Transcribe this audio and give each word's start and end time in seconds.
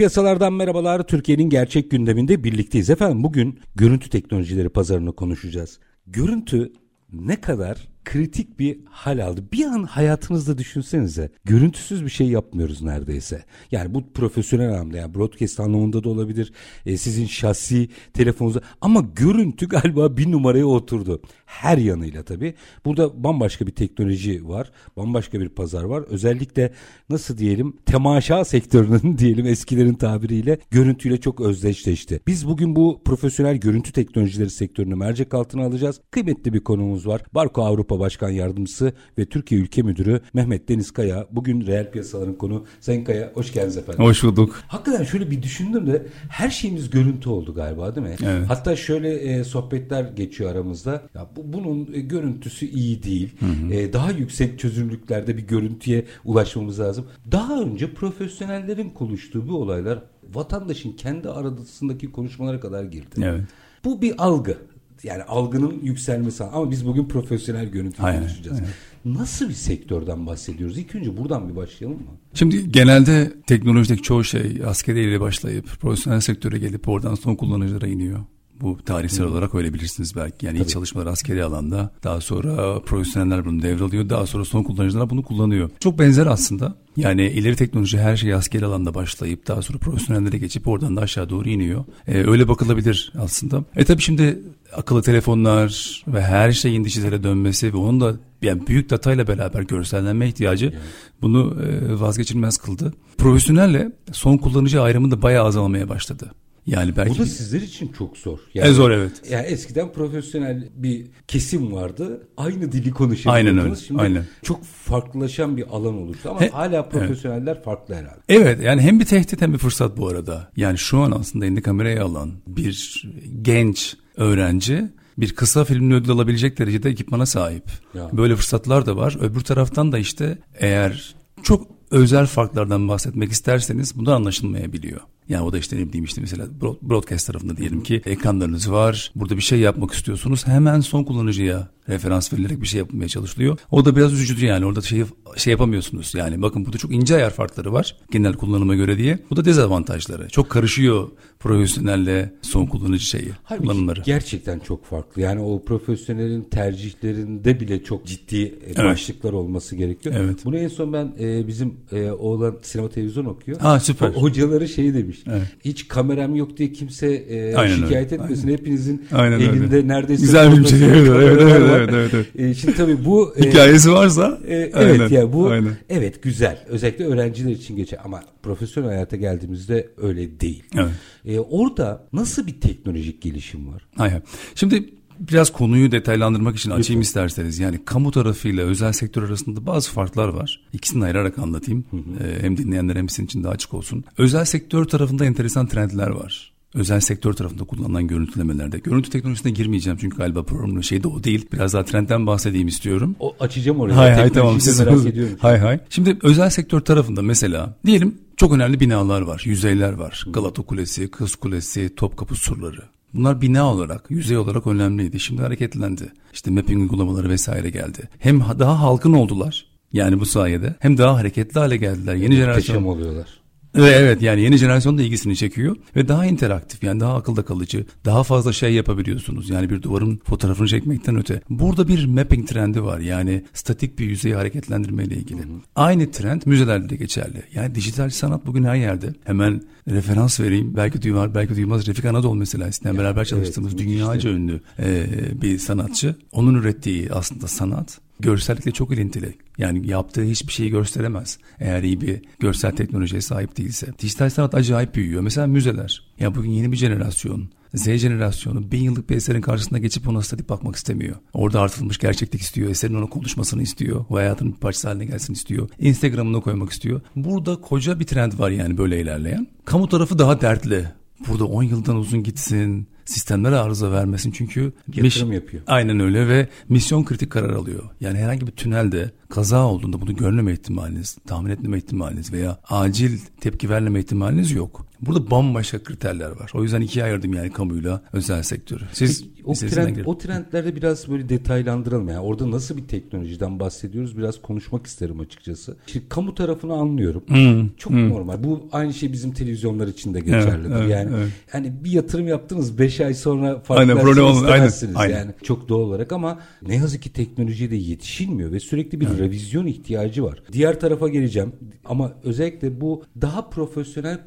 Piyasalardan 0.00 0.52
merhabalar. 0.52 1.02
Türkiye'nin 1.02 1.50
gerçek 1.50 1.90
gündeminde 1.90 2.44
birlikteyiz. 2.44 2.90
Efendim 2.90 3.22
bugün 3.22 3.60
görüntü 3.74 4.10
teknolojileri 4.10 4.68
pazarını 4.68 5.16
konuşacağız. 5.16 5.78
Görüntü 6.06 6.72
ne 7.12 7.40
kadar 7.40 7.88
kritik 8.04 8.58
bir 8.58 8.80
hal 8.84 9.18
aldı. 9.26 9.44
Bir 9.52 9.64
an 9.64 9.82
hayatınızda 9.82 10.58
düşünsenize. 10.58 11.30
Görüntüsüz 11.44 12.04
bir 12.04 12.10
şey 12.10 12.26
yapmıyoruz 12.28 12.82
neredeyse. 12.82 13.44
Yani 13.70 13.94
bu 13.94 14.12
profesyonel 14.12 14.70
anlamda 14.70 14.96
yani 14.96 15.14
broadcast 15.14 15.60
anlamında 15.60 16.04
da 16.04 16.08
olabilir. 16.08 16.52
E, 16.86 16.96
sizin 16.96 17.26
şahsi 17.26 17.88
telefonunuzda 18.14 18.60
ama 18.80 19.00
görüntü 19.14 19.68
galiba 19.68 20.16
bir 20.16 20.32
numaraya 20.32 20.66
oturdu. 20.66 21.22
Her 21.50 21.78
yanıyla 21.78 22.22
tabii. 22.22 22.54
Burada 22.84 23.24
bambaşka 23.24 23.66
bir 23.66 23.72
teknoloji 23.72 24.48
var. 24.48 24.70
Bambaşka 24.96 25.40
bir 25.40 25.48
pazar 25.48 25.84
var. 25.84 26.02
Özellikle 26.08 26.72
nasıl 27.08 27.38
diyelim 27.38 27.76
temaşa 27.86 28.44
sektörünün 28.44 29.18
diyelim 29.18 29.46
eskilerin 29.46 29.94
tabiriyle 29.94 30.58
görüntüyle 30.70 31.20
çok 31.20 31.40
özdeşleşti. 31.40 32.20
Biz 32.26 32.48
bugün 32.48 32.76
bu 32.76 33.00
profesyonel 33.04 33.56
görüntü 33.56 33.92
teknolojileri 33.92 34.50
sektörünü 34.50 34.94
mercek 34.94 35.34
altına 35.34 35.66
alacağız. 35.66 36.00
Kıymetli 36.10 36.52
bir 36.52 36.64
konumuz 36.64 37.06
var. 37.06 37.22
Barko 37.34 37.62
Avrupa 37.62 37.98
Başkan 38.00 38.30
Yardımcısı 38.30 38.92
ve 39.18 39.26
Türkiye 39.26 39.60
Ülke 39.60 39.82
Müdürü 39.82 40.20
Mehmet 40.34 40.68
Deniz 40.68 40.90
Kaya. 40.90 41.26
Bugün 41.30 41.66
reel 41.66 41.90
piyasaların 41.90 42.34
konu. 42.34 42.64
Sayın 42.80 43.04
Kaya 43.04 43.32
hoş 43.34 43.52
geldiniz 43.52 43.76
efendim. 43.76 44.04
Hoş 44.04 44.24
bulduk. 44.24 44.62
Hakikaten 44.68 45.04
şöyle 45.04 45.30
bir 45.30 45.42
düşündüm 45.42 45.86
de 45.86 46.06
her 46.28 46.50
şeyimiz 46.50 46.90
görüntü 46.90 47.28
oldu 47.28 47.54
galiba 47.54 47.96
değil 47.96 48.06
mi? 48.06 48.16
Evet. 48.24 48.44
Hatta 48.48 48.76
şöyle 48.76 49.14
e, 49.14 49.44
sohbetler 49.44 50.04
geçiyor 50.04 50.50
aramızda. 50.50 51.02
Ya 51.14 51.28
bu, 51.36 51.39
bunun 51.44 51.92
e, 51.92 52.00
görüntüsü 52.00 52.66
iyi 52.66 53.02
değil. 53.02 53.30
E, 53.70 53.92
daha 53.92 54.10
yüksek 54.10 54.58
çözünürlüklerde 54.58 55.36
bir 55.36 55.42
görüntüye 55.42 56.04
ulaşmamız 56.24 56.80
lazım. 56.80 57.06
Daha 57.32 57.60
önce 57.60 57.94
profesyonellerin 57.94 58.90
konuştuğu 58.90 59.48
bu 59.48 59.56
olaylar 59.56 60.02
vatandaşın 60.34 60.92
kendi 60.92 61.28
arasındaki 61.28 62.12
konuşmalara 62.12 62.60
kadar 62.60 62.84
girdi. 62.84 63.20
Evet. 63.22 63.42
Bu 63.84 64.02
bir 64.02 64.14
algı. 64.18 64.56
Yani 65.02 65.22
algının 65.22 65.80
yükselmesi 65.82 66.44
ama 66.44 66.70
biz 66.70 66.86
bugün 66.86 67.04
profesyonel 67.04 67.66
görüntü 67.66 68.02
konuşacağız. 68.02 68.60
Nasıl 69.04 69.48
bir 69.48 69.54
sektörden 69.54 70.26
bahsediyoruz? 70.26 70.78
İlk 70.78 70.94
önce 70.94 71.16
buradan 71.16 71.48
bir 71.48 71.56
başlayalım 71.56 71.98
mı? 71.98 72.10
Şimdi 72.34 72.72
genelde 72.72 73.32
teknolojideki 73.46 74.02
çoğu 74.02 74.24
şey 74.24 74.62
askeriyle 74.66 75.20
başlayıp 75.20 75.66
profesyonel 75.80 76.20
sektöre 76.20 76.58
gelip 76.58 76.88
oradan 76.88 77.14
son 77.14 77.34
kullanıcılara 77.34 77.86
iniyor. 77.86 78.20
Bu 78.60 78.78
tarihsel 78.84 79.26
olarak 79.26 79.54
öyle 79.54 79.74
bilirsiniz 79.74 80.16
belki. 80.16 80.46
Yani 80.46 80.58
ilk 80.58 80.68
çalışmalar 80.68 81.06
askeri 81.06 81.44
alanda. 81.44 81.90
Daha 82.04 82.20
sonra 82.20 82.80
profesyoneller 82.80 83.44
bunu 83.44 83.62
devralıyor. 83.62 84.08
Daha 84.08 84.26
sonra 84.26 84.44
son 84.44 84.62
kullanıcılar 84.62 85.10
bunu 85.10 85.22
kullanıyor. 85.22 85.70
Çok 85.80 85.98
benzer 85.98 86.26
aslında. 86.26 86.74
Yani 86.96 87.26
ileri 87.26 87.56
teknoloji 87.56 87.98
her 87.98 88.16
şey 88.16 88.34
askeri 88.34 88.66
alanda 88.66 88.94
başlayıp 88.94 89.48
daha 89.48 89.62
sonra 89.62 89.78
profesyonellere 89.78 90.38
geçip 90.38 90.68
oradan 90.68 90.96
da 90.96 91.00
aşağı 91.00 91.30
doğru 91.30 91.48
iniyor. 91.48 91.84
Ee, 92.06 92.24
öyle 92.24 92.48
bakılabilir 92.48 93.12
aslında. 93.18 93.64
E 93.76 93.84
tabii 93.84 94.02
şimdi 94.02 94.38
akıllı 94.72 95.02
telefonlar 95.02 96.02
ve 96.06 96.22
her 96.22 96.52
şeyin 96.52 96.84
dijitale 96.84 97.22
dönmesi 97.22 97.72
ve 97.72 97.76
onun 97.76 98.00
da 98.00 98.14
yani 98.42 98.66
büyük 98.66 98.90
datayla 98.90 99.28
beraber 99.28 99.62
görsellenme 99.62 100.28
ihtiyacı 100.28 100.74
bunu 101.22 101.56
e, 101.62 102.00
vazgeçilmez 102.00 102.56
kıldı. 102.56 102.94
Profesyonelle 103.18 103.92
son 104.12 104.36
kullanıcı 104.36 104.82
ayrımı 104.82 105.10
da 105.10 105.22
bayağı 105.22 105.44
azalmaya 105.44 105.88
başladı. 105.88 106.32
Yani 106.66 106.96
belki 106.96 107.14
Bu 107.14 107.18
da 107.18 107.26
sizler 107.26 107.60
için 107.60 107.88
çok 107.88 108.16
zor. 108.16 108.38
E, 108.54 108.72
zor, 108.72 108.90
evet. 108.90 109.12
Yani 109.30 109.46
eskiden 109.46 109.92
profesyonel 109.92 110.68
bir 110.76 111.06
kesim 111.28 111.72
vardı. 111.72 112.28
Aynı 112.36 112.72
dili 112.72 112.90
konuşabiliyordunuz. 112.90 113.58
Aynen 113.58 113.70
öyle, 113.70 113.76
Şimdi 113.76 114.02
aynen. 114.02 114.26
çok 114.42 114.64
farklılaşan 114.64 115.56
bir 115.56 115.64
alan 115.70 115.94
oluştu 115.94 116.30
ama 116.30 116.40
He- 116.40 116.48
hala 116.50 116.88
profesyoneller 116.88 117.62
farklı 117.62 117.94
herhalde. 117.94 118.20
Evet 118.28 118.62
yani 118.62 118.80
hem 118.82 119.00
bir 119.00 119.04
tehdit 119.04 119.42
hem 119.42 119.52
bir 119.52 119.58
fırsat 119.58 119.96
bu 119.96 120.08
arada. 120.08 120.50
Yani 120.56 120.78
şu 120.78 120.98
an 120.98 121.10
aslında 121.10 121.46
elinde 121.46 121.62
kamerayı 121.62 122.04
alan 122.04 122.32
bir 122.46 123.04
genç 123.42 123.96
öğrenci 124.16 124.84
bir 125.18 125.34
kısa 125.34 125.64
filmle 125.64 125.94
ödül 125.94 126.10
alabilecek 126.10 126.58
derecede 126.58 126.90
ekipmana 126.90 127.26
sahip. 127.26 127.64
Ya. 127.94 128.08
Böyle 128.12 128.36
fırsatlar 128.36 128.86
da 128.86 128.96
var. 128.96 129.16
Öbür 129.20 129.40
taraftan 129.40 129.92
da 129.92 129.98
işte 129.98 130.38
eğer 130.54 131.14
çok 131.42 131.66
özel 131.90 132.26
farklardan 132.26 132.88
bahsetmek 132.88 133.32
isterseniz 133.32 133.96
bundan 133.98 134.12
anlaşılmayabiliyor. 134.12 135.00
Yani 135.30 135.42
o 135.44 135.52
da 135.52 135.58
işte 135.58 135.76
ne 135.76 135.88
bileyim 135.88 136.04
işte 136.04 136.20
mesela 136.20 136.46
broad- 136.60 136.76
broadcast 136.82 137.26
tarafında 137.26 137.56
diyelim 137.56 137.82
ki 137.82 138.02
ekranlarınız 138.06 138.70
var. 138.72 139.12
Burada 139.14 139.36
bir 139.36 139.42
şey 139.42 139.58
yapmak 139.58 139.92
istiyorsunuz. 139.92 140.46
Hemen 140.46 140.80
son 140.80 141.04
kullanıcıya 141.04 141.68
referans 141.88 142.32
verilerek 142.32 142.62
bir 142.62 142.66
şey 142.66 142.78
yapmaya 142.78 143.08
çalışılıyor. 143.08 143.58
O 143.70 143.84
da 143.84 143.96
biraz 143.96 144.12
üzücü 144.12 144.46
yani 144.46 144.66
orada 144.66 144.80
şey 144.80 145.04
şey 145.36 145.50
yapamıyorsunuz. 145.50 146.14
Yani 146.14 146.42
bakın 146.42 146.64
burada 146.66 146.78
çok 146.78 146.92
ince 146.92 147.14
ayar 147.16 147.30
farkları 147.30 147.72
var 147.72 147.96
genel 148.10 148.32
kullanıma 148.32 148.74
göre 148.74 148.98
diye. 148.98 149.18
Bu 149.30 149.36
da 149.36 149.44
dezavantajları. 149.44 150.28
Çok 150.28 150.50
karışıyor 150.50 151.08
profesyonelle 151.38 152.32
son 152.42 152.66
kullanıcı 152.66 153.04
şeyi 153.04 153.28
Halbuki 153.44 153.68
kullanımları. 153.68 154.02
gerçekten 154.04 154.58
çok 154.58 154.84
farklı. 154.84 155.22
Yani 155.22 155.40
o 155.40 155.64
profesyonelin 155.64 156.42
tercihlerinde 156.42 157.60
bile 157.60 157.84
çok 157.84 158.06
ciddi 158.06 158.54
e, 158.76 158.84
başlıklar 158.84 159.32
olması 159.32 159.76
gerekiyor. 159.76 160.14
Evet. 160.18 160.44
Bunu 160.44 160.58
en 160.58 160.68
son 160.68 160.92
ben 160.92 161.12
e, 161.20 161.46
bizim 161.46 161.74
e, 161.92 162.10
oğlan 162.10 162.56
sinema 162.62 162.88
televizyon 162.88 163.24
okuyor. 163.24 163.58
Ha, 163.60 163.80
süper. 163.80 164.08
O- 164.08 164.22
hocaları 164.22 164.68
şey 164.68 164.94
demiş. 164.94 165.19
Evet. 165.28 165.42
Hiç 165.64 165.88
kameram 165.88 166.34
yok 166.36 166.56
diye 166.56 166.72
kimse 166.72 167.06
e, 167.12 167.54
Aynen 167.54 167.74
şikayet 167.74 168.12
öyle. 168.12 168.22
etmesin. 168.22 168.48
Hepinizin 168.48 169.04
Aynen 169.12 169.40
elinde 169.40 169.76
öyle. 169.76 169.88
neredeyse 169.88 170.22
Güzel 170.22 170.56
bir 170.58 170.64
şey. 170.66 170.80
Evet, 170.90 171.08
evet, 171.08 171.40
evet, 171.42 171.90
evet, 171.92 172.10
evet, 172.14 172.26
E, 172.38 172.54
şimdi 172.54 172.74
tabii 172.76 173.04
bu 173.04 173.34
e, 173.36 173.48
Hikayesi 173.50 173.92
varsa 173.92 174.38
e, 174.48 174.54
evet 174.56 174.74
aynen, 174.74 175.08
ya 175.08 175.32
bu 175.32 175.46
aynen. 175.48 175.72
evet 175.90 176.22
güzel. 176.22 176.64
Özellikle 176.68 177.04
öğrenciler 177.04 177.50
için 177.50 177.76
geçer 177.76 177.98
ama 178.04 178.22
profesyonel 178.42 178.88
hayata 178.90 179.16
geldiğimizde 179.16 179.88
öyle 180.02 180.40
değil. 180.40 180.64
Evet. 180.74 180.90
E, 181.24 181.40
orada 181.40 182.06
nasıl 182.12 182.46
bir 182.46 182.60
teknolojik 182.60 183.22
gelişim 183.22 183.68
var? 183.72 183.82
Hayır. 183.96 184.22
Şimdi 184.54 184.84
biraz 185.20 185.52
konuyu 185.52 185.92
detaylandırmak 185.92 186.56
için 186.56 186.70
açayım 186.70 187.02
isterseniz. 187.02 187.58
Yani 187.58 187.84
kamu 187.84 188.10
tarafıyla 188.10 188.64
özel 188.64 188.92
sektör 188.92 189.22
arasında 189.22 189.66
bazı 189.66 189.90
farklar 189.90 190.28
var. 190.28 190.60
İkisini 190.72 191.04
ayırarak 191.04 191.38
anlatayım. 191.38 191.84
Ee, 191.92 192.42
hem 192.42 192.56
dinleyenler 192.56 192.96
hem 192.96 193.08
sizin 193.08 193.24
için 193.24 193.44
de 193.44 193.48
açık 193.48 193.74
olsun. 193.74 194.04
Özel 194.18 194.44
sektör 194.44 194.84
tarafında 194.84 195.24
enteresan 195.24 195.66
trendler 195.66 196.08
var. 196.08 196.52
Özel 196.74 197.00
sektör 197.00 197.32
tarafında 197.32 197.64
kullanılan 197.64 198.06
görüntülemelerde. 198.06 198.78
Görüntü 198.78 199.10
teknolojisine 199.10 199.52
girmeyeceğim 199.52 199.98
çünkü 200.00 200.16
galiba 200.16 200.42
programın 200.42 200.80
şeyi 200.80 201.02
de 201.02 201.08
o 201.08 201.24
değil. 201.24 201.46
Biraz 201.52 201.72
daha 201.72 201.84
trendten 201.84 202.26
bahsedeyim 202.26 202.68
istiyorum. 202.68 203.16
O 203.20 203.36
açacağım 203.40 203.80
orayı. 203.80 203.96
Hay 203.96 204.12
hay 204.12 204.32
tamam 204.32 204.60
siz 204.60 204.80
merak 204.80 205.06
ediyorum. 205.06 205.36
Hay 205.40 205.58
hay. 205.58 205.80
Şimdi 205.90 206.18
özel 206.22 206.50
sektör 206.50 206.80
tarafında 206.80 207.22
mesela 207.22 207.76
diyelim 207.86 208.18
çok 208.36 208.52
önemli 208.52 208.80
binalar 208.80 209.20
var, 209.20 209.42
yüzeyler 209.44 209.92
var. 209.92 210.24
Galata 210.28 210.62
Kulesi, 210.62 211.10
Kız 211.10 211.34
Kulesi, 211.34 211.94
Topkapı 211.96 212.34
surları. 212.34 212.82
Bunlar 213.14 213.40
bina 213.40 213.72
olarak, 213.72 214.10
yüzey 214.10 214.36
olarak 214.38 214.66
önemliydi. 214.66 215.20
Şimdi 215.20 215.42
hareketlendi. 215.42 216.12
İşte 216.32 216.50
mapping 216.50 216.80
uygulamaları 216.82 217.28
vesaire 217.28 217.70
geldi. 217.70 218.08
Hem 218.18 218.40
ha- 218.40 218.58
daha 218.58 218.80
halkın 218.80 219.12
oldular. 219.12 219.66
Yani 219.92 220.20
bu 220.20 220.26
sayede 220.26 220.74
hem 220.80 220.98
daha 220.98 221.16
hareketli 221.16 221.58
hale 221.60 221.76
geldiler. 221.76 222.14
Yeni 222.14 222.34
jenerasyon 222.34 222.84
oluyorlar. 222.84 223.39
Ve 223.74 223.90
evet 223.90 224.22
yani 224.22 224.40
yeni 224.40 224.56
jenerasyon 224.56 224.98
da 224.98 225.02
ilgisini 225.02 225.36
çekiyor 225.36 225.76
ve 225.96 226.08
daha 226.08 226.26
interaktif 226.26 226.84
yani 226.84 227.00
daha 227.00 227.16
akılda 227.16 227.42
kalıcı 227.42 227.86
daha 228.04 228.22
fazla 228.22 228.52
şey 228.52 228.74
yapabiliyorsunuz 228.74 229.50
yani 229.50 229.70
bir 229.70 229.82
duvarın 229.82 230.20
fotoğrafını 230.24 230.68
çekmekten 230.68 231.16
öte. 231.16 231.40
Burada 231.50 231.88
bir 231.88 232.04
mapping 232.04 232.48
trendi 232.48 232.84
var 232.84 232.98
yani 232.98 233.44
statik 233.52 233.98
bir 233.98 234.06
yüzeyi 234.06 234.34
hareketlendirme 234.34 235.04
ile 235.04 235.14
ilgili. 235.14 235.40
Aynı 235.76 236.10
trend 236.10 236.42
müzelerde 236.46 236.88
de 236.88 236.96
geçerli. 236.96 237.42
Yani 237.54 237.74
dijital 237.74 238.10
sanat 238.10 238.46
bugün 238.46 238.64
her 238.64 238.74
yerde. 238.74 239.14
Hemen 239.24 239.62
referans 239.88 240.40
vereyim 240.40 240.76
belki 240.76 241.02
duymaz 241.02 241.34
belki 241.34 241.56
duymaz 241.56 241.86
Refik 241.86 242.04
Anadol 242.04 242.34
mesela 242.34 242.68
eskiden 242.68 242.98
beraber 242.98 243.24
çalıştığımız 243.24 243.72
müthiş 243.72 243.88
dünyaca 243.88 244.30
ünlü 244.30 244.60
e, 244.78 245.06
bir 245.42 245.58
sanatçı. 245.58 246.14
Onun 246.32 246.54
ürettiği 246.54 247.12
aslında 247.12 247.48
sanat 247.48 248.00
görsellikle 248.22 248.70
çok 248.70 248.92
ilintili. 248.92 249.34
Yani 249.58 249.86
yaptığı 249.88 250.22
hiçbir 250.22 250.52
şeyi 250.52 250.70
gösteremez. 250.70 251.38
Eğer 251.58 251.82
iyi 251.82 252.00
bir 252.00 252.22
görsel 252.40 252.76
teknolojiye 252.76 253.20
sahip 253.20 253.56
değilse. 253.56 253.86
Dijital 253.98 254.30
sanat 254.30 254.54
acayip 254.54 254.94
büyüyor. 254.94 255.22
Mesela 255.22 255.46
müzeler. 255.46 256.02
Ya 256.18 256.34
bugün 256.34 256.50
yeni 256.50 256.72
bir 256.72 256.76
jenerasyon 256.76 257.50
Z 257.74 257.84
jenerasyonu 257.84 258.72
bin 258.72 258.82
yıllık 258.82 259.10
bir 259.10 259.16
eserin 259.16 259.40
karşısında 259.40 259.78
geçip 259.78 260.08
ona 260.08 260.22
statik 260.22 260.48
bakmak 260.48 260.76
istemiyor. 260.76 261.16
Orada 261.32 261.60
artılmış 261.60 261.98
gerçeklik 261.98 262.40
istiyor. 262.40 262.70
Eserin 262.70 262.94
ona 262.94 263.06
konuşmasını 263.06 263.62
istiyor. 263.62 264.04
O 264.10 264.16
hayatının 264.16 264.52
bir 264.52 264.58
parçası 264.58 264.88
haline 264.88 265.04
gelsin 265.04 265.32
istiyor. 265.32 265.68
Instagram'ına 265.78 266.40
koymak 266.40 266.70
istiyor. 266.70 267.00
Burada 267.16 267.60
koca 267.60 268.00
bir 268.00 268.06
trend 268.06 268.38
var 268.38 268.50
yani 268.50 268.78
böyle 268.78 269.00
ilerleyen. 269.00 269.46
Kamu 269.64 269.88
tarafı 269.88 270.18
daha 270.18 270.40
dertli. 270.40 270.88
Burada 271.28 271.44
10 271.44 271.62
yıldan 271.62 271.96
uzun 271.96 272.22
gitsin 272.22 272.86
sistemlere 273.04 273.56
arıza 273.56 273.92
vermesin 273.92 274.30
çünkü 274.30 274.72
yatırım 274.94 275.32
yapıyor. 275.32 275.62
Aynen 275.66 276.00
öyle 276.00 276.28
ve 276.28 276.48
misyon 276.68 277.04
kritik 277.04 277.30
karar 277.30 277.50
alıyor. 277.50 277.82
Yani 278.00 278.18
herhangi 278.18 278.46
bir 278.46 278.52
tünelde 278.52 279.10
kaza 279.28 279.66
olduğunda 279.66 280.00
bunu 280.00 280.16
görmeme 280.16 280.52
ihtimaliniz, 280.52 281.18
tahmin 281.26 281.50
etmeme 281.50 281.78
ihtimaliniz 281.78 282.32
veya 282.32 282.58
acil 282.68 283.18
tepki 283.40 283.70
vermeme 283.70 284.00
ihtimaliniz 284.00 284.50
yok. 284.50 284.89
Burada 285.02 285.30
bambaşka 285.30 285.82
kriterler 285.82 286.30
var. 286.30 286.50
O 286.54 286.62
yüzden 286.62 286.80
ikiye 286.80 287.04
ayırdım 287.04 287.34
yani 287.34 287.52
kamuyla 287.52 288.02
özel 288.12 288.42
sektörü. 288.42 288.84
Siz 288.92 289.22
Peki, 289.22 289.42
o, 289.44 289.54
trend, 289.54 289.96
o 290.04 290.18
trendlerde 290.18 290.76
biraz 290.76 291.08
böyle 291.08 291.28
detaylandıralım. 291.28 292.08
Yani 292.08 292.20
orada 292.20 292.50
nasıl 292.50 292.76
bir 292.76 292.88
teknolojiden 292.88 293.60
bahsediyoruz 293.60 294.18
biraz 294.18 294.42
konuşmak 294.42 294.86
isterim 294.86 295.20
açıkçası. 295.20 295.76
Şimdi 295.86 296.08
kamu 296.08 296.34
tarafını 296.34 296.72
anlıyorum. 296.72 297.22
Hmm, 297.26 297.68
Çok 297.76 297.92
hmm. 297.92 298.10
normal. 298.10 298.44
Bu 298.44 298.68
aynı 298.72 298.94
şey 298.94 299.12
bizim 299.12 299.32
televizyonlar 299.32 299.86
için 299.86 300.14
de 300.14 300.20
geçerlidir. 300.20 300.76
Evet, 300.76 300.90
yani 300.90 301.10
evet. 301.16 301.28
yani 301.54 301.72
bir 301.84 301.90
yatırım 301.90 302.28
yaptınız 302.28 302.78
5 302.78 303.00
ay 303.00 303.14
sonra 303.14 303.60
fark 303.60 303.80
aynen, 303.80 303.98
problem 303.98 304.32
istemezsiniz 304.32 304.96
aynen, 304.96 305.18
yani. 305.18 305.30
Çok 305.42 305.68
doğal 305.68 305.80
olarak 305.80 306.12
ama 306.12 306.38
ne 306.66 306.76
yazık 306.76 307.02
ki 307.02 307.12
teknolojiye 307.12 307.70
de 307.70 307.76
yetişilmiyor 307.76 308.52
ve 308.52 308.60
sürekli 308.60 309.00
bir 309.00 309.06
evet. 309.06 309.18
revizyon 309.18 309.66
ihtiyacı 309.66 310.24
var. 310.24 310.42
Diğer 310.52 310.80
tarafa 310.80 311.08
geleceğim 311.08 311.52
ama 311.84 312.12
özellikle 312.24 312.80
bu 312.80 313.02
daha 313.20 313.50
profesyonel 313.50 314.24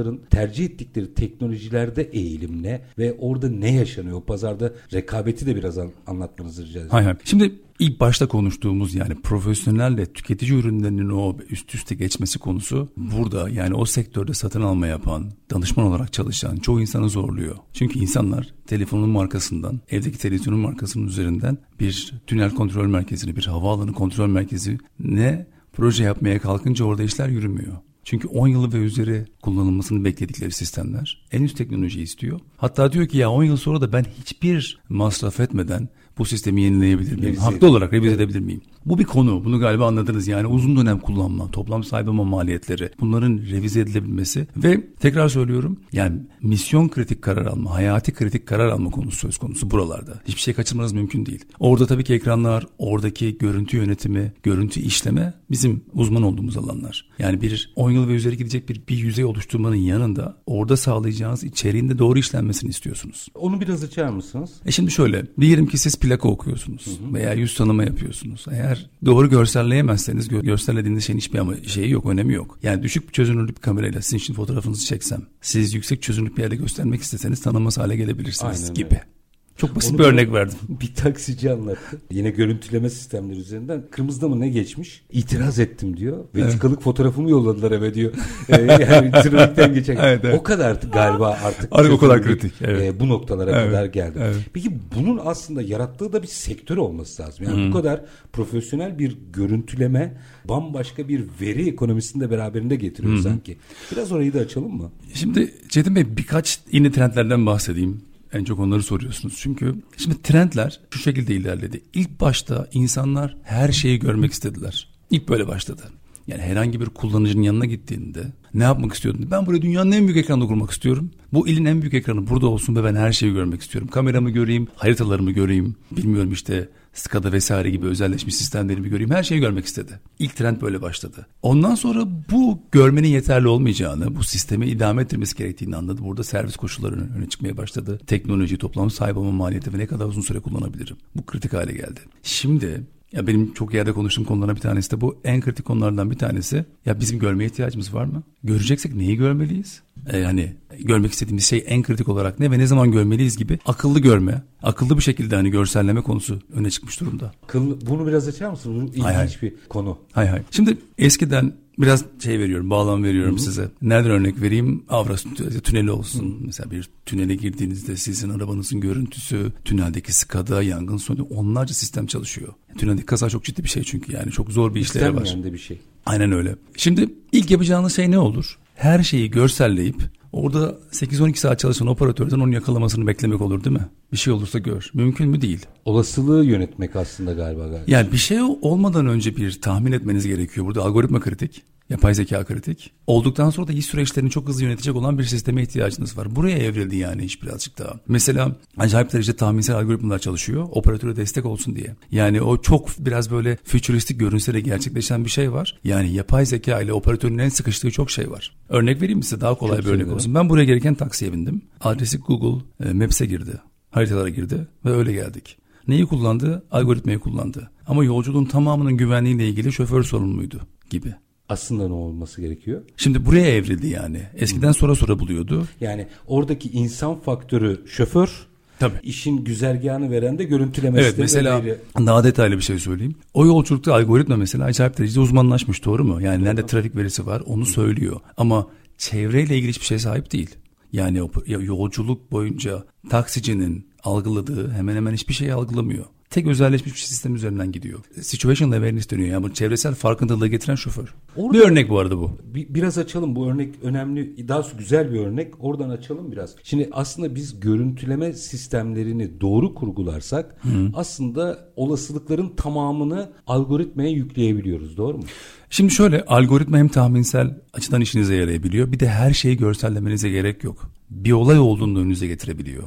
kullanıcıların 0.00 0.20
tercih 0.30 0.64
ettikleri 0.64 1.14
teknolojilerde 1.14 2.02
eğilim 2.02 2.62
ne 2.62 2.80
ve 2.98 3.12
orada 3.18 3.48
ne 3.48 3.74
yaşanıyor? 3.74 4.22
Pazarda 4.22 4.72
rekabeti 4.92 5.46
de 5.46 5.56
biraz 5.56 5.78
an, 5.78 5.90
anlatmanızı 6.06 6.66
rica 6.66 6.80
ederim. 6.80 6.90
Hayır. 6.90 7.16
Şimdi 7.24 7.52
İlk 7.80 8.00
başta 8.00 8.28
konuştuğumuz 8.28 8.94
yani 8.94 9.14
profesyonelle 9.14 10.06
tüketici 10.06 10.52
ürünlerinin 10.52 11.08
o 11.08 11.36
üst 11.50 11.74
üste 11.74 11.94
geçmesi 11.94 12.38
konusu 12.38 12.88
burada 12.96 13.48
yani 13.48 13.74
o 13.74 13.84
sektörde 13.84 14.34
satın 14.34 14.62
alma 14.62 14.86
yapan, 14.86 15.30
danışman 15.50 15.86
olarak 15.86 16.12
çalışan 16.12 16.56
çoğu 16.56 16.80
insanı 16.80 17.08
zorluyor. 17.08 17.56
Çünkü 17.72 17.98
insanlar 17.98 18.54
telefonun 18.66 19.08
markasından, 19.08 19.80
evdeki 19.90 20.18
televizyonun 20.18 20.60
markasının 20.60 21.06
üzerinden 21.06 21.58
bir 21.80 22.12
tünel 22.26 22.54
kontrol 22.54 22.86
merkezini, 22.86 23.36
bir 23.36 23.46
havaalanı 23.46 23.92
kontrol 23.92 24.28
merkezi 24.28 24.78
ne 24.98 25.46
proje 25.72 26.04
yapmaya 26.04 26.38
kalkınca 26.38 26.84
orada 26.84 27.02
işler 27.02 27.28
yürümüyor. 27.28 27.76
Çünkü 28.04 28.28
10 28.28 28.48
yılı 28.48 28.72
ve 28.72 28.76
üzeri 28.76 29.26
kullanılmasını 29.42 30.04
bekledikleri 30.04 30.52
sistemler 30.52 31.26
en 31.32 31.42
üst 31.42 31.56
teknoloji 31.56 32.02
istiyor. 32.02 32.40
Hatta 32.56 32.92
diyor 32.92 33.06
ki 33.06 33.18
ya 33.18 33.30
10 33.30 33.44
yıl 33.44 33.56
sonra 33.56 33.80
da 33.80 33.92
ben 33.92 34.04
hiçbir 34.20 34.78
masraf 34.88 35.40
etmeden 35.40 35.88
bu 36.18 36.24
sistemi 36.24 36.62
yenileyebilir 36.62 37.12
miyim? 37.12 37.22
Revize 37.22 37.40
Haklı 37.40 37.68
olarak 37.68 37.92
revize 37.92 38.14
edebilir 38.14 38.40
miyim? 38.40 38.60
Bu 38.90 38.98
bir 38.98 39.04
konu. 39.04 39.44
Bunu 39.44 39.60
galiba 39.60 39.86
anladınız. 39.86 40.28
Yani 40.28 40.46
uzun 40.46 40.76
dönem 40.76 40.98
kullanma, 40.98 41.50
toplam 41.50 41.84
sahip 41.84 42.08
olma 42.08 42.24
maliyetleri, 42.24 42.90
bunların 43.00 43.38
revize 43.38 43.80
edilebilmesi 43.80 44.46
ve 44.56 44.86
tekrar 45.00 45.28
söylüyorum 45.28 45.80
yani 45.92 46.16
misyon 46.42 46.88
kritik 46.88 47.22
karar 47.22 47.46
alma, 47.46 47.74
hayati 47.74 48.12
kritik 48.12 48.46
karar 48.46 48.68
alma 48.68 48.90
konusu 48.90 49.16
söz 49.16 49.38
konusu 49.38 49.70
buralarda. 49.70 50.20
Hiçbir 50.28 50.40
şey 50.40 50.54
kaçırmanız 50.54 50.92
mümkün 50.92 51.26
değil. 51.26 51.44
Orada 51.58 51.86
tabii 51.86 52.04
ki 52.04 52.14
ekranlar, 52.14 52.66
oradaki 52.78 53.38
görüntü 53.38 53.76
yönetimi, 53.76 54.32
görüntü 54.42 54.80
işleme 54.80 55.34
bizim 55.50 55.84
uzman 55.92 56.22
olduğumuz 56.22 56.56
alanlar. 56.56 57.08
Yani 57.18 57.40
bir 57.40 57.72
10 57.76 57.90
yıl 57.90 58.08
ve 58.08 58.12
üzeri 58.12 58.36
gidecek 58.36 58.68
bir, 58.68 58.82
bir 58.88 58.96
yüzey 58.96 59.24
oluşturmanın 59.24 59.74
yanında 59.74 60.36
orada 60.46 60.76
sağlayacağınız 60.76 61.44
içeriğinde 61.44 61.98
doğru 61.98 62.18
işlenmesini 62.18 62.70
istiyorsunuz. 62.70 63.28
Onu 63.34 63.60
biraz 63.60 63.84
açar 63.84 64.08
mısınız? 64.08 64.50
E 64.66 64.70
şimdi 64.70 64.90
şöyle, 64.90 65.26
diyelim 65.40 65.66
ki 65.66 65.78
siz 65.78 65.96
plaka 65.96 66.28
okuyorsunuz 66.28 66.86
hı 66.86 67.08
hı. 67.08 67.14
veya 67.14 67.32
yüz 67.32 67.54
tanıma 67.54 67.84
yapıyorsunuz. 67.84 68.44
Eğer 68.52 68.79
doğru 69.04 69.30
görselleyemezseniz 69.30 70.28
gö- 70.28 70.44
görsellediğiniz 70.44 71.04
şeyin 71.04 71.18
hiçbir 71.18 71.68
şeyi 71.68 71.90
yok, 71.90 72.06
önemi 72.06 72.34
yok. 72.34 72.58
Yani 72.62 72.82
düşük 72.82 73.14
çözünürlük 73.14 73.56
bir 73.56 73.62
kamerayla 73.62 74.02
sizin 74.02 74.18
için 74.18 74.34
fotoğrafınızı 74.34 74.86
çeksem, 74.86 75.22
siz 75.40 75.74
yüksek 75.74 76.02
çözünürlük 76.02 76.36
bir 76.36 76.42
yerde 76.42 76.56
göstermek 76.56 77.02
isteseniz 77.02 77.42
tanınmaz 77.42 77.78
hale 77.78 77.96
gelebilirsiniz 77.96 78.62
Aynen 78.62 78.74
gibi. 78.74 78.94
Öyle. 78.94 79.19
Çok 79.60 79.76
basit 79.76 79.90
Onu 79.90 79.98
bir 79.98 80.04
örnek 80.04 80.32
verdim. 80.32 80.58
Bir 80.68 80.94
taksici 80.94 81.50
anlattı. 81.50 82.00
Yine 82.10 82.30
görüntüleme 82.30 82.90
sistemleri 82.90 83.38
üzerinden 83.38 83.84
kırmızıda 83.90 84.28
mı 84.28 84.40
ne 84.40 84.48
geçmiş? 84.48 85.02
İtiraz 85.12 85.58
ettim 85.58 85.96
diyor. 85.96 86.24
Vetikalık 86.34 86.74
evet. 86.74 86.84
fotoğrafımı 86.84 87.30
yolladılar 87.30 87.70
eve 87.72 87.94
diyor. 87.94 88.12
ee, 88.48 88.62
yani 88.62 89.10
trafikten 89.10 89.74
geçen. 89.74 89.96
Evet, 90.00 90.20
evet. 90.24 90.40
O 90.40 90.42
kadar 90.42 90.78
galiba 90.92 91.38
artık. 91.44 91.68
Artık 91.72 91.92
o 91.92 91.98
kadar 91.98 92.22
kritik. 92.22 92.52
Evet. 92.60 92.82
E, 92.82 93.00
bu 93.00 93.08
noktalara 93.08 93.50
evet, 93.50 93.70
kadar 93.70 93.84
geldi. 93.84 94.18
Evet. 94.22 94.36
Peki 94.52 94.78
bunun 94.96 95.20
aslında 95.24 95.62
yarattığı 95.62 96.12
da 96.12 96.22
bir 96.22 96.28
sektör 96.28 96.76
olması 96.76 97.22
lazım. 97.22 97.44
Yani 97.44 97.56
hmm. 97.56 97.68
bu 97.68 97.76
kadar 97.76 98.04
profesyonel 98.32 98.98
bir 98.98 99.18
görüntüleme 99.32 100.14
bambaşka 100.44 101.08
bir 101.08 101.24
veri 101.40 101.68
ekonomisini 101.68 102.22
de 102.22 102.30
beraberinde 102.30 102.76
getiriyor 102.76 103.14
hmm. 103.14 103.22
sanki. 103.22 103.56
Biraz 103.92 104.12
orayı 104.12 104.34
da 104.34 104.38
açalım 104.38 104.76
mı? 104.76 104.90
Şimdi 105.14 105.54
Çetin 105.68 105.96
Bey 105.96 106.16
birkaç 106.16 106.60
yeni 106.72 106.92
trendlerden 106.92 107.46
bahsedeyim. 107.46 108.09
En 108.32 108.44
çok 108.44 108.58
onları 108.58 108.82
soruyorsunuz. 108.82 109.34
Çünkü 109.38 109.74
şimdi 109.96 110.22
trendler 110.22 110.80
şu 110.90 110.98
şekilde 110.98 111.34
ilerledi. 111.34 111.82
İlk 111.94 112.20
başta 112.20 112.68
insanlar 112.72 113.36
her 113.42 113.72
şeyi 113.72 113.98
görmek 113.98 114.32
istediler. 114.32 114.88
İlk 115.10 115.28
böyle 115.28 115.48
başladı. 115.48 115.82
Yani 116.26 116.42
herhangi 116.42 116.80
bir 116.80 116.86
kullanıcının 116.86 117.42
yanına 117.42 117.64
gittiğinde 117.64 118.32
ne 118.54 118.64
yapmak 118.64 118.92
istiyordun? 118.92 119.28
Ben 119.30 119.46
buraya 119.46 119.62
dünyanın 119.62 119.92
en 119.92 120.04
büyük 120.04 120.16
ekranında 120.16 120.46
kurmak 120.46 120.70
istiyorum. 120.70 121.10
Bu 121.32 121.48
ilin 121.48 121.64
en 121.64 121.80
büyük 121.82 121.94
ekranı 121.94 122.28
burada 122.28 122.46
olsun 122.46 122.76
ve 122.76 122.84
ben 122.84 122.94
her 122.94 123.12
şeyi 123.12 123.32
görmek 123.32 123.60
istiyorum. 123.60 123.88
Kameramı 123.88 124.30
göreyim, 124.30 124.68
haritalarımı 124.76 125.30
göreyim. 125.30 125.76
Bilmiyorum 125.90 126.32
işte 126.32 126.68
SCADA 126.92 127.32
vesaire 127.32 127.70
gibi 127.70 127.86
özelleşmiş 127.86 128.36
sistemlerimi 128.36 128.88
göreyim. 128.88 129.10
Her 129.10 129.22
şeyi 129.22 129.40
görmek 129.40 129.64
istedi. 129.64 130.00
İlk 130.18 130.36
trend 130.36 130.60
böyle 130.60 130.82
başladı. 130.82 131.26
Ondan 131.42 131.74
sonra 131.74 132.04
bu 132.30 132.58
görmenin 132.72 133.08
yeterli 133.08 133.48
olmayacağını, 133.48 134.16
bu 134.16 134.24
sistemi 134.24 134.66
idame 134.66 135.02
ettirmesi 135.02 135.36
gerektiğini 135.36 135.76
anladı. 135.76 136.02
Burada 136.04 136.24
servis 136.24 136.56
koşulları 136.56 137.08
öne 137.16 137.28
çıkmaya 137.28 137.56
başladı. 137.56 138.00
Teknoloji, 138.06 138.58
toplam 138.58 138.90
sahip 138.90 139.16
olma 139.16 139.32
maliyeti 139.32 139.74
ve 139.74 139.78
ne 139.78 139.86
kadar 139.86 140.06
uzun 140.06 140.22
süre 140.22 140.40
kullanabilirim. 140.40 140.96
Bu 141.16 141.26
kritik 141.26 141.52
hale 141.52 141.72
geldi. 141.72 142.00
Şimdi 142.22 142.82
ya 143.12 143.26
benim 143.26 143.54
çok 143.54 143.74
yerde 143.74 143.92
konuştuğum 143.92 144.24
konulardan 144.24 144.56
bir 144.56 144.60
tanesi 144.60 144.90
de 144.90 145.00
bu. 145.00 145.20
En 145.24 145.40
kritik 145.40 145.64
konulardan 145.64 146.10
bir 146.10 146.18
tanesi. 146.18 146.64
Ya 146.86 147.00
bizim 147.00 147.18
görmeye 147.18 147.44
ihtiyacımız 147.44 147.94
var 147.94 148.04
mı? 148.04 148.22
Göreceksek 148.44 148.94
neyi 148.94 149.16
görmeliyiz? 149.16 149.82
Ee, 150.12 150.22
hani 150.22 150.54
görmek 150.78 151.12
istediğimiz 151.12 151.44
şey 151.44 151.64
en 151.66 151.82
kritik 151.82 152.08
olarak 152.08 152.40
ne 152.40 152.50
ve 152.50 152.58
ne 152.58 152.66
zaman 152.66 152.92
görmeliyiz 152.92 153.36
gibi 153.36 153.58
akıllı 153.66 154.00
görme, 154.00 154.42
akıllı 154.62 154.96
bir 154.96 155.02
şekilde 155.02 155.36
hani 155.36 155.50
görselleme 155.50 156.00
konusu 156.00 156.40
öne 156.52 156.70
çıkmış 156.70 157.00
durumda. 157.00 157.32
Akıllı, 157.44 157.78
bunu 157.86 158.06
biraz 158.06 158.28
açar 158.28 158.50
mısın? 158.50 158.82
Bu 158.82 158.90
ilginç 158.90 159.04
hay 159.04 159.14
hay. 159.14 159.28
bir 159.42 159.54
konu. 159.68 159.98
Hay 160.12 160.28
hay. 160.28 160.42
Şimdi 160.50 160.78
eskiden 160.98 161.52
biraz 161.82 162.04
şey 162.22 162.38
veriyorum, 162.38 162.70
bağlam 162.70 163.04
veriyorum 163.04 163.34
Hı-hı. 163.34 163.42
size. 163.42 163.70
Nereden 163.82 164.10
örnek 164.10 164.42
vereyim? 164.42 164.84
Avras 164.88 165.24
tüneli 165.64 165.90
olsun. 165.90 166.20
Hı-hı. 166.20 166.46
Mesela 166.46 166.70
bir 166.70 166.88
tünele 167.06 167.34
girdiğinizde 167.34 167.96
sizin 167.96 168.30
arabanızın 168.30 168.80
görüntüsü, 168.80 169.52
tüneldeki 169.64 170.12
skada, 170.12 170.62
yangın 170.62 170.96
sonu 170.96 171.22
onlarca 171.30 171.74
sistem 171.74 172.06
çalışıyor. 172.06 172.52
Tüneldeki 172.78 173.06
kaza 173.06 173.30
çok 173.30 173.44
ciddi 173.44 173.64
bir 173.64 173.68
şey 173.68 173.82
çünkü 173.82 174.12
yani 174.12 174.30
çok 174.30 174.52
zor 174.52 174.74
bir 174.74 174.80
işleri 174.80 175.16
var. 175.16 175.36
bir 175.44 175.58
şey. 175.58 175.80
Aynen 176.06 176.32
öyle. 176.32 176.56
Şimdi 176.76 177.08
ilk 177.32 177.50
yapacağınız 177.50 177.96
şey 177.96 178.10
ne 178.10 178.18
olur? 178.18 178.58
Her 178.74 179.02
şeyi 179.02 179.30
görselleyip 179.30 180.10
Orada 180.32 180.78
8-12 180.92 181.36
saat 181.36 181.58
çalışan 181.58 181.88
operatörden 181.88 182.38
onu 182.38 182.54
yakalamasını 182.54 183.06
beklemek 183.06 183.40
olur 183.40 183.64
değil 183.64 183.76
mi? 183.76 183.86
Bir 184.12 184.16
şey 184.16 184.32
olursa 184.32 184.58
gör. 184.58 184.90
Mümkün 184.94 185.28
mü 185.28 185.40
değil. 185.40 185.66
Olasılığı 185.84 186.44
yönetmek 186.44 186.96
aslında 186.96 187.32
galiba. 187.32 187.62
galiba. 187.62 187.84
Yani 187.86 188.12
bir 188.12 188.16
şey 188.16 188.40
olmadan 188.42 189.06
önce 189.06 189.36
bir 189.36 189.60
tahmin 189.60 189.92
etmeniz 189.92 190.26
gerekiyor. 190.26 190.66
Burada 190.66 190.82
algoritma 190.82 191.20
kritik. 191.20 191.62
Yapay 191.90 192.14
zeka 192.14 192.44
kritik. 192.44 192.92
Olduktan 193.06 193.50
sonra 193.50 193.68
da 193.68 193.72
iş 193.72 193.86
süreçlerini 193.86 194.30
çok 194.30 194.48
hızlı 194.48 194.64
yönetecek 194.64 194.96
olan 194.96 195.18
bir 195.18 195.24
sisteme 195.24 195.62
ihtiyacınız 195.62 196.18
var. 196.18 196.36
Buraya 196.36 196.58
evrildi 196.58 196.96
yani 196.96 197.24
iş 197.24 197.42
birazcık 197.42 197.78
daha. 197.78 197.94
Mesela 198.08 198.56
acayip 198.76 199.12
derecede 199.12 199.36
tahminsel 199.36 199.76
algoritmalar 199.76 200.18
çalışıyor. 200.18 200.68
Operatöre 200.70 201.16
destek 201.16 201.46
olsun 201.46 201.76
diye. 201.76 201.96
Yani 202.10 202.42
o 202.42 202.60
çok 202.62 202.88
biraz 202.98 203.30
böyle 203.30 203.58
fütüristik 203.64 204.20
görünse 204.20 204.54
de 204.54 204.60
gerçekleşen 204.60 205.24
bir 205.24 205.30
şey 205.30 205.52
var. 205.52 205.80
Yani 205.84 206.12
yapay 206.12 206.46
zeka 206.46 206.80
ile 206.80 206.92
operatörün 206.92 207.38
en 207.38 207.48
sıkıştığı 207.48 207.90
çok 207.90 208.10
şey 208.10 208.30
var. 208.30 208.56
Örnek 208.68 209.02
vereyim 209.02 209.18
mi 209.18 209.24
size 209.24 209.40
daha 209.40 209.54
kolay 209.54 209.76
çok 209.76 209.86
bir 209.86 209.90
örnek 209.90 210.12
olsun. 210.12 210.34
Ben 210.34 210.48
buraya 210.48 210.64
gelirken 210.64 210.94
taksiye 210.94 211.32
bindim. 211.32 211.62
Adresi 211.80 212.18
Google 212.18 212.64
e, 212.84 212.92
Maps'e 212.92 213.26
girdi. 213.26 213.60
Haritalara 213.90 214.28
girdi 214.28 214.68
ve 214.84 214.90
öyle 214.90 215.12
geldik. 215.12 215.58
Neyi 215.88 216.06
kullandı? 216.06 216.62
Algoritmayı 216.70 217.18
kullandı. 217.18 217.70
Ama 217.86 218.04
yolculuğun 218.04 218.44
tamamının 218.44 218.96
güvenliğiyle 218.96 219.48
ilgili 219.48 219.72
şoför 219.72 220.02
sorumluydu 220.02 220.60
gibi 220.90 221.14
aslında 221.50 221.88
ne 221.88 221.94
olması 221.94 222.40
gerekiyor? 222.40 222.82
Şimdi 222.96 223.26
buraya 223.26 223.46
evrildi 223.56 223.88
yani. 223.88 224.22
Eskiden 224.36 224.72
sonra 224.72 224.94
sonra 224.94 225.18
buluyordu. 225.18 225.66
Yani 225.80 226.06
oradaki 226.26 226.70
insan 226.70 227.20
faktörü 227.20 227.80
şoför 227.86 228.50
Tabii. 228.78 228.94
İşin 229.02 229.44
güzergahını 229.44 230.10
veren 230.10 230.38
de 230.38 230.44
görüntüleme 230.44 231.00
Evet 231.00 231.14
mesela 231.18 231.64
veri. 231.64 231.78
daha 231.98 232.24
detaylı 232.24 232.56
bir 232.56 232.62
şey 232.62 232.78
söyleyeyim. 232.78 233.14
O 233.34 233.46
yolculukta 233.46 233.94
algoritma 233.94 234.36
mesela 234.36 234.64
acayip 234.64 234.98
derecede 234.98 235.20
uzmanlaşmış 235.20 235.84
doğru 235.84 236.04
mu? 236.04 236.22
Yani 236.22 236.44
nerede 236.44 236.66
trafik 236.66 236.96
verisi 236.96 237.26
var 237.26 237.42
onu 237.46 237.66
söylüyor. 237.66 238.20
Ama 238.36 238.66
çevreyle 238.98 239.56
ilgili 239.56 239.68
hiçbir 239.68 239.86
şeye 239.86 239.98
sahip 239.98 240.32
değil. 240.32 240.56
Yani 240.92 241.18
yolculuk 241.46 242.32
boyunca 242.32 242.84
taksicinin 243.10 243.86
algıladığı 244.04 244.70
hemen 244.72 244.96
hemen 244.96 245.12
hiçbir 245.12 245.34
şeyi 245.34 245.54
algılamıyor. 245.54 246.04
Tek 246.30 246.46
özelleşmiş 246.46 246.92
bir 246.94 246.98
sistem 246.98 247.34
üzerinden 247.34 247.72
gidiyor. 247.72 248.00
Situational 248.20 248.72
awareness 248.72 249.10
dönüyor. 249.10 249.28
Yani 249.28 249.42
bu 249.42 249.54
çevresel 249.54 249.94
farkındalığı 249.94 250.48
getiren 250.48 250.74
şoför. 250.74 251.14
Orada- 251.36 251.58
Bir 251.58 251.64
örnek 251.64 251.90
bu 251.90 251.98
arada 251.98 252.18
bu. 252.18 252.30
Bir- 252.54 252.74
biraz 252.74 252.98
açalım 252.98 253.36
bu 253.36 253.46
örnek 253.50 253.74
önemli 253.82 254.48
daha 254.48 254.62
güzel 254.78 255.12
bir 255.12 255.18
örnek 255.18 255.54
oradan 255.60 255.90
açalım 255.90 256.32
biraz. 256.32 256.54
Şimdi 256.62 256.88
aslında 256.92 257.34
biz 257.34 257.60
görüntüleme 257.60 258.32
sistemlerini 258.32 259.40
doğru 259.40 259.74
kurgularsak 259.74 260.56
aslında 260.94 261.68
olasılıkların 261.76 262.48
tamamını 262.56 263.32
algoritmaya 263.46 264.10
yükleyebiliyoruz 264.10 264.96
doğru 264.96 265.18
mu? 265.18 265.24
Şimdi 265.70 265.92
şöyle 265.92 266.24
algoritma 266.24 266.78
hem 266.78 266.88
tahminsel 266.88 267.58
açıdan 267.72 268.00
işinize 268.00 268.34
yarayabiliyor. 268.34 268.92
Bir 268.92 269.00
de 269.00 269.08
her 269.08 269.32
şeyi 269.32 269.56
görsellemenize 269.56 270.30
gerek 270.30 270.64
yok. 270.64 270.90
Bir 271.10 271.32
olay 271.32 271.58
olduğunu 271.58 271.98
önünüze 271.98 272.26
getirebiliyor. 272.26 272.84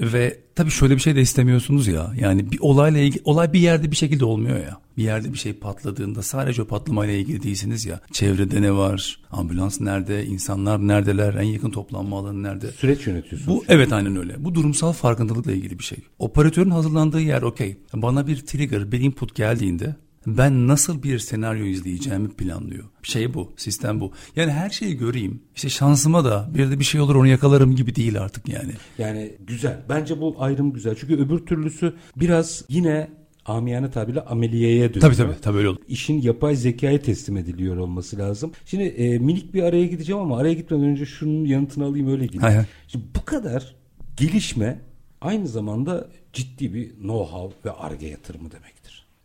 Ve 0.00 0.40
tabii 0.54 0.70
şöyle 0.70 0.94
bir 0.94 1.00
şey 1.00 1.16
de 1.16 1.20
istemiyorsunuz 1.20 1.86
ya. 1.86 2.12
Yani 2.20 2.52
bir 2.52 2.58
olayla 2.60 3.00
ilgili 3.00 3.22
olay 3.24 3.52
bir 3.52 3.60
yerde 3.60 3.90
bir 3.90 3.96
şekilde 3.96 4.24
olmuyor 4.24 4.56
ya. 4.56 4.80
Bir 4.96 5.02
yerde 5.02 5.32
bir 5.32 5.38
şey 5.38 5.52
patladığında 5.52 6.22
sadece 6.22 6.62
o 6.62 6.64
patlamayla 6.64 7.14
ilgili 7.14 7.42
değilsiniz 7.42 7.86
ya. 7.86 8.00
Çevrede 8.12 8.62
ne 8.62 8.72
var? 8.72 9.20
Ambulans 9.30 9.80
nerede? 9.80 10.26
İnsanlar 10.26 10.88
neredeler? 10.88 11.34
En 11.34 11.42
yakın 11.46 11.70
toplanma 11.70 12.18
alanı 12.18 12.42
nerede? 12.42 12.72
Süreç 12.72 13.06
yönetiyorsunuz. 13.06 13.48
Bu 13.48 13.64
evet 13.68 13.92
aynen 13.92 14.16
öyle. 14.16 14.44
Bu 14.44 14.54
durumsal 14.54 14.92
farkındalıkla 14.92 15.52
ilgili 15.52 15.78
bir 15.78 15.84
şey. 15.84 15.98
Operatörün 16.18 16.70
hazırlandığı 16.70 17.20
yer 17.20 17.42
okey. 17.42 17.76
Bana 17.94 18.26
bir 18.26 18.36
trigger, 18.36 18.92
bir 18.92 19.00
input 19.00 19.34
geldiğinde 19.34 19.96
ben 20.26 20.68
nasıl 20.68 21.02
bir 21.02 21.18
senaryo 21.18 21.64
izleyeceğimi 21.64 22.28
planlıyor. 22.28 22.84
Şey 23.02 23.34
bu, 23.34 23.52
sistem 23.56 24.00
bu. 24.00 24.12
Yani 24.36 24.52
her 24.52 24.70
şeyi 24.70 24.96
göreyim. 24.96 25.42
İşte 25.56 25.68
şansıma 25.68 26.24
da 26.24 26.50
bir 26.54 26.70
de 26.70 26.78
bir 26.78 26.84
şey 26.84 27.00
olur 27.00 27.14
onu 27.14 27.26
yakalarım 27.26 27.76
gibi 27.76 27.94
değil 27.94 28.20
artık 28.20 28.48
yani. 28.48 28.72
Yani 28.98 29.32
güzel. 29.46 29.78
Bence 29.88 30.20
bu 30.20 30.36
ayrım 30.38 30.72
güzel. 30.72 30.96
Çünkü 31.00 31.14
öbür 31.14 31.38
türlüsü 31.38 31.94
biraz 32.16 32.64
yine 32.68 33.08
amiyane 33.44 33.90
tabirle 33.90 34.20
ameliyeye 34.20 34.94
dönüyor. 34.94 35.00
Tabii 35.00 35.16
tabii 35.16 35.40
tabii 35.42 35.58
öyle 35.58 35.68
olur. 35.68 35.78
İşin 35.88 36.22
yapay 36.22 36.56
zekaya 36.56 37.02
teslim 37.02 37.36
ediliyor 37.36 37.76
olması 37.76 38.18
lazım. 38.18 38.52
Şimdi 38.66 38.84
e, 38.84 39.18
minik 39.18 39.54
bir 39.54 39.62
araya 39.62 39.86
gideceğim 39.86 40.22
ama 40.22 40.38
araya 40.38 40.54
gitmeden 40.54 40.84
önce 40.84 41.06
şunun 41.06 41.44
yanıtını 41.44 41.84
alayım 41.84 42.10
öyle 42.10 42.24
gideyim. 42.24 42.42
Hay 42.42 42.54
hay. 42.54 42.64
Şimdi 42.88 43.04
bu 43.16 43.24
kadar 43.24 43.74
gelişme 44.16 44.80
aynı 45.20 45.48
zamanda 45.48 46.08
ciddi 46.32 46.74
bir 46.74 46.90
know-how 46.90 47.52
ve 47.64 47.70
arge 47.70 48.06
yatırımı 48.06 48.50
demektir. 48.50 48.79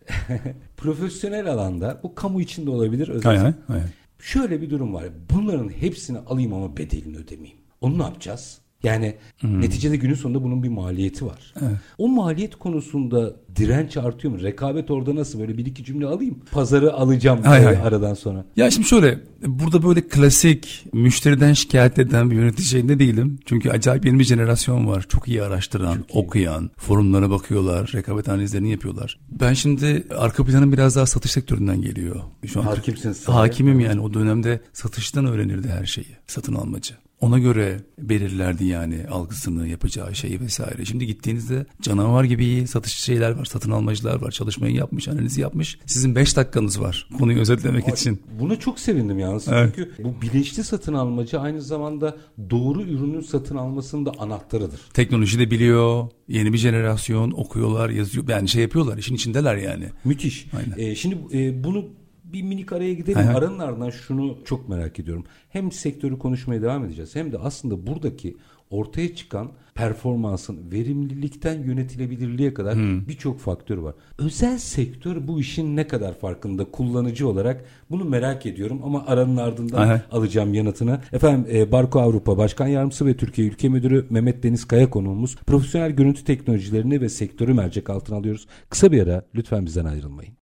Profesyonel 0.78 1.48
alanda 1.52 2.00
bu 2.04 2.16
kamu 2.16 2.42
için 2.42 2.66
de 2.66 2.70
olabilir. 2.70 3.08
Özel 3.08 3.38
hay 3.38 3.54
hay. 3.68 3.82
Şöyle 4.20 4.62
bir 4.62 4.70
durum 4.70 4.94
var. 4.94 5.06
Bunların 5.34 5.70
hepsini 5.70 6.18
alayım 6.18 6.54
ama 6.54 6.78
bedelini 6.78 7.18
ödemeyeyim. 7.18 7.58
Onu 7.82 7.98
ne 8.00 8.04
yapacağız? 8.04 8.62
Yani 8.84 9.16
neticede 9.44 9.96
günün 9.96 10.14
sonunda 10.14 10.44
bunun 10.44 10.64
bir 10.64 10.70
maliyeti 10.70 11.26
var. 11.26 11.54
O 11.98 12.08
maliyet 12.08 12.56
konusunda 12.56 13.34
direnç 13.56 13.98
artıyor 13.98 14.34
mu? 14.34 14.42
Rekabet 14.42 14.92
orada 14.92 15.16
nasıl? 15.16 15.40
Böyle 15.40 15.58
bir 15.58 15.66
iki 15.66 15.84
cümle 15.84 16.06
alayım. 16.06 16.40
Pazarı 16.52 16.94
alacağım 16.94 17.42
Hay 17.44 17.62
e, 17.62 17.66
hay. 17.66 17.78
aradan 17.78 18.14
sonra. 18.14 18.46
Ya 18.56 18.72
şimdi 18.72 18.88
şöyle 18.88 19.20
burada 19.46 19.84
böyle 19.84 20.02
klasik 20.02 20.86
müşteriden 20.94 21.54
şikayet 21.54 22.00
eden 22.00 22.32
bir 22.32 22.36
yönetici 22.36 22.68
şeyinde 22.68 23.00
değilim. 23.00 23.40
Çünkü 23.46 23.70
acayip 23.70 24.06
yeni 24.06 24.20
bir 24.20 24.24
jenerasyon 24.24 24.88
var. 24.88 25.06
Çok 25.10 25.28
iyi 25.28 25.44
araştıran, 25.44 26.06
okuyan, 26.10 26.72
forumlara 26.78 27.30
bakıyorlar, 27.30 27.92
rekabet 27.96 28.30
analizlerini 28.30 28.72
yapıyorlar. 28.72 29.20
Ben 29.30 29.54
şimdi 29.54 30.04
arka 30.18 30.46
planım 30.46 30.72
biraz 30.72 30.96
daha 30.96 31.06
satış 31.06 31.32
sektöründen 31.32 31.82
geliyor. 31.82 32.22
Şu 32.46 32.60
an 32.60 32.64
Hakimsin. 32.64 33.32
Hakimim 33.32 33.80
yani 33.80 34.02
o 34.02 34.14
dönemde 34.14 34.62
satıştan 34.74 35.26
öğrenirdi 35.26 35.68
her 35.70 35.86
şeyi. 35.86 36.08
Satın 36.28 36.54
almacı. 36.56 36.96
Ona 37.26 37.40
göre 37.40 37.80
belirlerdi 38.00 38.66
yani 38.66 39.06
algısını, 39.12 39.68
yapacağı 39.68 40.16
şeyi 40.16 40.42
vesaire. 40.42 40.86
Şimdi 40.86 41.08
gittiğinizde 41.08 41.66
canavar 41.82 42.24
gibi 42.24 42.68
satış 42.68 42.94
şeyler 42.94 43.32
var, 43.32 43.46
satın 43.46 43.72
almacılar 43.72 44.22
var. 44.22 44.32
Çalışmayı 44.32 44.76
yapmış, 44.76 45.08
analizi 45.08 45.42
yapmış. 45.42 45.80
Sizin 45.86 46.16
5 46.16 46.36
dakikanız 46.36 46.82
var 46.82 47.10
konuyu 47.18 47.40
özetlemek 47.40 47.88
için. 47.88 48.22
Buna 48.40 48.60
çok 48.60 48.80
sevindim 48.80 49.20
yalnız. 49.20 49.48
Evet. 49.48 49.74
Çünkü 49.76 50.04
bu 50.04 50.22
bilinçli 50.22 50.64
satın 50.64 50.94
almacı 50.94 51.40
aynı 51.40 51.62
zamanda 51.62 52.18
doğru 52.50 52.82
ürünün 52.82 53.22
satın 53.22 53.56
almasının 53.56 54.06
da 54.06 54.12
anahtarıdır. 54.20 54.80
Teknoloji 54.94 55.40
de 55.40 55.52
biliyor. 55.52 56.08
Yeni 56.28 56.54
bir 56.54 56.58
jenerasyon 56.58 57.32
okuyorlar, 57.32 57.90
yazıyor. 57.90 58.30
Yani 58.30 58.48
şey 58.48 58.62
yapıyorlar. 58.62 58.98
işin 58.98 59.16
içindeler 59.16 59.56
yani. 59.56 59.86
Müthiş. 60.04 60.48
Aynen. 60.58 60.90
Ee, 60.90 60.96
şimdi 60.96 61.18
e, 61.34 61.64
bunu 61.64 61.86
bir 62.34 62.42
minik 62.42 62.74
araya 62.74 62.94
gidelim. 62.94 63.22
Hı. 63.22 63.38
Aranın 63.38 63.60
ardından 63.60 63.90
şunu 63.90 64.38
çok 64.46 64.70
merak 64.70 65.00
ediyorum. 65.00 65.26
Hem 65.50 65.72
sektörü 65.72 66.20
konuşmaya 66.20 66.62
devam 66.62 66.86
edeceğiz 66.86 67.16
hem 67.16 67.32
de 67.32 67.38
aslında 67.38 67.88
buradaki 67.88 68.38
ortaya 68.70 69.16
çıkan 69.16 69.52
performansın 69.76 70.72
verimlilikten 70.72 71.64
yönetilebilirliğe 71.64 72.54
kadar 72.54 72.78
birçok 73.08 73.40
faktör 73.40 73.78
var. 73.78 73.96
Özel 74.18 74.58
sektör 74.58 75.28
bu 75.28 75.40
işin 75.40 75.76
ne 75.76 75.88
kadar 75.88 76.20
farkında 76.20 76.66
kullanıcı 76.72 77.28
olarak 77.28 77.66
bunu 77.92 78.06
merak 78.06 78.46
ediyorum 78.46 78.82
ama 78.84 79.06
aranın 79.08 79.38
ardından 79.38 79.82
Aha. 79.82 80.02
alacağım 80.12 80.54
yanıtını. 80.54 81.00
Efendim 81.14 81.48
e, 81.52 81.72
Barko 81.72 82.00
Avrupa 82.00 82.38
Başkan 82.38 82.68
Yardımcısı 82.68 83.06
ve 83.06 83.18
Türkiye 83.18 83.48
Ülke 83.48 83.70
Müdürü 83.70 84.06
Mehmet 84.10 84.44
Deniz 84.44 84.66
Kaya 84.66 84.90
konuğumuz. 84.90 85.36
Profesyonel 85.36 85.92
görüntü 85.92 86.24
teknolojilerini 86.24 87.02
ve 87.02 87.10
sektörü 87.10 87.54
mercek 87.54 87.90
altına 87.90 88.18
alıyoruz. 88.18 88.48
Kısa 88.70 88.92
bir 88.92 89.08
ara 89.08 89.26
lütfen 89.36 89.66
bizden 89.66 89.86
ayrılmayın. 89.86 90.45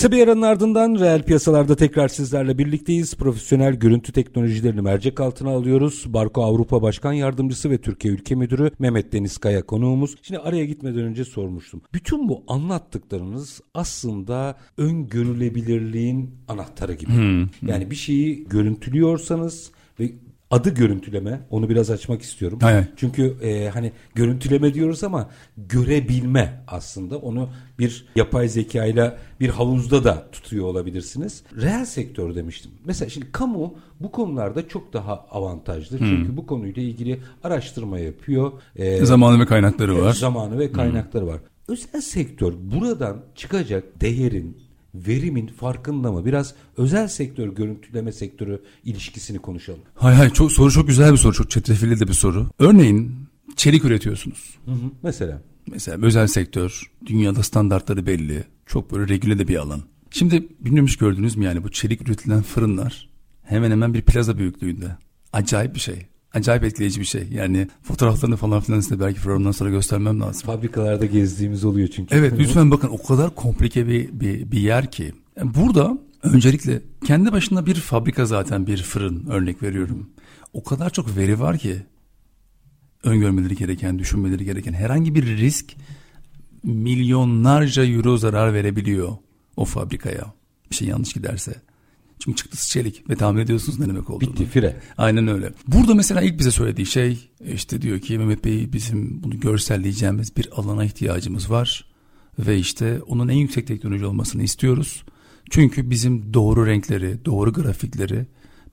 Kısa 0.00 0.12
bir 0.12 0.22
aranın 0.22 0.42
ardından 0.42 0.94
reel 1.00 1.22
piyasalarda 1.22 1.76
tekrar 1.76 2.08
sizlerle 2.08 2.58
birlikteyiz. 2.58 3.14
Profesyonel 3.14 3.74
görüntü 3.74 4.12
teknolojilerini 4.12 4.80
mercek 4.80 5.20
altına 5.20 5.50
alıyoruz. 5.50 6.04
Barko 6.06 6.44
Avrupa 6.44 6.82
Başkan 6.82 7.12
Yardımcısı 7.12 7.70
ve 7.70 7.78
Türkiye 7.78 8.14
Ülke 8.14 8.34
Müdürü 8.34 8.70
Mehmet 8.78 9.12
Deniz 9.12 9.38
Kaya 9.38 9.66
konuğumuz. 9.66 10.16
Şimdi 10.22 10.40
araya 10.40 10.64
gitmeden 10.64 11.02
önce 11.02 11.24
sormuştum. 11.24 11.82
Bütün 11.94 12.28
bu 12.28 12.44
anlattıklarınız 12.48 13.60
aslında 13.74 14.56
öngörülebilirliğin 14.78 16.30
anahtarı 16.48 16.94
gibi. 16.94 17.12
Yani 17.66 17.90
bir 17.90 17.96
şeyi 17.96 18.44
görüntülüyorsanız 18.48 19.70
ve 20.00 20.12
adı 20.50 20.74
görüntüleme 20.74 21.40
onu 21.50 21.68
biraz 21.68 21.90
açmak 21.90 22.22
istiyorum. 22.22 22.58
Hay. 22.62 22.84
Çünkü 22.96 23.36
e, 23.42 23.68
hani 23.68 23.92
görüntüleme 24.14 24.74
diyoruz 24.74 25.04
ama 25.04 25.30
görebilme 25.56 26.62
aslında 26.68 27.18
onu 27.18 27.48
bir 27.78 28.06
yapay 28.16 28.48
zekayla 28.48 29.18
bir 29.40 29.48
havuzda 29.48 30.04
da 30.04 30.30
tutuyor 30.32 30.66
olabilirsiniz. 30.66 31.42
Reel 31.62 31.84
sektör 31.84 32.34
demiştim. 32.34 32.70
Mesela 32.84 33.08
şimdi 33.08 33.32
kamu 33.32 33.74
bu 34.00 34.12
konularda 34.12 34.68
çok 34.68 34.92
daha 34.92 35.26
avantajlı. 35.30 35.98
Çünkü 35.98 36.36
bu 36.36 36.46
konuyla 36.46 36.82
ilgili 36.82 37.20
araştırma 37.44 37.98
yapıyor. 37.98 38.52
E, 38.76 39.04
Zamanı 39.04 39.40
ve 39.40 39.46
kaynakları 39.46 40.02
var. 40.02 40.12
Zamanı 40.12 40.58
ve 40.58 40.72
kaynakları 40.72 41.26
var. 41.26 41.40
Özel 41.68 42.00
sektör 42.00 42.54
buradan 42.62 43.22
çıkacak 43.34 44.00
değerin 44.00 44.69
verimin 44.94 45.46
farkında 45.46 46.12
mı? 46.12 46.24
Biraz 46.24 46.54
özel 46.76 47.08
sektör 47.08 47.48
görüntüleme 47.48 48.12
sektörü 48.12 48.62
ilişkisini 48.84 49.38
konuşalım. 49.38 49.80
Hay 49.94 50.14
hay 50.14 50.30
çok 50.30 50.52
soru 50.52 50.70
çok 50.70 50.88
güzel 50.88 51.12
bir 51.12 51.16
soru. 51.16 51.34
Çok 51.34 51.50
çetrefilli 51.50 52.00
de 52.00 52.08
bir 52.08 52.12
soru. 52.12 52.46
Örneğin 52.58 53.16
çelik 53.56 53.84
üretiyorsunuz. 53.84 54.58
Hı 54.64 54.70
hı. 54.70 54.90
Mesela 55.02 55.42
Mesela 55.70 56.06
özel 56.06 56.26
sektör, 56.26 56.90
dünyada 57.06 57.42
standartları 57.42 58.06
belli. 58.06 58.44
Çok 58.66 58.92
böyle 58.92 59.08
regüle 59.08 59.38
de 59.38 59.48
bir 59.48 59.56
alan. 59.56 59.80
Şimdi 60.10 60.48
bilmiyorum 60.60 60.86
hiç 60.86 60.96
gördünüz 60.96 61.36
mü 61.36 61.44
yani 61.44 61.64
bu 61.64 61.70
çelik 61.70 62.08
üretilen 62.08 62.42
fırınlar 62.42 63.08
hemen 63.42 63.70
hemen 63.70 63.94
bir 63.94 64.02
plaza 64.02 64.38
büyüklüğünde. 64.38 64.96
Acayip 65.32 65.74
bir 65.74 65.80
şey. 65.80 66.06
Acayip 66.34 66.64
etkileyici 66.64 67.00
bir 67.00 67.04
şey. 67.04 67.28
Yani 67.32 67.68
fotoğraflarını 67.82 68.36
falan 68.36 68.60
filan 68.60 68.80
size 68.80 69.00
belki 69.00 69.20
programdan 69.20 69.52
sonra 69.52 69.70
göstermem 69.70 70.20
lazım. 70.20 70.46
fabrikalarda 70.46 71.06
gezdiğimiz 71.06 71.64
oluyor 71.64 71.88
çünkü. 71.88 72.14
Evet 72.14 72.32
lütfen 72.38 72.70
bakın 72.70 72.88
o 72.88 73.02
kadar 73.02 73.34
komplike 73.34 73.86
bir, 73.86 74.20
bir, 74.20 74.52
bir 74.52 74.60
yer 74.60 74.90
ki. 74.90 75.12
Yani 75.36 75.54
Burada 75.54 75.98
öncelikle 76.22 76.82
kendi 77.06 77.32
başına 77.32 77.66
bir 77.66 77.74
fabrika 77.74 78.26
zaten 78.26 78.66
bir 78.66 78.82
fırın 78.82 79.26
örnek 79.26 79.62
veriyorum. 79.62 80.10
O 80.52 80.64
kadar 80.64 80.90
çok 80.90 81.16
veri 81.16 81.40
var 81.40 81.58
ki 81.58 81.76
öngörmeleri 83.04 83.56
gereken, 83.56 83.98
düşünmeleri 83.98 84.44
gereken 84.44 84.72
herhangi 84.72 85.14
bir 85.14 85.26
risk 85.26 85.76
milyonlarca 86.64 87.84
euro 87.84 88.16
zarar 88.16 88.54
verebiliyor 88.54 89.16
o 89.56 89.64
fabrikaya. 89.64 90.34
Bir 90.70 90.74
şey 90.74 90.88
yanlış 90.88 91.12
giderse. 91.12 91.54
Çünkü 92.20 92.36
çıktısı 92.36 92.70
çelik 92.70 93.10
ve 93.10 93.16
tahmin 93.16 93.40
ediyorsunuz 93.40 93.78
ne 93.78 93.86
demek 93.86 94.10
olduğunu. 94.10 94.30
Bitti 94.32 94.46
fire. 94.46 94.80
Aynen 94.98 95.28
öyle. 95.28 95.52
Burada 95.68 95.94
mesela 95.94 96.20
ilk 96.20 96.38
bize 96.38 96.50
söylediği 96.50 96.86
şey 96.86 97.30
işte 97.52 97.82
diyor 97.82 98.00
ki 98.00 98.18
Mehmet 98.18 98.44
Bey 98.44 98.72
bizim 98.72 99.22
bunu 99.22 99.40
görselleyeceğimiz 99.40 100.36
bir 100.36 100.48
alana 100.52 100.84
ihtiyacımız 100.84 101.50
var. 101.50 101.84
Ve 102.38 102.58
işte 102.58 103.00
onun 103.06 103.28
en 103.28 103.36
yüksek 103.36 103.66
teknoloji 103.66 104.06
olmasını 104.06 104.42
istiyoruz. 104.42 105.04
Çünkü 105.50 105.90
bizim 105.90 106.34
doğru 106.34 106.66
renkleri, 106.66 107.24
doğru 107.24 107.52
grafikleri 107.52 108.26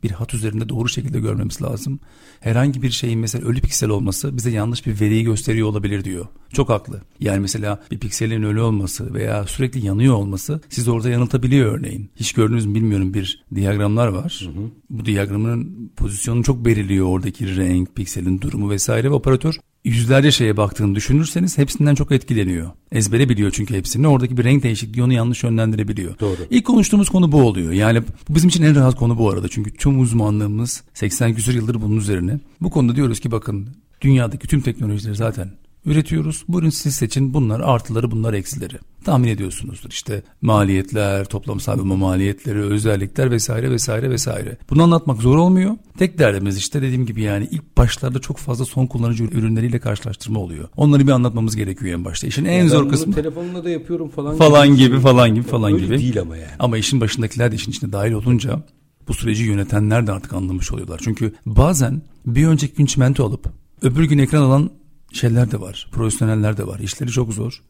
bir 0.04 0.12
hat 0.12 0.34
üzerinde 0.34 0.70
doğru 0.70 0.90
şekilde 0.90 1.20
görmemiz 1.20 1.62
lazım. 1.62 2.00
Herhangi 2.40 2.82
bir 2.82 2.92
şeyin 2.92 3.20
mesela 3.20 3.48
ölü 3.48 3.62
piksel 3.62 3.90
olması 3.90 4.38
bize 4.38 4.52
yanlış 4.52 4.86
bir 4.86 5.00
veriyi 5.00 5.24
gösteriyor 5.24 5.68
olabilir 5.68 6.04
diyor. 6.04 6.26
Çok 6.54 6.70
haklı. 6.70 7.02
Yani 7.20 7.40
mesela 7.40 7.84
bir 7.92 8.00
pikselin 8.00 8.44
ölü 8.44 8.62
olması 8.62 9.14
veya 9.14 9.48
sürekli 9.48 9.86
yanıyor 9.86 10.16
olması 10.16 10.62
sizi 10.70 10.92
orada 10.92 11.10
yanıltabiliyor 11.10 11.78
örneğin. 11.78 12.10
Hiç 12.16 12.34
gördünüz 12.34 12.66
mü 12.66 12.76
bilmiyorum 12.76 13.14
bir 13.14 13.46
diyagramlar 13.56 14.08
var. 14.08 14.42
Hı 14.44 14.60
hı. 14.60 14.72
Bu 14.90 15.06
diyagramın 15.06 15.92
pozisyonu 15.96 16.44
çok 16.44 16.66
belirliyor 16.66 17.06
oradaki 17.08 17.56
renk, 17.58 17.96
pikselin 17.96 18.42
durumu 18.42 18.70
vesaire 18.70 19.10
ve 19.10 19.14
operatör 19.14 19.60
yüzlerce 19.86 20.32
şeye 20.32 20.58
baktığını 20.58 20.96
düşünürseniz 20.96 21.58
hepsinden 21.58 21.96
çok 21.96 22.12
etkileniyor. 22.12 22.72
Ezbere 22.92 23.30
biliyor 23.30 23.52
çünkü 23.52 23.74
hepsini. 23.76 24.08
Oradaki 24.08 24.38
bir 24.38 24.44
renk 24.44 24.64
değişikliği 24.64 25.04
onu 25.04 25.14
yanlış 25.14 25.44
yönlendirebiliyor. 25.44 26.20
Doğru. 26.20 26.38
İlk 26.50 26.66
konuştuğumuz 26.66 27.10
konu 27.10 27.32
bu 27.32 27.42
oluyor. 27.42 27.72
Yani 27.72 28.02
bu 28.30 28.36
bizim 28.36 28.50
için 28.50 28.64
en 28.64 28.76
rahat 28.76 28.96
konu 28.96 29.18
bu 29.18 29.30
arada. 29.30 29.48
Çünkü 29.48 29.74
tüm 29.74 30.00
uzmanlığımız 30.00 30.84
80 30.94 31.36
küsur 31.36 31.54
yıldır 31.54 31.82
bunun 31.82 31.98
üzerine. 31.98 32.40
Bu 32.62 32.70
konuda 32.70 32.96
diyoruz 32.96 33.20
ki 33.20 33.32
bakın 33.32 33.70
dünyadaki 34.02 34.48
tüm 34.48 34.62
teknolojileri 34.62 35.16
zaten 35.16 35.52
üretiyoruz. 35.88 36.44
Buyurun 36.48 36.70
siz 36.70 36.96
seçin 36.96 37.34
bunlar 37.34 37.60
artıları 37.60 38.12
bunlar 38.12 38.34
eksileri. 38.34 38.76
Tahmin 39.04 39.28
ediyorsunuzdur 39.28 39.90
işte 39.90 40.24
maliyetler, 40.42 41.26
toplam 41.26 41.60
savunma 41.60 41.96
maliyetleri, 41.96 42.60
özellikler 42.62 43.32
vesaire 43.32 43.72
vesaire 43.72 44.10
vesaire. 44.10 44.58
Bunu 44.70 44.84
anlatmak 44.84 45.22
zor 45.22 45.38
olmuyor. 45.38 45.76
Tek 45.98 46.20
derdimiz 46.20 46.58
işte 46.58 46.82
dediğim 46.82 47.06
gibi 47.06 47.22
yani 47.22 47.48
ilk 47.52 47.78
başlarda 47.78 48.20
çok 48.20 48.38
fazla 48.38 48.66
son 48.66 48.86
kullanıcı 48.86 49.24
ürünleriyle 49.24 49.80
karşılaştırma 49.80 50.40
oluyor. 50.40 50.70
Onları 50.78 51.08
bir 51.08 51.12
anlatmamız 51.12 51.56
gerekiyor 51.56 51.94
en 51.94 52.06
başta. 52.06 52.28
İşin 52.28 52.46
en 52.46 52.64
Ya 52.64 52.70
zor 52.70 52.90
kısmı. 52.90 53.14
Telefonla 53.14 53.64
da 53.64 53.70
yapıyorum 53.70 54.10
falan. 54.10 54.36
Falan 54.36 54.76
gibi, 54.76 55.00
falan 55.00 55.36
gibi, 55.36 55.48
falan 55.48 55.74
Öyle 55.74 55.86
gibi. 55.86 55.98
değil 56.00 56.22
ama 56.22 56.38
yani. 56.38 56.52
Ama 56.60 56.78
işin 56.78 57.02
başındakiler 57.02 57.52
de 57.52 57.56
işin 57.56 57.72
içine 57.72 57.92
dahil 57.92 58.12
olunca 58.12 58.64
bu 59.08 59.14
süreci 59.14 59.44
yönetenler 59.44 60.08
de 60.08 60.12
artık 60.12 60.34
anlamış 60.34 60.72
oluyorlar. 60.72 61.00
Çünkü 61.04 61.34
bazen 61.46 62.02
bir 62.26 62.48
önceki 62.48 62.76
gün 62.76 62.86
çimento 62.86 63.26
alıp 63.26 63.50
öbür 63.82 64.04
gün 64.04 64.18
ekran 64.18 64.42
alan 64.42 64.70
şeyler 65.18 65.52
de 65.52 65.62
var. 65.62 65.88
Profesyoneller 65.92 66.58
de 66.58 66.68
var. 66.68 66.80
İşleri 66.80 67.10
çok 67.10 67.34
zor. 67.34 67.64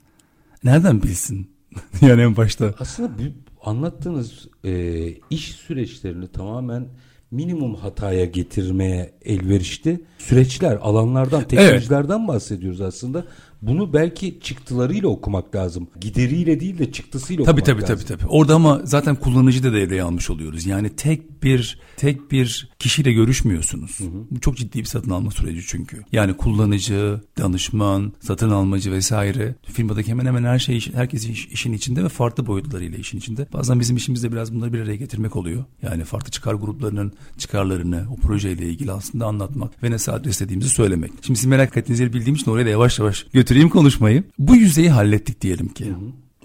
Nereden 0.64 1.04
bilsin? 1.04 1.52
yani 2.02 2.22
en 2.22 2.38
başta. 2.38 2.74
Aslında 2.80 3.10
bu 3.10 3.24
anlattığınız 3.70 4.48
e, 4.64 5.08
iş 5.30 5.46
süreçlerini 5.46 6.28
tamamen 6.28 6.88
minimum 7.32 7.76
hataya 7.76 8.26
getirmeye 8.26 9.14
elverişli 9.26 10.02
süreçler, 10.18 10.78
alanlardan, 10.82 11.44
teknolojilerden 11.44 12.28
bahsediyoruz 12.28 12.82
aslında. 12.82 13.26
Bunu 13.62 13.94
belki 13.94 14.40
çıktılarıyla 14.42 15.08
okumak 15.10 15.56
lazım. 15.56 15.88
Gideriyle 16.02 16.60
değil 16.60 16.78
de 16.78 16.92
çıktısıyla 16.92 17.44
Tabii 17.46 17.62
okumak 17.62 17.66
tabii 17.66 17.82
lazım. 17.92 18.06
tabii 18.08 18.20
tabii. 18.20 18.30
Orada 18.32 18.56
ama 18.56 18.82
zaten 18.84 19.16
kullanıcı 19.16 19.64
da 19.64 19.74
devreye 19.74 20.04
almış 20.04 20.30
oluyoruz. 20.30 20.66
Yani 20.66 20.90
tek 20.96 21.44
bir 21.44 21.80
tek 21.98 22.32
bir 22.32 22.70
kişiyle 22.80 23.14
görüşmüyorsunuz. 23.14 24.00
Bu 24.32 24.40
çok 24.40 24.58
ciddi 24.58 24.80
bir 24.80 24.86
satın 24.86 25.10
alma 25.12 25.32
süreci 25.32 25.62
çünkü. 25.68 26.04
Yani 26.12 26.38
kullanıcı, 26.38 27.22
danışman, 27.38 28.14
satın 28.20 28.50
almacı 28.50 28.92
vesaire 28.92 29.56
firmadaki 29.64 30.12
hemen 30.12 30.26
hemen 30.26 30.44
her 30.44 30.60
şey 30.60 30.86
herkes 30.94 31.26
iş- 31.30 31.46
işin 31.48 31.74
içinde 31.74 32.04
ve 32.04 32.10
farklı 32.10 32.48
boyutlarıyla 32.48 32.98
işin 32.98 33.18
içinde. 33.18 33.48
Bazen 33.54 33.80
bizim 33.80 33.98
işimiz 33.98 34.24
de 34.24 34.32
biraz 34.32 34.54
bunları 34.54 34.74
bir 34.74 34.80
araya 34.80 34.96
getirmek 34.96 35.36
oluyor. 35.36 35.64
Yani 35.82 36.04
farklı 36.04 36.32
çıkar 36.32 36.54
gruplarının 36.54 37.14
çıkarlarını 37.38 38.06
o 38.12 38.16
projeyle 38.16 38.70
ilgili 38.70 38.92
aslında 38.92 39.26
anlatmak 39.26 39.84
ve 39.84 39.92
nasıl 39.92 40.12
adres 40.12 40.42
dediğimizi 40.42 40.70
söylemek. 40.70 41.12
Şimdi 41.22 41.40
siz 41.40 41.46
merak 41.46 41.78
ettiğiniz 41.78 42.00
yeri 42.00 42.14
bildiğim 42.14 42.36
için 42.36 42.52
oraya 42.52 42.66
da 42.66 42.70
yavaş 42.70 43.00
yavaş 43.00 43.26
götüreyim 43.48 43.70
konuşmayı. 43.70 44.24
Bu 44.40 44.56
yüzeyi 44.56 44.90
hallettik 44.90 45.42
diyelim 45.42 45.68
ki. 45.68 45.94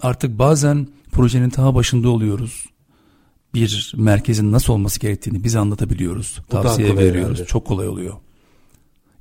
Artık 0.01 0.39
bazen 0.39 0.87
projenin 1.11 1.49
ta 1.49 1.75
başında 1.75 2.09
oluyoruz 2.09 2.65
bir 3.53 3.93
merkezin 3.97 4.51
nasıl 4.51 4.73
olması 4.73 4.99
gerektiğini 4.99 5.43
biz 5.43 5.55
anlatabiliyoruz. 5.55 6.39
Tavsiye 6.49 6.97
veriyoruz. 6.97 7.15
herhalde. 7.15 7.45
Çok 7.45 7.65
kolay 7.67 7.87
oluyor. 7.87 8.13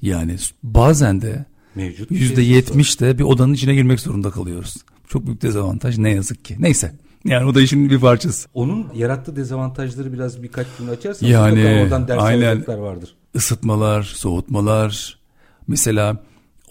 Yani 0.02 0.37
bazen 0.62 1.22
de 1.22 1.44
Mevcut 1.74 2.11
yüzde 2.11 2.35
şey 2.35 2.46
yetmiş 2.46 3.00
de 3.00 3.18
bir 3.18 3.24
odanın 3.24 3.52
içine 3.52 3.74
girmek 3.74 4.00
zorunda 4.00 4.30
kalıyoruz. 4.30 4.76
Çok 5.09 5.26
büyük 5.26 5.42
dezavantaj 5.42 5.98
ne 5.98 6.11
yazık 6.11 6.44
ki. 6.44 6.56
Neyse. 6.59 6.94
Yani 7.24 7.46
o 7.46 7.54
da 7.54 7.61
işin 7.61 7.90
bir 7.90 8.00
parçası. 8.00 8.48
Onun 8.54 8.87
yarattığı 8.94 9.37
dezavantajları 9.37 10.12
biraz 10.12 10.42
birkaç 10.42 10.66
cümle 10.78 10.90
açarsanız 10.90 11.33
Yani, 11.33 11.83
oradan 11.83 12.09
ders 12.09 12.22
aynen. 12.22 12.66
vardır. 12.66 13.14
Isıtmalar, 13.35 14.02
soğutmalar. 14.02 15.18
Mesela 15.66 16.22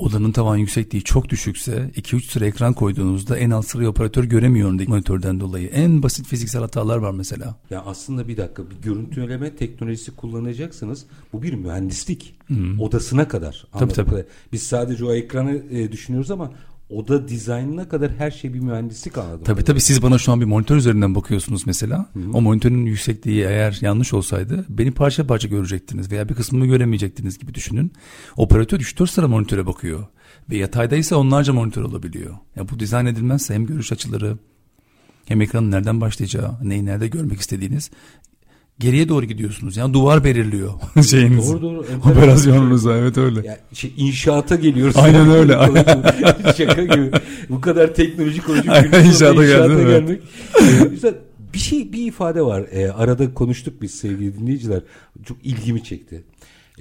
odanın 0.02 0.32
tavan 0.32 0.58
yüksekliği 0.58 1.04
çok 1.04 1.30
düşükse 1.30 1.92
2-3 1.96 2.22
sıra 2.32 2.46
ekran 2.46 2.74
koyduğunuzda 2.74 3.38
en 3.38 3.50
alt 3.50 3.66
sırayı 3.66 3.90
operatör 3.90 4.24
göremiyor 4.24 4.70
öndeki 4.70 4.90
monitörden 4.90 5.40
dolayı. 5.40 5.68
En 5.68 6.04
basit 6.04 6.28
fiziksel 6.28 6.62
hatalar 6.62 6.98
var 6.98 7.12
mesela. 7.12 7.56
Ya 7.70 7.82
aslında 7.86 8.28
bir 8.28 8.38
dakika 8.38 8.64
bir 8.70 8.76
görüntüleme 8.76 9.56
teknolojisi 9.56 10.16
kullanacaksınız. 10.16 11.06
Bu 11.34 11.44
bir 11.44 11.54
mühendislik. 11.54 12.36
Odasına 12.80 13.28
kadar. 13.28 13.66
Tabii. 13.80 13.94
kadarıyla. 13.94 14.26
Biz 14.52 14.64
sadece 14.64 15.06
o 15.06 15.14
ekranı 15.14 15.62
e, 15.72 15.92
düşünüyoruz 15.92 16.32
ama 16.32 16.52
oda 16.92 17.28
dizaynına 17.28 17.90
kadar 17.90 18.12
her 18.12 18.32
şey 18.32 18.54
bir 18.54 18.60
mühendislik 18.60 19.18
anladım. 19.18 19.44
Tabii 19.44 19.64
tabii 19.64 19.82
siz 19.82 20.02
bana 20.02 20.18
şu 20.18 20.32
an 20.32 20.42
bir 20.42 20.46
monitör 20.46 20.76
üzerinden 20.76 21.16
bakıyorsunuz 21.16 21.68
mesela. 21.68 22.10
O 22.34 22.42
monitörün 22.42 22.86
yüksekliği 22.86 23.44
eğer 23.44 23.78
yanlış 23.82 24.14
olsaydı 24.14 24.66
beni 24.70 24.92
parça 24.92 25.28
parça 25.28 25.48
görecektiniz 25.48 26.12
veya 26.12 26.30
bir 26.30 26.34
kısmını 26.34 26.66
göremeyecektiniz 26.66 27.38
gibi 27.40 27.54
düşünün. 27.54 27.92
Operatör 28.38 28.80
3-4 28.80 29.08
sıra 29.08 29.28
monitöre 29.28 29.66
bakıyor. 29.66 30.06
Ve 30.50 30.58
yataydaysa 30.58 31.16
onlarca 31.16 31.54
monitör 31.54 31.84
olabiliyor. 31.84 32.36
Ya 32.56 32.70
bu 32.70 32.80
dizayn 32.80 33.06
edilmezse 33.06 33.54
hem 33.54 33.66
görüş 33.66 33.92
açıları 33.92 34.38
hem 35.26 35.42
ekranın 35.42 35.72
nereden 35.72 36.02
başlayacağı, 36.02 36.56
neyi 36.64 36.86
nerede 36.86 37.08
görmek 37.08 37.40
istediğiniz 37.40 37.92
geriye 38.80 39.10
doğru 39.10 39.26
gidiyorsunuz. 39.26 39.78
Yani 39.78 39.94
duvar 39.94 40.24
belirliyor 40.24 40.74
şeyiniz. 41.10 41.52
Doğru, 41.52 41.62
doğru. 41.62 41.86
Operasyonunuza 42.12 42.98
evet 42.98 43.18
öyle. 43.18 43.48
Ya 43.48 43.60
şey, 43.74 43.94
inşaata 43.98 44.56
geliyoruz. 44.56 44.98
Aynen 44.98 45.30
öyle, 45.32 45.54
Şaka 46.58 46.84
gibi. 46.84 47.12
Bu 47.50 47.62
kadar 47.62 47.94
teknolojik 47.94 48.50
olacak. 48.50 48.70
Aynen, 48.70 49.06
inşaata 49.06 49.46
geldin, 49.46 49.78
evet. 49.80 50.08
gelmek. 50.08 50.22
Ee. 51.04 51.14
Bir 51.54 51.60
şey 51.60 51.94
bir 51.94 52.08
ifade 52.08 52.42
var. 52.42 52.66
Ee, 52.72 52.92
arada 52.92 53.34
konuştuk 53.34 53.82
biz 53.82 53.92
sevgili 53.92 54.40
dinleyiciler. 54.40 54.82
Çok 55.26 55.46
ilgimi 55.46 55.84
çekti. 55.84 56.24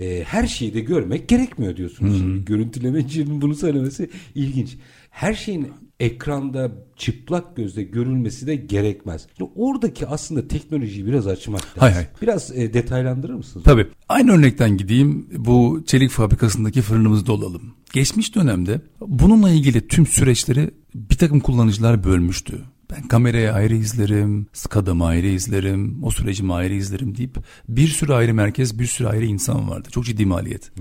Ee, 0.01 0.25
her 0.27 0.47
şeyi 0.47 0.75
de 0.75 0.81
görmek 0.81 1.29
gerekmiyor 1.29 1.77
diyorsunuz. 1.77 2.19
Şimdi 2.19 2.45
görüntülemecinin 2.45 3.41
bunu 3.41 3.55
söylemesi 3.55 4.11
ilginç. 4.35 4.77
Her 5.11 5.35
şeyin 5.35 5.69
ekranda 6.01 6.71
çıplak 6.97 7.57
gözle 7.57 7.83
görülmesi 7.83 8.47
de 8.47 8.57
gerekmez. 8.57 9.27
Şimdi 9.39 9.51
oradaki 9.57 10.07
aslında 10.07 10.49
teknolojiyi 10.49 11.07
biraz 11.07 11.27
açmak 11.27 11.63
lazım. 11.63 11.81
Hay 11.81 11.93
hay. 11.93 12.07
Biraz 12.23 12.59
e, 12.59 12.75
detaylandırır 12.75 13.35
mısınız? 13.35 13.65
Tabii. 13.65 13.87
Aynı 14.09 14.33
örnekten 14.33 14.77
gideyim. 14.77 15.27
Bu 15.37 15.83
çelik 15.87 16.11
fabrikasındaki 16.11 16.83
fırınımızda 16.83 17.33
olalım. 17.33 17.63
Geçmiş 17.93 18.35
dönemde 18.35 18.81
bununla 19.01 19.51
ilgili 19.51 19.89
tüm 19.89 20.07
süreçleri 20.07 20.71
bir 20.95 21.17
takım 21.17 21.41
kullanıcılar 21.41 22.05
bölmüştü. 22.05 22.65
Ben 22.91 23.09
kamerayı 23.09 23.53
ayrı 23.53 23.75
izlerim, 23.75 24.47
SCADA'mı 24.53 25.07
ayrı 25.07 25.27
izlerim, 25.27 26.05
o 26.05 26.11
sürecimi 26.11 26.55
ayrı 26.55 26.75
izlerim 26.75 27.17
deyip 27.17 27.37
bir 27.69 27.89
sürü 27.89 28.13
ayrı 28.13 28.35
merkez, 28.35 28.79
bir 28.79 28.87
sürü 28.87 29.09
ayrı 29.09 29.25
insan 29.25 29.71
vardı. 29.71 29.89
Çok 29.93 30.05
ciddi 30.05 30.27
maliyet. 30.27 30.73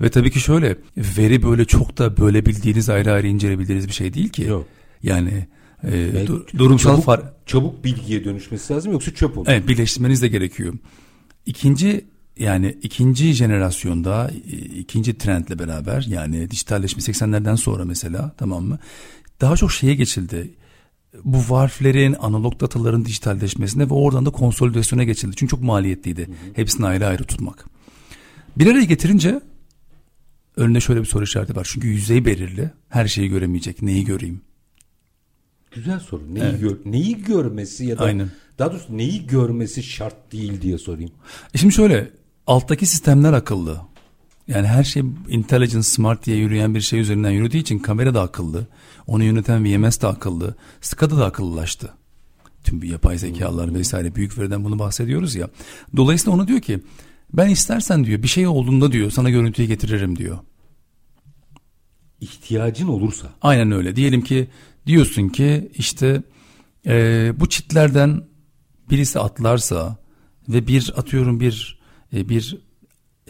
Ve 0.00 0.08
tabii 0.10 0.30
ki 0.30 0.40
şöyle, 0.40 0.76
veri 0.96 1.42
böyle 1.42 1.64
çok 1.64 1.98
da 1.98 2.16
bölebildiğiniz, 2.16 2.88
ayrı 2.88 3.12
ayrı 3.12 3.26
incelebildiğiniz 3.28 3.88
bir 3.88 3.92
şey 3.92 4.14
değil 4.14 4.28
ki. 4.28 4.42
Yok. 4.42 4.66
Yani 5.02 5.46
e, 5.82 5.96
Yani 5.98 6.26
du- 6.26 6.58
durumsal 6.58 6.90
çabuk, 6.92 7.04
far 7.04 7.22
çabuk 7.46 7.84
bilgiye 7.84 8.24
dönüşmesi 8.24 8.72
lazım 8.72 8.92
yoksa 8.92 9.14
çöp 9.14 9.38
olur. 9.38 9.46
Evet 9.50 9.68
birleştirmeniz 9.68 10.22
de 10.22 10.28
gerekiyor. 10.28 10.74
İkinci 11.46 12.04
yani 12.38 12.78
ikinci 12.82 13.32
jenerasyonda 13.32 14.30
e, 14.52 14.56
ikinci 14.56 15.18
trendle 15.18 15.58
beraber 15.58 16.06
yani 16.08 16.50
dijitalleşme 16.50 17.02
80'lerden 17.02 17.54
sonra 17.56 17.84
mesela 17.84 18.34
tamam 18.38 18.64
mı? 18.64 18.78
Daha 19.40 19.56
çok 19.56 19.72
şeye 19.72 19.94
geçildi. 19.94 20.50
Bu 21.24 21.38
varflerin, 21.48 22.16
analog 22.20 22.60
dataların 22.60 23.04
dijitalleşmesine 23.04 23.90
ve 23.90 23.94
oradan 23.94 24.26
da 24.26 24.30
konsolidasyona 24.30 25.04
geçildi. 25.04 25.36
Çünkü 25.36 25.50
çok 25.50 25.62
maliyetliydi. 25.62 26.28
Hepsini 26.54 26.86
ayrı 26.86 27.06
ayrı 27.06 27.24
tutmak. 27.24 27.64
Bir 28.56 28.66
araya 28.66 28.84
getirince 28.84 29.40
önünde 30.56 30.80
şöyle 30.80 31.00
bir 31.00 31.06
soru 31.06 31.24
işareti 31.24 31.56
var. 31.56 31.68
Çünkü 31.72 31.88
yüzey 31.88 32.24
belirli. 32.24 32.70
Her 32.88 33.06
şeyi 33.08 33.28
göremeyecek. 33.28 33.82
Neyi 33.82 34.04
göreyim? 34.04 34.40
Güzel 35.74 36.00
soru. 36.00 36.34
Neyi, 36.34 36.44
Evet. 36.44 36.60
gör, 36.60 36.76
neyi 36.84 37.22
görmesi 37.24 37.84
ya 37.86 37.98
da 37.98 38.04
Aynen. 38.04 38.30
daha 38.58 38.70
doğrusu 38.72 38.96
neyi 38.96 39.26
görmesi 39.26 39.82
şart 39.82 40.32
değil 40.32 40.62
diye 40.62 40.78
sorayım. 40.78 41.10
E 41.54 41.58
Şimdi 41.58 41.74
şöyle 41.74 42.10
alttaki 42.46 42.86
sistemler 42.86 43.32
akıllı. 43.32 43.80
Yani 44.50 44.66
her 44.66 44.84
şey 44.84 45.02
intelligent 45.28 45.86
smart 45.86 46.26
diye 46.26 46.36
yürüyen 46.36 46.74
bir 46.74 46.80
şey 46.80 47.00
üzerinden 47.00 47.30
yürüdüğü 47.30 47.58
için 47.58 47.78
kamera 47.78 48.14
da 48.14 48.22
akıllı. 48.22 48.66
Onu 49.06 49.24
yöneten 49.24 49.64
VMS 49.64 50.00
de 50.00 50.06
akıllı. 50.06 50.54
SCADA 50.80 51.16
da 51.16 51.24
akıllılaştı. 51.24 51.90
Tüm 52.64 52.82
bu 52.82 52.86
yapay 52.86 53.18
zekalar 53.18 53.74
vesaire 53.74 54.14
büyük 54.14 54.38
veriden 54.38 54.64
bunu 54.64 54.78
bahsediyoruz 54.78 55.34
ya. 55.34 55.48
Dolayısıyla 55.96 56.36
onu 56.36 56.48
diyor 56.48 56.60
ki 56.60 56.80
ben 57.32 57.48
istersen 57.48 58.04
diyor 58.04 58.22
bir 58.22 58.28
şey 58.28 58.46
olduğunda 58.46 58.92
diyor 58.92 59.10
sana 59.10 59.30
görüntüyü 59.30 59.68
getiririm 59.68 60.18
diyor. 60.18 60.38
İhtiyacın 62.20 62.88
olursa. 62.88 63.28
Aynen 63.42 63.72
öyle. 63.72 63.96
Diyelim 63.96 64.22
ki 64.22 64.48
diyorsun 64.86 65.28
ki 65.28 65.70
işte 65.74 66.22
e, 66.86 67.32
bu 67.36 67.48
çitlerden 67.48 68.24
birisi 68.90 69.20
atlarsa 69.20 69.96
ve 70.48 70.66
bir 70.66 70.92
atıyorum 70.96 71.40
bir 71.40 71.80
e, 72.12 72.28
bir 72.28 72.69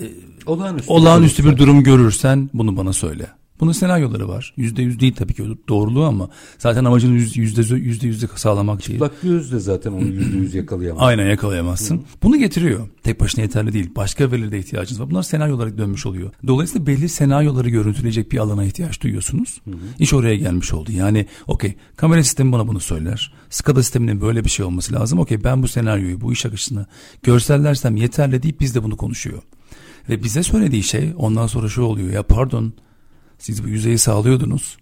e, 0.01 0.07
olağanüstü, 0.47 0.93
olağanüstü 0.93 1.45
bir 1.45 1.57
durum 1.57 1.83
görürsen 1.83 2.51
bunu 2.55 2.77
bana 2.77 2.93
söyle. 2.93 3.27
Bunun 3.61 3.73
senaryoları 3.73 4.29
var. 4.29 4.55
Yüzde 4.57 4.83
yüz 4.83 5.01
değil 5.01 5.15
tabii 5.15 5.35
ki 5.35 5.45
doğruluğu 5.69 6.05
ama 6.05 6.29
zaten 6.59 6.85
amacın 6.85 7.13
yüzde 7.13 7.41
yüzde 7.41 7.75
yüzde 7.75 8.07
yüzde 8.07 8.27
sağlamak 8.37 8.89
değil. 8.89 9.01
Bak 9.01 9.13
göz 9.23 9.53
de 9.53 9.59
zaten 9.59 9.93
onu 9.93 10.07
yüzde 10.07 10.37
yüz 10.37 10.55
yakalayamaz. 10.55 11.03
Aynen 11.07 11.27
yakalayamazsın. 11.27 12.05
Bunu 12.23 12.37
getiriyor. 12.37 12.89
Tek 13.03 13.21
başına 13.21 13.43
yeterli 13.43 13.73
değil. 13.73 13.91
Başka 13.97 14.31
verilere 14.31 14.59
ihtiyacınız 14.59 15.01
var. 15.01 15.11
Bunlar 15.11 15.23
senaryolara 15.23 15.79
dönmüş 15.79 16.07
oluyor. 16.07 16.31
Dolayısıyla 16.47 16.87
belli 16.87 17.09
senaryoları 17.09 17.69
görüntüleyecek 17.69 18.33
bir 18.33 18.39
alana 18.39 18.65
ihtiyaç 18.65 19.01
duyuyorsunuz. 19.01 19.61
İş 19.99 20.15
oraya 20.15 20.37
gelmiş 20.37 20.73
oldu. 20.73 20.93
Yani 20.93 21.27
okey 21.47 21.75
kamera 21.97 22.25
sistemi 22.25 22.53
bana 22.53 22.69
bunu 22.69 22.81
söyler. 22.81 23.33
SCADA 23.51 23.83
sisteminin 23.83 24.21
böyle 24.21 24.45
bir 24.45 24.51
şey 24.51 24.67
olması 24.67 24.93
lazım. 24.93 25.19
Okey 25.19 25.45
ben 25.45 25.63
bu 25.63 25.69
senaryoyu, 25.69 26.21
bu 26.21 26.33
iş 26.33 26.47
akışını 26.47 26.87
görsellersem 27.23 27.97
yeterli 27.97 28.43
deyip 28.43 28.61
biz 28.61 28.75
de 28.75 28.83
bunu 28.83 28.97
konuşuyor. 28.97 29.43
Ve 30.11 30.23
bize 30.23 30.43
söylediği 30.43 30.83
şey 30.83 31.13
ondan 31.17 31.47
sonra 31.47 31.69
şu 31.69 31.83
oluyor. 31.83 32.11
Ya 32.11 32.23
pardon 32.23 32.73
siz 33.39 33.65
bu 33.65 33.69
yüzeyi 33.69 33.99
sağlıyordunuz. 33.99 34.77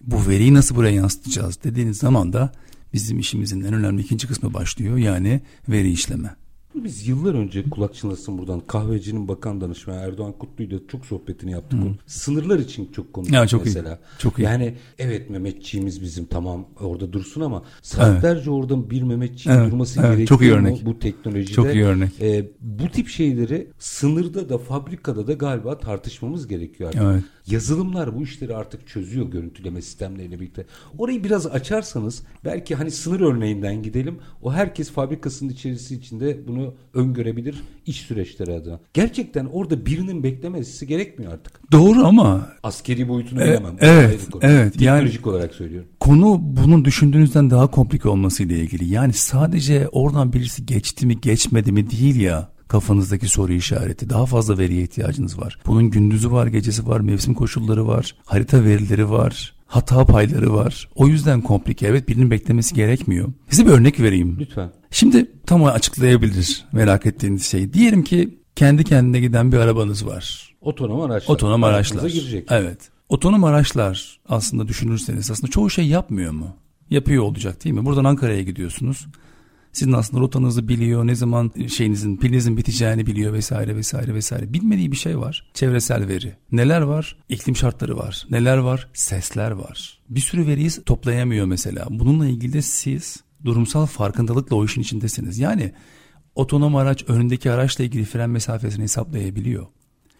Bu 0.00 0.28
veriyi 0.28 0.54
nasıl 0.54 0.76
buraya 0.76 0.94
yansıtacağız 0.94 1.64
dediğiniz 1.64 1.98
zaman 1.98 2.32
da 2.32 2.52
bizim 2.92 3.18
işimizin 3.18 3.64
en 3.64 3.74
önemli 3.74 4.02
ikinci 4.02 4.26
kısmı 4.26 4.54
başlıyor. 4.54 4.96
Yani 4.96 5.40
veri 5.68 5.90
işleme. 5.90 6.36
Biz 6.74 7.08
yıllar 7.08 7.34
önce 7.34 7.70
kulak 7.70 7.94
çınlasın 7.94 8.38
buradan 8.38 8.60
kahvecinin 8.60 9.28
bakan 9.28 9.60
danışmanı 9.60 10.00
Erdoğan 10.00 10.32
Kutlu'yla 10.32 10.78
çok 10.88 11.06
sohbetini 11.06 11.52
yaptık. 11.52 11.80
Hı. 11.80 11.86
Sınırlar 12.06 12.58
için 12.58 12.92
çok 12.92 13.12
konuştuk 13.12 13.34
ya, 13.34 13.46
çok 13.46 13.64
mesela. 13.64 13.94
Iyi. 13.94 14.18
Çok 14.18 14.38
iyi. 14.38 14.42
Yani 14.42 14.74
evet 14.98 15.30
Mehmetçiğimiz 15.30 16.02
bizim 16.02 16.24
tamam 16.24 16.66
orada 16.80 17.12
dursun 17.12 17.40
ama 17.40 17.62
saatlerce 17.82 18.38
evet. 18.38 18.48
orada 18.48 18.90
bir 18.90 19.02
Mehmetçiğin 19.02 19.56
evet. 19.56 19.72
durması 19.72 20.00
evet. 20.00 20.08
gerekiyor 20.08 20.28
çok 20.28 20.42
iyi 20.42 20.52
örnek. 20.52 20.86
bu 20.86 20.98
teknolojide. 20.98 21.52
Çok 21.52 21.74
iyi 21.74 21.84
örnek. 21.84 22.20
E, 22.20 22.48
bu 22.60 22.88
tip 22.88 23.08
şeyleri 23.08 23.68
sınırda 23.78 24.48
da 24.48 24.58
fabrikada 24.58 25.26
da 25.26 25.32
galiba 25.32 25.78
tartışmamız 25.78 26.48
gerekiyor 26.48 26.88
artık. 26.88 27.02
Evet. 27.02 27.22
Yazılımlar 27.50 28.16
bu 28.16 28.22
işleri 28.22 28.56
artık 28.56 28.88
çözüyor 28.88 29.26
görüntüleme 29.26 29.82
sistemleriyle 29.82 30.40
birlikte. 30.40 30.66
Orayı 30.98 31.24
biraz 31.24 31.46
açarsanız 31.46 32.22
belki 32.44 32.74
hani 32.74 32.90
sınır 32.90 33.20
örneğinden 33.20 33.82
gidelim. 33.82 34.18
O 34.42 34.52
herkes 34.52 34.90
fabrikasının 34.90 35.50
içerisi 35.50 35.94
içinde 35.94 36.48
bunu 36.48 36.74
öngörebilir 36.94 37.62
iş 37.86 38.00
süreçleri 38.00 38.52
adına. 38.52 38.80
Gerçekten 38.94 39.46
orada 39.46 39.86
birinin 39.86 40.22
beklemesi 40.22 40.86
gerekmiyor 40.86 41.32
artık. 41.32 41.72
Doğru 41.72 42.06
ama 42.06 42.48
askeri 42.62 43.08
boyutunu 43.08 43.42
e, 43.42 43.44
bilemem. 43.44 43.76
Evet, 43.78 44.20
evet. 44.40 44.72
Teknolojik 44.72 45.26
yani, 45.26 45.34
olarak 45.34 45.54
söylüyorum. 45.54 45.88
Konu 46.00 46.40
bunun 46.40 46.84
düşündüğünüzden 46.84 47.50
daha 47.50 47.70
komplike 47.70 48.08
olması 48.08 48.42
ile 48.42 48.58
ilgili. 48.58 48.92
Yani 48.92 49.12
sadece 49.12 49.88
oradan 49.88 50.32
birisi 50.32 50.66
geçti 50.66 51.06
mi 51.06 51.20
geçmedi 51.20 51.72
mi 51.72 51.90
değil 51.90 52.20
ya 52.20 52.57
kafanızdaki 52.68 53.28
soru 53.28 53.52
işareti. 53.52 54.10
Daha 54.10 54.26
fazla 54.26 54.58
veriye 54.58 54.82
ihtiyacınız 54.82 55.38
var. 55.40 55.58
Bunun 55.66 55.90
gündüzü 55.90 56.32
var, 56.32 56.46
gecesi 56.46 56.86
var, 56.86 57.00
mevsim 57.00 57.34
koşulları 57.34 57.86
var, 57.86 58.14
harita 58.24 58.64
verileri 58.64 59.10
var, 59.10 59.54
hata 59.66 60.06
payları 60.06 60.54
var. 60.54 60.88
O 60.94 61.08
yüzden 61.08 61.40
komplike. 61.40 61.86
Evet 61.86 62.08
birinin 62.08 62.30
beklemesi 62.30 62.74
gerekmiyor. 62.74 63.28
Size 63.50 63.66
bir 63.66 63.70
örnek 63.70 64.00
vereyim. 64.00 64.36
Lütfen. 64.40 64.70
Şimdi 64.90 65.30
tam 65.46 65.64
açıklayabilir 65.64 66.64
merak 66.72 67.06
ettiğiniz 67.06 67.46
şey. 67.46 67.72
Diyelim 67.72 68.04
ki 68.04 68.38
kendi 68.56 68.84
kendine 68.84 69.20
giden 69.20 69.52
bir 69.52 69.56
arabanız 69.56 70.06
var. 70.06 70.54
Otonom 70.60 71.00
araçlar. 71.00 71.34
Otonom 71.34 71.64
araçlar. 71.64 72.08
girecek. 72.08 72.46
Evet. 72.50 72.78
Otonom 73.08 73.44
araçlar 73.44 74.20
aslında 74.28 74.68
düşünürseniz 74.68 75.30
aslında 75.30 75.50
çoğu 75.50 75.70
şey 75.70 75.86
yapmıyor 75.86 76.32
mu? 76.32 76.56
Yapıyor 76.90 77.22
olacak 77.22 77.64
değil 77.64 77.74
mi? 77.74 77.84
Buradan 77.84 78.04
Ankara'ya 78.04 78.42
gidiyorsunuz. 78.42 79.06
Sizin 79.72 79.92
aslında 79.92 80.22
rotanızı 80.22 80.68
biliyor, 80.68 81.06
ne 81.06 81.14
zaman 81.14 81.52
şeyinizin, 81.68 82.16
pilinizin 82.16 82.56
biteceğini 82.56 83.06
biliyor 83.06 83.32
vesaire 83.32 83.76
vesaire 83.76 84.14
vesaire. 84.14 84.52
Bilmediği 84.52 84.92
bir 84.92 84.96
şey 84.96 85.18
var. 85.18 85.50
Çevresel 85.54 86.08
veri. 86.08 86.36
Neler 86.52 86.80
var? 86.80 87.16
İklim 87.28 87.56
şartları 87.56 87.96
var. 87.96 88.26
Neler 88.30 88.56
var? 88.56 88.88
Sesler 88.94 89.50
var. 89.50 89.98
Bir 90.08 90.20
sürü 90.20 90.46
veriyi 90.46 90.70
toplayamıyor 90.86 91.46
mesela. 91.46 91.86
Bununla 91.90 92.26
ilgili 92.26 92.52
de 92.52 92.62
siz 92.62 93.16
durumsal 93.44 93.86
farkındalıkla 93.86 94.56
o 94.56 94.64
işin 94.64 94.80
içindesiniz. 94.80 95.38
Yani 95.38 95.72
otonom 96.34 96.76
araç 96.76 97.04
önündeki 97.08 97.50
araçla 97.50 97.84
ilgili 97.84 98.04
fren 98.04 98.30
mesafesini 98.30 98.82
hesaplayabiliyor. 98.82 99.66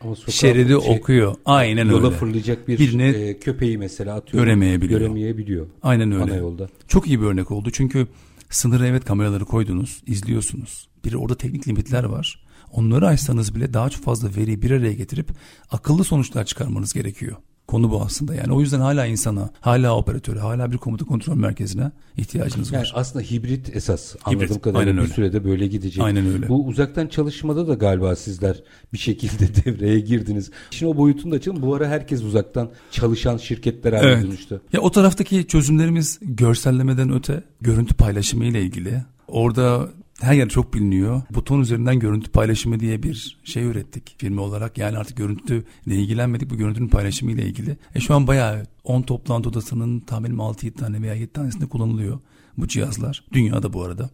Ama 0.01 0.17
Şeridi 0.17 0.69
şey, 0.69 0.97
okuyor. 0.97 1.35
Aynen 1.45 1.85
yola 1.85 1.97
öyle. 1.97 2.07
Yola 2.07 2.17
fırlayacak 2.17 2.69
bir 2.69 2.79
Birini 2.79 3.03
e, 3.03 3.39
köpeği 3.39 3.79
mesela 3.79 4.15
atıyor. 4.15 4.45
Göremeyebiliyor. 4.45 5.01
Göremeyebiliyor. 5.01 5.67
Aynen 5.83 6.13
öyle. 6.13 6.23
Ana 6.23 6.37
yolda. 6.37 6.69
Çok 6.89 7.07
iyi 7.07 7.21
bir 7.21 7.27
örnek 7.27 7.51
oldu. 7.51 7.71
Çünkü 7.73 8.07
Sınırı 8.51 8.87
evet 8.87 9.05
kameraları 9.05 9.45
koydunuz, 9.45 10.03
izliyorsunuz. 10.07 10.89
Bir 11.05 11.15
orada 11.15 11.35
teknik 11.35 11.69
limitler 11.69 12.05
var. 12.05 12.47
Onları 12.73 13.07
açsanız 13.07 13.55
bile 13.55 13.75
daha 13.75 13.91
çok 13.91 14.05
fazla 14.05 14.37
veriyi 14.37 14.63
bir 14.63 14.71
araya 14.71 14.93
getirip 14.93 15.31
akıllı 15.71 16.05
sonuçlar 16.05 16.45
çıkarmanız 16.45 16.93
gerekiyor. 16.93 17.37
Konu 17.69 17.91
bu 17.91 18.03
aslında 18.03 18.35
yani. 18.35 18.53
O 18.53 18.61
yüzden 18.61 18.81
hala 18.81 19.07
insana, 19.07 19.51
hala 19.61 19.97
operatöre, 19.97 20.39
hala 20.39 20.73
bir 20.73 20.77
komuta 20.77 21.05
kontrol 21.05 21.37
merkezine 21.37 21.91
ihtiyacınız 22.17 22.73
yani 22.73 22.83
var. 22.83 22.93
Aslında 22.95 23.25
hibrit 23.25 23.77
esas 23.77 24.15
hibrit. 24.15 24.27
anladığım 24.27 24.59
kadarıyla 24.59 24.81
Aynen 24.81 24.97
bir 24.97 25.03
öyle. 25.03 25.15
sürede 25.15 25.45
böyle 25.45 25.67
gidecek. 25.67 26.05
Aynen 26.05 26.27
öyle. 26.27 26.49
Bu 26.49 26.67
uzaktan 26.67 27.07
çalışmada 27.07 27.69
da 27.69 27.75
galiba 27.75 28.17
sizler 28.17 28.63
bir 28.93 28.99
şekilde 28.99 29.65
devreye 29.65 30.01
girdiniz. 30.01 30.51
Şimdi 30.71 30.93
o 30.93 30.97
boyutunu 30.97 31.33
da 31.33 31.37
açalım. 31.37 31.63
Bu 31.63 31.75
ara 31.75 31.89
herkes 31.89 32.23
uzaktan 32.23 32.71
çalışan 32.91 33.37
şirketler 33.37 33.93
haline 33.93 34.13
evet. 34.13 34.25
dönüştü. 34.25 34.61
Ya 34.73 34.81
o 34.81 34.91
taraftaki 34.91 35.47
çözümlerimiz 35.47 36.19
görsellemeden 36.23 37.13
öte 37.13 37.43
görüntü 37.61 37.95
paylaşımı 37.95 38.45
ile 38.45 38.63
ilgili. 38.63 39.03
Orada 39.29 39.89
her 40.21 40.35
yer 40.35 40.49
çok 40.49 40.75
biliniyor. 40.75 41.23
Buton 41.31 41.61
üzerinden 41.61 41.99
görüntü 41.99 42.31
paylaşımı 42.31 42.81
diye 42.81 43.03
bir 43.03 43.39
şey 43.45 43.65
ürettik 43.65 44.15
firma 44.19 44.43
olarak. 44.43 44.79
Yani 44.79 44.99
artık 44.99 45.17
görüntü 45.17 45.65
ile 45.87 45.97
ilgilenmedik 45.97 46.51
bu 46.51 46.57
görüntünün 46.57 46.89
paylaşımı 46.89 47.33
ile 47.33 47.47
ilgili. 47.47 47.77
E 47.95 48.01
şu 48.01 48.15
an 48.15 48.27
bayağı 48.27 48.67
10 48.85 49.03
toplantı 49.03 49.49
odasının 49.49 50.01
tahminim 50.01 50.37
6-7 50.37 50.71
tane 50.71 51.03
veya 51.03 51.15
7 51.15 51.33
tanesinde 51.33 51.67
kullanılıyor 51.67 52.19
bu 52.59 52.69
cihazlar. 52.69 53.25
Dünyada 53.33 53.73
bu 53.73 53.83
arada. 53.83 54.11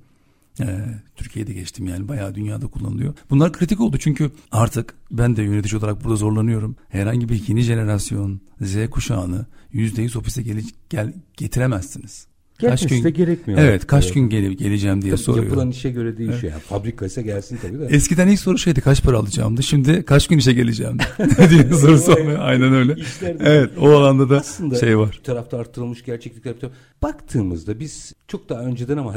Ee, 0.60 0.84
Türkiye'de 1.16 1.52
geçtim 1.52 1.86
yani 1.86 2.08
bayağı 2.08 2.34
dünyada 2.34 2.66
kullanılıyor. 2.66 3.14
Bunlar 3.30 3.52
kritik 3.52 3.80
oldu 3.80 3.98
çünkü 3.98 4.30
artık 4.52 4.94
ben 5.10 5.36
de 5.36 5.42
yönetici 5.42 5.78
olarak 5.78 6.04
burada 6.04 6.16
zorlanıyorum. 6.16 6.76
Herhangi 6.88 7.28
bir 7.28 7.48
yeni 7.48 7.60
jenerasyon 7.62 8.40
Z 8.60 8.90
kuşağını 8.90 9.46
%100 9.72 10.18
ofise 10.18 10.42
gel, 10.42 10.62
gel 10.90 11.12
getiremezsiniz. 11.36 12.26
Kaç 12.60 12.86
gün, 12.86 13.14
gerekmiyor. 13.14 13.60
Evet 13.60 13.86
kaç 13.86 14.04
evet. 14.04 14.14
gün 14.14 14.28
gel, 14.28 14.44
geleceğim 14.44 15.02
diye 15.02 15.12
tabii 15.12 15.22
soruyor. 15.22 15.44
Yapılan 15.44 15.70
işe 15.70 15.90
göre 15.90 16.16
değişiyor. 16.16 16.42
Evet. 16.42 16.52
Yani 16.52 16.62
fabrika 16.62 17.06
ise 17.06 17.22
gelsin 17.22 17.58
tabii 17.62 17.78
de. 17.78 17.86
Eskiden 17.86 18.28
ilk 18.28 18.40
soru 18.40 18.58
şeydi 18.58 18.80
kaç 18.80 19.02
para 19.02 19.18
alacağımdı. 19.18 19.62
Şimdi 19.62 20.04
kaç 20.04 20.26
gün 20.26 20.38
işe 20.38 20.52
geleceğim 20.52 20.98
diye 21.50 21.64
soru 21.64 21.98
sormuyor. 21.98 22.38
Aynen 22.40 22.74
öyle. 22.74 22.96
evet 23.40 23.70
o 23.80 23.90
alanda 23.90 24.30
da 24.30 24.36
Aslında 24.38 24.74
şey 24.74 24.98
var. 24.98 25.18
Bir 25.18 25.24
tarafta 25.24 25.58
arttırılmış 25.58 26.04
gerçeklikler. 26.04 26.54
Baktığımızda 27.02 27.80
biz 27.80 28.12
çok 28.28 28.48
daha 28.48 28.60
önceden 28.60 28.96
ama 28.96 29.14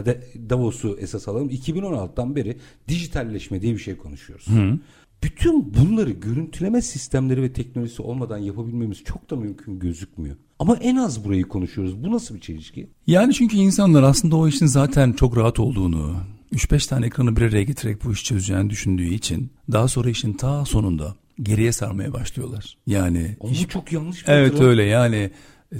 Davos'u 0.49 0.97
esas 0.99 1.27
alalım. 1.27 1.49
2016'dan 1.49 2.35
beri 2.35 2.57
dijitalleşme 2.87 3.61
diye 3.61 3.73
bir 3.73 3.79
şey 3.79 3.97
konuşuyoruz. 3.97 4.47
Hı. 4.47 4.77
Bütün 5.23 5.73
bunları 5.73 6.11
görüntüleme 6.11 6.81
sistemleri 6.81 7.41
ve 7.41 7.53
teknolojisi 7.53 8.01
olmadan 8.01 8.37
yapabilmemiz 8.37 9.03
çok 9.03 9.29
da 9.29 9.35
mümkün 9.35 9.79
gözükmüyor. 9.79 10.35
Ama 10.59 10.75
en 10.75 10.95
az 10.95 11.25
burayı 11.25 11.43
konuşuyoruz. 11.43 12.03
Bu 12.03 12.11
nasıl 12.11 12.35
bir 12.35 12.39
çelişki? 12.39 12.89
Yani 13.07 13.33
çünkü 13.33 13.57
insanlar 13.57 14.03
aslında 14.03 14.35
o 14.35 14.47
işin 14.47 14.65
zaten 14.65 15.13
çok 15.13 15.37
rahat 15.37 15.59
olduğunu, 15.59 16.15
3-5 16.53 16.89
tane 16.89 17.05
ekranı 17.05 17.35
bir 17.35 17.41
araya 17.41 17.63
getirerek 17.63 18.03
bu 18.03 18.13
işi 18.13 18.23
çözeceğini 18.23 18.69
düşündüğü 18.69 19.13
için 19.13 19.51
daha 19.71 19.87
sonra 19.87 20.09
işin 20.09 20.33
ta 20.33 20.65
sonunda 20.65 21.15
geriye 21.41 21.71
sarmaya 21.71 22.13
başlıyorlar. 22.13 22.77
Yani 22.87 23.37
Ama 23.41 23.51
iş... 23.51 23.67
çok 23.67 23.91
yanlış 23.91 24.27
bir 24.27 24.31
Evet 24.31 24.61
öyle 24.61 24.83
yani. 24.83 25.31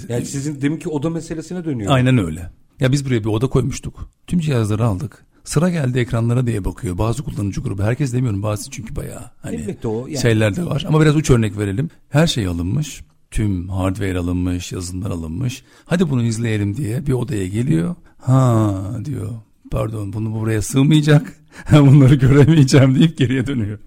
Yani 0.10 0.26
sizin 0.26 0.62
deminki 0.62 0.90
oda 0.90 1.10
meselesine 1.10 1.66
dönüyor. 1.66 1.92
Aynen 1.92 2.18
öyle. 2.18 2.52
Ya 2.80 2.92
biz 2.92 3.06
buraya 3.06 3.20
bir 3.20 3.30
oda 3.30 3.48
koymuştuk. 3.48 4.10
Tüm 4.28 4.40
cihazları 4.40 4.86
aldık. 4.86 5.26
Sıra 5.48 5.70
geldi 5.70 6.00
ekranlara 6.00 6.48
diye 6.48 6.66
bakıyor. 6.66 6.98
Bazı 6.98 7.24
kullanıcı 7.24 7.62
grubu. 7.62 7.84
Herkes 7.84 8.14
demiyorum 8.14 8.44
bazı 8.44 8.70
çünkü 8.70 8.96
bayağı 8.96 9.32
hani 9.42 9.56
Elbette 9.56 9.88
o, 9.88 10.08
yani. 10.08 10.18
şeyler 10.18 10.56
de 10.56 10.66
var. 10.66 10.86
Ama 10.88 11.02
biraz 11.02 11.16
uç 11.16 11.30
örnek 11.30 11.58
verelim. 11.58 11.90
Her 12.10 12.28
şey 12.28 12.48
alınmış. 12.48 13.04
Tüm 13.32 13.70
hardware 13.70 14.18
alınmış, 14.18 14.72
yazılımlar 14.72 15.12
alınmış. 15.12 15.64
Hadi 15.86 16.10
bunu 16.10 16.24
izleyelim 16.24 16.78
diye 16.78 17.08
bir 17.08 17.14
odaya 17.14 17.48
geliyor. 17.48 17.96
Ha 18.18 18.82
diyor. 19.06 19.30
Pardon 19.72 20.14
bunu 20.14 20.34
buraya 20.40 20.62
sığmayacak. 20.62 21.34
Bunları 21.72 22.16
göremeyeceğim 22.16 22.96
deyip 22.96 23.18
geriye 23.18 23.48
dönüyor. 23.48 23.80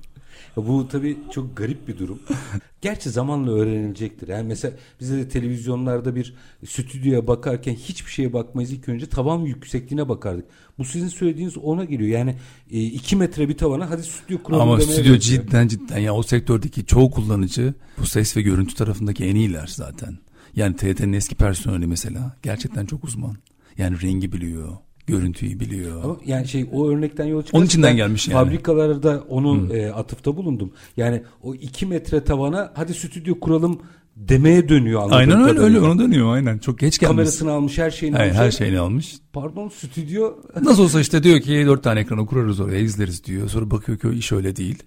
Bu 0.66 0.88
tabii 0.88 1.18
çok 1.31 1.57
garip 1.57 1.88
bir 1.88 1.99
durum. 1.99 2.18
Gerçi 2.81 3.11
zamanla 3.11 3.51
öğrenilecektir. 3.51 4.29
Yani 4.29 4.49
mesela 4.49 4.75
bize 5.01 5.16
de 5.16 5.29
televizyonlarda 5.29 6.14
bir 6.14 6.35
stüdyoya 6.66 7.27
bakarken 7.27 7.75
hiçbir 7.75 8.11
şeye 8.11 8.33
bakmayız. 8.33 8.70
İlk 8.73 8.88
önce 8.88 9.07
tavan 9.07 9.38
yüksekliğine 9.38 10.09
bakardık. 10.09 10.44
Bu 10.79 10.85
sizin 10.85 11.09
söylediğiniz 11.09 11.59
ona 11.59 11.85
geliyor. 11.85 12.11
Yani 12.18 12.37
e, 12.70 12.81
iki 12.81 13.16
metre 13.16 13.49
bir 13.49 13.57
tavana 13.57 13.90
hadi 13.90 14.03
stüdyo 14.03 14.42
kuralım 14.42 14.62
Ama 14.62 14.81
stüdyo 14.81 14.96
benziyor. 14.96 15.18
cidden 15.18 15.68
cidden 15.68 15.99
ya 15.99 16.14
o 16.14 16.23
sektördeki 16.23 16.87
çoğu 16.87 17.11
kullanıcı 17.11 17.75
bu 17.99 18.07
ses 18.07 18.37
ve 18.37 18.42
görüntü 18.42 18.75
tarafındaki 18.75 19.25
en 19.25 19.35
iyiler 19.37 19.66
zaten. 19.66 20.18
Yani 20.57 20.77
TRT'nin 20.77 21.12
eski 21.12 21.35
personeli 21.35 21.87
mesela 21.87 22.37
gerçekten 22.42 22.87
çok 22.87 23.05
uzman. 23.05 23.37
Yani 23.79 24.03
rengi 24.03 24.33
biliyor, 24.33 24.77
görüntüyü 25.11 25.61
biliyor. 25.61 26.05
Ama 26.05 26.16
yani 26.27 26.49
şey 26.49 26.68
o 26.73 26.88
örnekten 26.88 27.25
yola 27.25 27.42
çıkarak 27.42 27.59
Onun 27.59 27.66
içinden 27.66 27.96
gelmiş 27.96 28.29
yani. 28.29 28.44
Fabrikalarda 28.44 29.25
onun 29.29 29.70
e, 29.70 29.90
atıfta 29.90 30.37
bulundum. 30.37 30.73
Yani 30.96 31.23
o 31.42 31.55
iki 31.55 31.87
metre 31.87 32.25
tavana 32.25 32.73
hadi 32.75 32.94
stüdyo 32.94 33.40
kuralım 33.40 33.81
demeye 34.16 34.68
dönüyor 34.68 35.03
anladığım 35.03 35.18
Aynen 35.18 35.49
öyle 35.49 35.61
öyle 35.61 35.81
ona 35.81 35.99
dönüyor 35.99 36.35
aynen. 36.35 36.59
Çok 36.59 36.79
geç 36.79 36.99
gelmiş. 36.99 37.11
Kamerasını 37.11 37.53
almış 37.53 37.79
her 37.79 37.90
şeyini 37.90 38.16
Hayır, 38.16 38.31
almış. 38.31 38.44
her 38.44 38.51
şeyini 38.51 38.79
almış. 38.79 39.14
Pardon 39.33 39.68
stüdyo 39.68 40.33
Nasıl 40.62 40.83
olsa 40.83 41.01
işte 41.01 41.23
diyor 41.23 41.40
ki 41.40 41.64
dört 41.66 41.85
tane 41.85 42.01
ekranı 42.01 42.27
kurarız 42.27 42.61
oraya 42.61 42.81
izleriz 42.81 43.25
diyor. 43.25 43.49
Sonra 43.49 43.70
bakıyor 43.70 43.99
ki 43.99 44.09
o 44.09 44.12
iş 44.12 44.33
öyle 44.33 44.57
değil. 44.57 44.83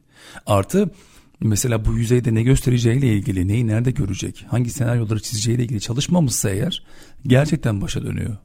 Artı 0.45 0.89
mesela 1.39 1.85
bu 1.85 1.93
yüzeyde 1.93 2.33
ne 2.33 2.43
göstereceğiyle 2.43 3.07
ilgili 3.07 3.47
neyi 3.47 3.67
nerede 3.67 3.91
görecek 3.91 4.45
hangi 4.49 4.69
senaryoları 4.69 5.19
çizeceğiyle 5.19 5.63
ilgili 5.63 5.81
çalışmamışsa 5.81 6.49
eğer 6.49 6.83
gerçekten 7.27 7.81
başa 7.81 8.03
dönüyor. 8.03 8.37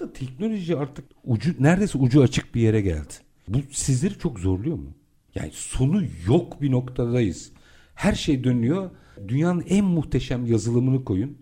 Burada 0.00 0.12
teknoloji 0.12 0.76
artık 0.76 1.04
ucu 1.24 1.54
neredeyse 1.60 1.98
ucu 1.98 2.22
açık 2.22 2.54
bir 2.54 2.60
yere 2.60 2.80
geldi. 2.80 3.12
Bu 3.48 3.58
sizleri 3.70 4.18
çok 4.18 4.38
zorluyor 4.38 4.76
mu? 4.76 4.90
Yani 5.34 5.50
sonu 5.52 6.02
yok 6.26 6.62
bir 6.62 6.70
noktadayız. 6.70 7.50
Her 7.94 8.14
şey 8.14 8.44
dönüyor. 8.44 8.90
Dünyanın 9.28 9.64
en 9.68 9.84
muhteşem 9.84 10.46
yazılımını 10.46 11.04
koyun. 11.04 11.36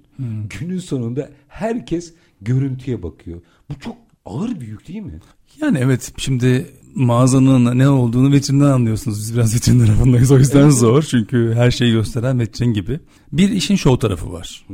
Günün 0.58 0.78
sonunda 0.78 1.30
herkes 1.48 2.14
görüntüye 2.40 3.02
bakıyor. 3.02 3.40
Bu 3.70 3.78
çok 3.80 3.96
ağır 4.24 4.60
bir 4.60 4.66
yük 4.66 4.88
değil 4.88 5.00
mi? 5.00 5.20
Yani 5.60 5.78
evet 5.78 6.12
şimdi 6.16 6.66
mağazanın 6.94 7.78
ne 7.78 7.88
olduğunu 7.88 8.32
vitrinden 8.32 8.70
anlıyorsunuz. 8.70 9.18
Biz 9.18 9.34
biraz 9.34 9.54
vitrin 9.54 9.86
tarafındayız 9.86 10.30
o 10.32 10.38
yüzden 10.38 10.70
zor. 10.70 11.02
Çünkü 11.02 11.52
her 11.54 11.70
şeyi 11.70 11.92
gösteren 11.92 12.40
vitrin 12.40 12.72
gibi. 12.72 13.00
Bir 13.32 13.50
işin 13.50 13.76
show 13.76 14.08
tarafı 14.08 14.32
var. 14.32 14.66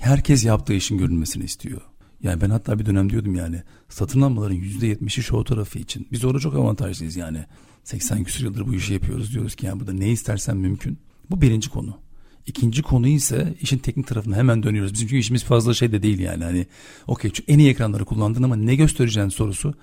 Herkes 0.00 0.44
yaptığı 0.44 0.74
işin 0.74 0.98
görünmesini 0.98 1.44
istiyor. 1.44 1.80
Yani 2.24 2.40
ben 2.40 2.50
hatta 2.50 2.78
bir 2.78 2.86
dönem 2.86 3.10
diyordum 3.10 3.34
yani 3.34 3.62
satın 3.88 4.20
almaların 4.20 4.56
%70'i 4.56 5.22
show 5.22 5.54
tarafı 5.54 5.78
için. 5.78 6.08
Biz 6.12 6.24
orada 6.24 6.38
çok 6.38 6.54
avantajlıyız 6.54 7.16
yani. 7.16 7.44
80 7.84 8.24
küsur 8.24 8.44
yıldır 8.44 8.66
bu 8.66 8.74
işi 8.74 8.92
yapıyoruz 8.92 9.34
diyoruz 9.34 9.54
ki 9.54 9.66
yani 9.66 9.80
burada 9.80 9.92
ne 9.92 10.10
istersen 10.10 10.56
mümkün. 10.56 10.98
Bu 11.30 11.40
birinci 11.40 11.70
konu. 11.70 11.98
İkinci 12.46 12.82
konu 12.82 13.08
ise 13.08 13.54
işin 13.60 13.78
teknik 13.78 14.06
tarafına 14.06 14.36
hemen 14.36 14.62
dönüyoruz. 14.62 14.92
Bizim 14.92 15.08
çünkü 15.08 15.20
işimiz 15.20 15.44
fazla 15.44 15.74
şey 15.74 15.92
de 15.92 16.02
değil 16.02 16.18
yani. 16.18 16.44
Hani 16.44 16.66
okey 17.06 17.32
en 17.48 17.58
iyi 17.58 17.70
ekranları 17.70 18.04
kullandın 18.04 18.42
ama 18.42 18.56
ne 18.56 18.74
göstereceğin 18.74 19.28
sorusu 19.28 19.74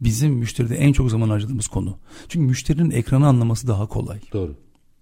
bizim 0.00 0.32
müşteride 0.32 0.76
en 0.76 0.92
çok 0.92 1.10
zaman 1.10 1.28
harcadığımız 1.28 1.68
konu. 1.68 1.98
Çünkü 2.28 2.46
müşterinin 2.46 2.90
ekranı 2.90 3.26
anlaması 3.26 3.68
daha 3.68 3.86
kolay. 3.86 4.18
Doğru. 4.32 4.56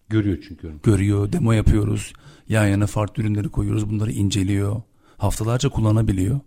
Görüyor 0.08 0.38
çünkü. 0.48 0.72
Görüyor, 0.82 1.32
demo 1.32 1.52
yapıyoruz. 1.52 2.12
Yan 2.48 2.66
yana 2.66 2.86
farklı 2.86 3.22
ürünleri 3.22 3.48
koyuyoruz. 3.48 3.90
Bunları 3.90 4.12
inceliyor. 4.12 4.82
Haftalarca 5.16 5.68
kullanabiliyor. 5.68 6.40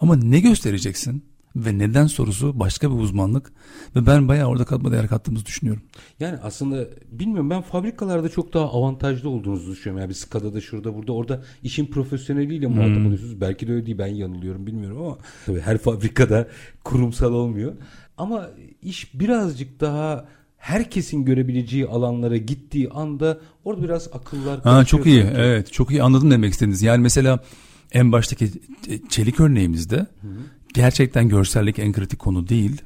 Ama 0.00 0.16
ne 0.16 0.40
göstereceksin 0.40 1.24
ve 1.56 1.78
neden 1.78 2.06
sorusu 2.06 2.60
başka 2.60 2.90
bir 2.90 2.96
uzmanlık 2.96 3.52
ve 3.96 4.06
ben 4.06 4.28
bayağı 4.28 4.48
orada 4.48 4.64
katma 4.64 4.92
değer 4.92 5.08
kattığımızı 5.08 5.46
düşünüyorum. 5.46 5.82
Yani 6.20 6.38
aslında 6.42 6.84
bilmiyorum 7.10 7.50
ben 7.50 7.62
fabrikalarda 7.62 8.28
çok 8.28 8.54
daha 8.54 8.64
avantajlı 8.64 9.28
olduğunuzu 9.30 9.72
düşünüyorum. 9.72 10.00
Yani 10.00 10.08
bir 10.08 10.14
SCADA'da 10.14 10.60
şurada 10.60 10.94
burada 10.94 11.12
orada 11.12 11.42
işin 11.62 11.86
profesyoneliyle 11.86 12.66
muhatap 12.66 13.06
oluyorsunuz. 13.06 13.40
Belki 13.40 13.68
de 13.68 13.72
öyle 13.72 13.86
değil 13.86 13.98
ben 13.98 14.06
yanılıyorum 14.06 14.66
bilmiyorum 14.66 15.02
ama 15.02 15.18
tabii 15.46 15.60
her 15.60 15.78
fabrikada 15.86 16.48
kurumsal 16.84 17.32
olmuyor. 17.32 17.72
Ama 18.18 18.50
iş 18.82 19.20
birazcık 19.20 19.80
daha 19.80 20.28
herkesin 20.56 21.24
görebileceği 21.24 21.86
alanlara 21.86 22.36
gittiği 22.36 22.88
anda 22.88 23.38
orada 23.64 23.82
biraz 23.82 24.08
akıllar 24.12 24.60
Ha, 24.60 24.84
çok 24.84 25.06
iyi. 25.06 25.24
Evet, 25.36 25.72
çok 25.72 25.90
iyi 25.90 26.02
anladım 26.02 26.30
demek 26.30 26.52
istediniz. 26.52 26.82
Yani 26.82 27.02
mesela 27.02 27.40
en 27.92 28.12
baştaki 28.12 28.44
e, 28.88 28.98
çelik 29.08 29.40
örneğimizde 29.40 30.06
gerçekten 30.74 31.28
görsellik 31.28 31.78
en 31.78 31.92
kritik 31.92 32.18
konu 32.18 32.48
değil. 32.48 32.82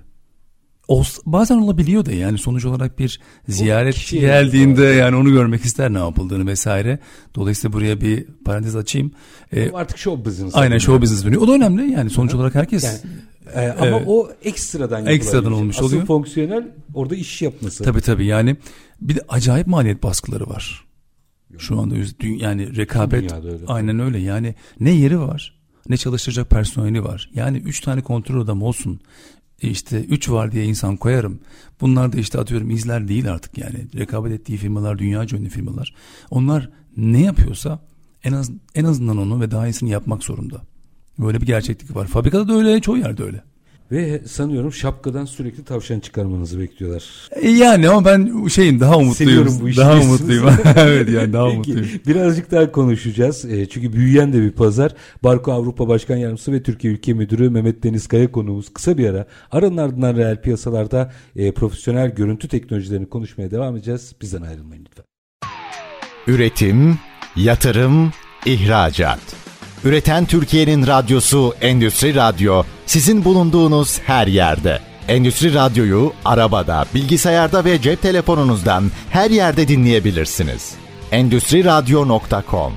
O, 0.89 1.03
bazen 1.27 1.57
olabiliyor 1.57 2.07
da 2.07 2.13
yani 2.13 2.39
sonuç 2.39 2.65
olarak 2.65 2.99
bir 2.99 3.21
ziyaret 3.49 4.11
geldiğinde 4.11 4.85
yani 4.85 5.17
onu 5.17 5.31
görmek 5.33 5.65
ister 5.65 5.93
ne 5.93 5.99
yapıldığını 5.99 6.47
vesaire. 6.47 6.99
Dolayısıyla 7.35 7.73
buraya 7.73 8.01
bir 8.01 8.25
parantez 8.45 8.77
açayım. 8.77 9.13
Ee, 9.53 9.73
Bu 9.73 9.79
artık 9.79 9.99
show 9.99 10.25
business. 10.25 10.55
aynen 10.57 10.67
adına. 10.71 10.79
show 10.81 11.03
business 11.03 11.25
dönüyor. 11.25 11.43
O 11.43 11.49
da 11.49 11.53
önemli 11.53 11.93
yani 11.93 12.11
sonuç 12.11 12.35
olarak 12.35 12.55
herkes 12.55 12.85
Yani, 12.85 12.99
e, 13.55 13.69
ama 13.71 13.87
Evet. 13.87 14.03
o 14.07 14.31
ekstradan 14.45 15.07
Ekstradan 15.07 15.49
şey. 15.51 15.59
olmuş 15.59 15.77
Asıl 15.77 15.87
oluyor. 15.87 16.07
fonksiyonel 16.07 16.69
orada 16.95 17.15
iş 17.15 17.43
yapması. 17.43 17.85
Tabii 17.85 18.01
tabii 18.01 18.27
yani 18.27 18.57
bir 19.01 19.15
de 19.17 19.21
acayip 19.29 19.67
maliyet 19.67 20.03
baskıları 20.03 20.47
var. 20.49 20.85
Şu 21.59 21.81
anda 21.81 21.95
yani 22.23 22.77
rekabet 22.77 23.33
öyle. 23.33 23.65
aynen 23.67 23.99
öyle 23.99 24.19
yani 24.19 24.55
ne 24.81 24.91
yeri 24.91 25.21
var 25.21 25.61
ne 25.89 25.97
çalıştıracak 25.97 26.51
personeli 26.51 27.05
var. 27.05 27.31
Yani 27.35 27.59
üç 27.59 27.81
tane 27.81 28.03
kontrol 28.03 28.41
adam 28.41 28.63
olsun 28.63 29.01
E 29.63 29.69
işte 29.69 30.05
üç 30.05 30.31
var 30.31 30.53
diye 30.53 30.65
insan 30.65 30.97
koyarım. 30.97 31.41
Bunlar 31.81 32.13
da 32.13 32.19
işte 32.19 32.39
atıyorum 32.39 32.71
izler 32.71 33.09
değil 33.09 33.33
artık 33.33 33.59
yani. 33.59 33.87
Rekabet 33.97 34.33
ettiği 34.33 34.57
firmalar 34.57 34.99
dünya 34.99 35.23
ünlü 35.23 35.49
firmalar. 35.49 35.95
Onlar 36.31 36.71
ne 36.97 37.21
yapıyorsa 37.23 37.81
en 38.25 38.33
az 38.33 38.51
en 38.75 38.85
azından 38.85 39.19
onu 39.19 39.41
ve 39.41 39.51
daha 39.51 39.69
iyisini 39.69 39.91
yapmak 39.91 40.25
zorunda. 40.25 40.63
Böyle 41.19 41.41
bir 41.41 41.47
gerçeklik 41.47 41.97
var. 41.97 42.07
Fabrikada 42.07 42.49
da 42.49 42.55
öyle, 42.55 42.81
çoğu 42.81 42.99
yerde 42.99 43.23
öyle. 43.23 43.43
Ve 43.93 44.21
sanıyorum 44.27 44.73
şapkadan 44.73 45.25
sürekli 45.25 45.65
tavşan 45.65 46.01
çıkarmanızı 46.01 46.59
bekliyorlar. 46.61 47.05
E 47.33 47.49
Yani 47.51 47.89
ama 47.89 48.05
ben 48.05 48.47
şeyim 48.49 48.81
daha 48.81 48.97
umutluyum. 48.99 49.31
Seviyorum 49.33 49.59
bu 49.61 49.69
işi 49.69 49.79
Daha 49.79 49.93
diyorsunuz. 49.93 50.21
umutluyum. 50.21 50.47
evet 50.77 51.09
yani 51.09 51.33
daha 51.33 51.45
Peki, 51.45 51.55
umutluyum. 51.57 51.87
birazcık 52.07 52.51
daha 52.51 52.73
konuşacağız. 52.73 53.45
E, 53.45 53.69
çünkü 53.69 53.93
büyüyen 53.93 54.33
de 54.33 54.43
bir 54.43 54.51
pazar. 54.53 54.95
Barko 55.25 55.53
Avrupa 55.53 55.89
Başkan 55.89 56.17
Yardımcısı 56.17 56.53
ve 56.53 56.63
Türkiye 56.63 56.93
Ülke 56.93 57.13
Müdürü 57.15 57.51
Mehmet 57.51 57.83
Deniz 57.83 58.07
Kaya 58.09 58.33
konuğumuz. 58.33 58.73
Kısa 58.75 58.99
bir 58.99 59.09
ara. 59.11 59.27
Aranın 59.51 59.77
ardından 59.77 60.17
reel 60.17 60.43
piyasalarda 60.43 61.13
e, 61.37 61.53
profesyonel 61.53 62.15
görüntü 62.15 62.49
teknolojilerini 62.49 63.09
konuşmaya 63.09 63.51
devam 63.51 63.77
edeceğiz. 63.77 64.13
Bizden 64.23 64.43
ayrılmayın 64.43 64.85
lütfen. 64.91 65.05
Üretim, 66.27 66.99
yatırım, 67.37 68.13
ihracat. 68.47 69.21
Üreten 69.85 70.27
Türkiye'nin 70.27 70.87
radyosu 70.87 71.55
Endüstri 71.61 72.15
Radyo 72.15 72.63
sizin 72.87 73.25
bulunduğunuz 73.25 74.01
her 74.01 74.27
yerde. 74.27 74.79
Endüstri 75.09 75.55
Radyo'yu 75.55 76.13
arabada, 76.25 76.85
bilgisayarda 76.95 77.65
ve 77.65 77.83
cep 77.83 78.03
telefonunuzdan 78.03 78.85
her 79.11 79.31
yerde 79.31 79.69
dinleyebilirsiniz. 79.69 80.75
Endüstri 81.13 81.65
Radyo.com 81.65 82.73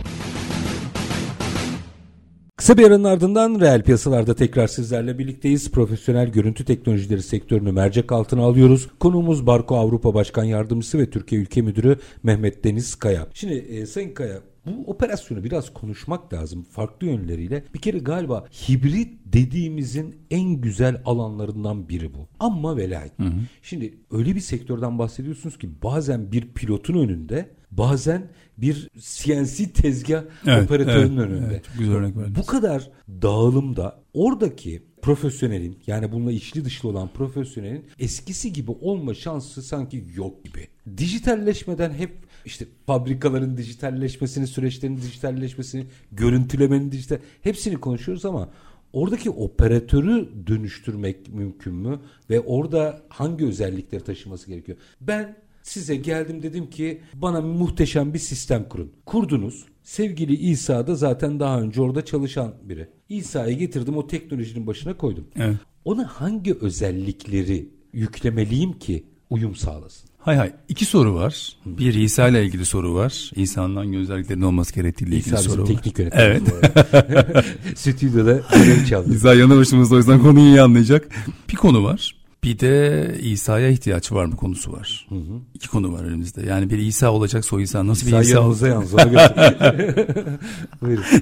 Kısa 2.58 2.78
bir 2.78 2.88
aranın 2.88 3.04
ardından 3.04 3.60
reel 3.60 3.84
piyasalarda 3.84 4.36
tekrar 4.36 4.68
sizlerle 4.68 5.20
birlikteyiz. 5.20 5.72
Profesyonel 5.72 6.28
görüntü 6.28 6.66
teknolojileri 6.66 7.24
sektörünü 7.24 7.72
mercek 7.72 8.12
altına 8.12 8.44
alıyoruz. 8.44 8.88
Konuğumuz 9.00 9.48
Barko 9.48 9.78
Avrupa 9.78 10.14
Başkan 10.14 10.44
Yardımcısı 10.44 11.00
ve 11.00 11.10
Türkiye 11.10 11.42
Ülke 11.42 11.62
Müdürü 11.62 11.98
Mehmet 12.24 12.64
Deniz 12.64 12.96
Kaya. 12.96 13.28
Şimdi 13.34 13.54
e, 13.54 13.86
Sayın 13.86 14.14
Kaya 14.14 14.53
bu 14.66 14.92
operasyonu 14.92 15.44
biraz 15.44 15.74
konuşmak 15.74 16.34
lazım 16.34 16.64
farklı 16.64 17.08
yönleriyle. 17.08 17.64
Bir 17.74 17.80
kere 17.80 17.98
galiba 17.98 18.46
hibrit 18.70 19.20
dediğimizin 19.26 20.16
en 20.32 20.62
güzel 20.62 21.02
alanlarından 21.06 21.90
biri 21.90 22.14
bu. 22.14 22.28
Ama 22.40 22.78
ve 22.78 22.90
lakin. 22.90 23.34
Şimdi 23.62 23.98
öyle 24.12 24.36
bir 24.36 24.40
sektörden 24.40 25.00
bahsediyorsunuz 25.00 25.58
ki 25.58 25.70
bazen 25.84 26.32
bir 26.32 26.48
pilotun 26.48 26.94
önünde 26.94 27.50
bazen 27.72 28.30
bir 28.58 28.90
CNC 29.00 29.72
tezgah 29.74 30.24
Evet, 30.48 30.64
operatörünün 30.64 31.18
evet, 31.18 31.30
önünde. 31.30 31.46
evet, 31.52 31.66
çok 31.66 31.78
güzel 31.78 31.96
örnek 31.96 32.18
verdiniz. 32.18 32.36
Bu 32.40 32.46
kadar 32.46 32.92
dağılımda 33.22 34.00
oradaki 34.14 34.84
profesyonelin 35.02 35.80
yani 35.88 36.12
bununla 36.12 36.32
içli 36.32 36.66
dışlı 36.66 36.90
olan 36.90 37.10
profesyonelin 37.14 37.86
eskisi 38.00 38.54
gibi 38.54 38.72
olma 38.72 39.14
şansı 39.14 39.64
sanki 39.64 40.06
yok 40.16 40.44
gibi. 40.46 40.68
Dijitalleşmeden 40.98 41.94
hep 41.94 42.12
işte 42.46 42.66
fabrikaların 42.88 43.58
dijitalleşmesini, 43.58 44.48
süreçlerin 44.48 44.98
dijitalleşmesini, 44.98 45.86
görüntülemenin 46.12 46.92
dijital 46.92 47.18
hepsini 47.42 47.76
konuşuyoruz 47.78 48.26
ama 48.26 48.50
oradaki 48.94 49.30
operatörü 49.30 50.30
dönüştürmek 50.48 51.34
mümkün 51.34 51.74
mü 51.74 52.00
ve 52.30 52.40
orada 52.40 53.02
hangi 53.10 53.46
özellikleri 53.46 54.04
taşıması 54.04 54.48
gerekiyor? 54.48 54.78
Ben 55.02 55.44
Size 55.64 55.96
geldim 55.96 56.44
dedim 56.44 56.70
ki 56.70 57.02
bana 57.14 57.42
muhteşem 57.42 58.14
bir 58.14 58.20
sistem 58.20 58.70
kurun. 58.70 58.92
Kurdunuz. 59.06 59.66
Sevgili 59.84 60.36
İsa 60.36 60.88
da 60.88 60.96
zaten 60.96 61.40
daha 61.40 61.62
önce 61.62 61.82
orada 61.82 62.06
çalışan 62.06 62.54
biri. 62.64 62.90
İsa'yı 63.10 63.58
getirdim 63.58 63.98
o 63.98 64.08
teknolojinin 64.08 64.68
başına 64.68 64.98
koydum. 64.98 65.28
Evet. 65.36 65.58
Ona 65.86 66.08
hangi 66.08 66.54
özellikleri 66.54 67.70
yüklemeliyim 67.94 68.74
ki 68.80 69.04
uyum 69.30 69.56
sağlasın? 69.56 70.10
Hay 70.26 70.38
hay. 70.38 70.52
İki 70.70 70.86
soru 70.86 71.16
var. 71.16 71.50
Bir 71.66 71.94
İsa 71.94 72.28
ile 72.28 72.46
ilgili 72.46 72.66
soru 72.66 72.94
var. 72.96 73.32
İsa'nın 73.36 73.94
özelliklerinin 73.94 74.46
olması 74.46 74.74
gerektiğiyle 74.76 75.16
ilgili 75.16 75.36
İsa 75.36 75.44
soru 75.44 75.62
var. 75.62 75.68
teknik 75.68 76.00
yönetmenimiz. 76.00 76.42
Evet. 76.54 77.46
Stüdyoda 77.76 78.34
görev 78.34 78.86
çaldı. 78.86 79.14
İsa 79.14 79.34
yanı 79.34 79.58
başımızda 79.58 79.96
o 79.96 79.98
yüzden 79.98 80.20
konuyu 80.20 80.46
iyi 80.46 80.62
anlayacak. 80.62 81.10
Bir 81.50 81.56
konu 81.56 81.84
var. 81.84 82.16
Bir 82.44 82.60
de 82.60 83.16
İsa'ya 83.22 83.70
ihtiyaç 83.70 84.12
var 84.12 84.26
mı 84.26 84.36
konusu 84.36 84.72
var. 84.72 85.08
İki 85.54 85.68
konu 85.70 85.94
var 85.94 86.04
önümüzde. 86.04 86.46
Yani 86.46 86.70
bir 86.70 86.78
İsa 86.78 87.12
olacaksa 87.12 87.56
o 87.56 87.60
İsa 87.60 87.88
nasıl 87.88 88.08
İsa 88.08 88.20
bir 88.20 88.26
İsa 88.26 88.36
yanımıza 88.36 88.68
olacak? 88.68 88.92
yalnız 88.94 88.94
ona 88.94 89.74
göre. 89.74 90.08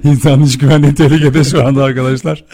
İnsanın 0.04 0.42
iç 0.42 0.58
güvenliği 0.58 0.94
tehlikede 0.94 1.44
şu 1.44 1.66
anda 1.66 1.84
arkadaşlar. 1.84 2.44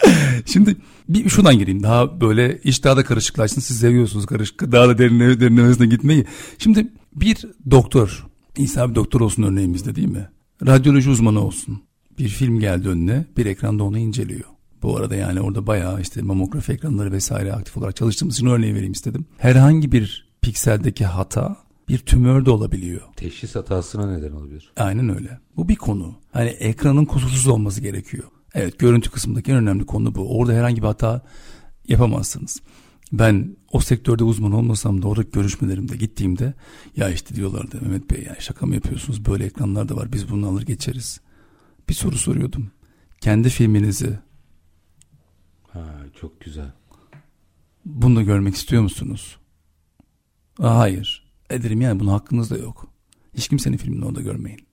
Şimdi 0.45 0.75
bir 1.09 1.29
şuradan 1.29 1.59
gireyim. 1.59 1.83
Daha 1.83 2.21
böyle 2.21 2.59
iş 2.63 2.83
daha 2.83 2.97
da 2.97 3.03
karışıklaşsın. 3.03 3.61
Siz 3.61 3.79
seviyorsunuz 3.79 4.25
karışık. 4.25 4.71
Daha 4.71 4.87
da 4.87 4.97
derinle, 4.97 5.39
derinlemesine 5.39 5.87
gitmeyi. 5.87 6.25
Şimdi 6.57 6.87
bir 7.15 7.45
doktor. 7.71 8.27
İsa 8.57 8.89
bir 8.89 8.95
doktor 8.95 9.21
olsun 9.21 9.43
örneğimizde 9.43 9.95
değil 9.95 10.07
mi? 10.07 10.29
Radyoloji 10.65 11.09
uzmanı 11.09 11.45
olsun. 11.45 11.81
Bir 12.19 12.27
film 12.27 12.59
geldi 12.59 12.89
önüne. 12.89 13.25
Bir 13.37 13.45
ekranda 13.45 13.83
onu 13.83 13.97
inceliyor. 13.97 14.49
Bu 14.83 14.97
arada 14.97 15.15
yani 15.15 15.41
orada 15.41 15.67
bayağı 15.67 16.01
işte 16.01 16.21
mamografi 16.21 16.71
ekranları 16.71 17.11
vesaire 17.11 17.53
aktif 17.53 17.77
olarak 17.77 17.95
çalıştığımız 17.95 18.35
için 18.35 18.47
örneği 18.47 18.75
vereyim 18.75 18.91
istedim. 18.91 19.25
Herhangi 19.37 19.91
bir 19.91 20.29
pikseldeki 20.41 21.05
hata 21.05 21.57
bir 21.89 21.97
tümör 21.97 22.45
de 22.45 22.51
olabiliyor. 22.51 23.01
Teşhis 23.15 23.55
hatasına 23.55 24.11
neden 24.11 24.31
olabilir. 24.31 24.71
Aynen 24.77 25.15
öyle. 25.15 25.39
Bu 25.57 25.69
bir 25.69 25.75
konu. 25.75 26.15
Hani 26.31 26.49
ekranın 26.49 27.05
kusursuz 27.05 27.47
olması 27.47 27.81
gerekiyor. 27.81 28.23
Evet 28.53 28.79
görüntü 28.79 29.09
kısmındaki 29.11 29.51
en 29.51 29.57
önemli 29.57 29.85
konu 29.85 30.15
bu. 30.15 30.37
Orada 30.39 30.53
herhangi 30.53 30.81
bir 30.81 30.87
hata 30.87 31.25
yapamazsınız. 31.87 32.61
Ben 33.11 33.55
o 33.71 33.79
sektörde 33.79 34.23
uzman 34.23 34.51
olmasam 34.51 35.01
da 35.01 35.07
orada 35.07 35.21
görüşmelerimde 35.21 35.97
gittiğimde 35.97 36.53
ya 36.95 37.09
işte 37.09 37.35
diyorlardı 37.35 37.81
Mehmet 37.81 38.11
Bey 38.11 38.23
ya 38.23 38.35
şaka 38.39 38.65
mı 38.65 38.75
yapıyorsunuz 38.75 39.25
böyle 39.25 39.45
ekranlar 39.45 39.89
da 39.89 39.95
var 39.95 40.13
biz 40.13 40.29
bunu 40.31 40.47
alır 40.47 40.61
geçeriz. 40.61 41.21
Bir 41.89 41.93
soru 41.93 42.17
soruyordum. 42.17 42.71
Kendi 43.21 43.49
filminizi 43.49 44.19
Ha, 45.73 45.85
çok 46.21 46.41
güzel. 46.41 46.71
bunu 47.85 48.15
da 48.15 48.21
görmek 48.21 48.55
istiyor 48.55 48.81
musunuz? 48.81 49.37
Aa, 50.59 50.77
hayır. 50.79 51.31
Ederim 51.49 51.81
yani 51.81 51.99
bunun 51.99 52.11
hakkınız 52.11 52.49
da 52.51 52.57
yok. 52.57 52.87
Hiç 53.33 53.47
kimsenin 53.47 53.77
filmini 53.77 54.05
orada 54.05 54.21
görmeyin. 54.21 54.67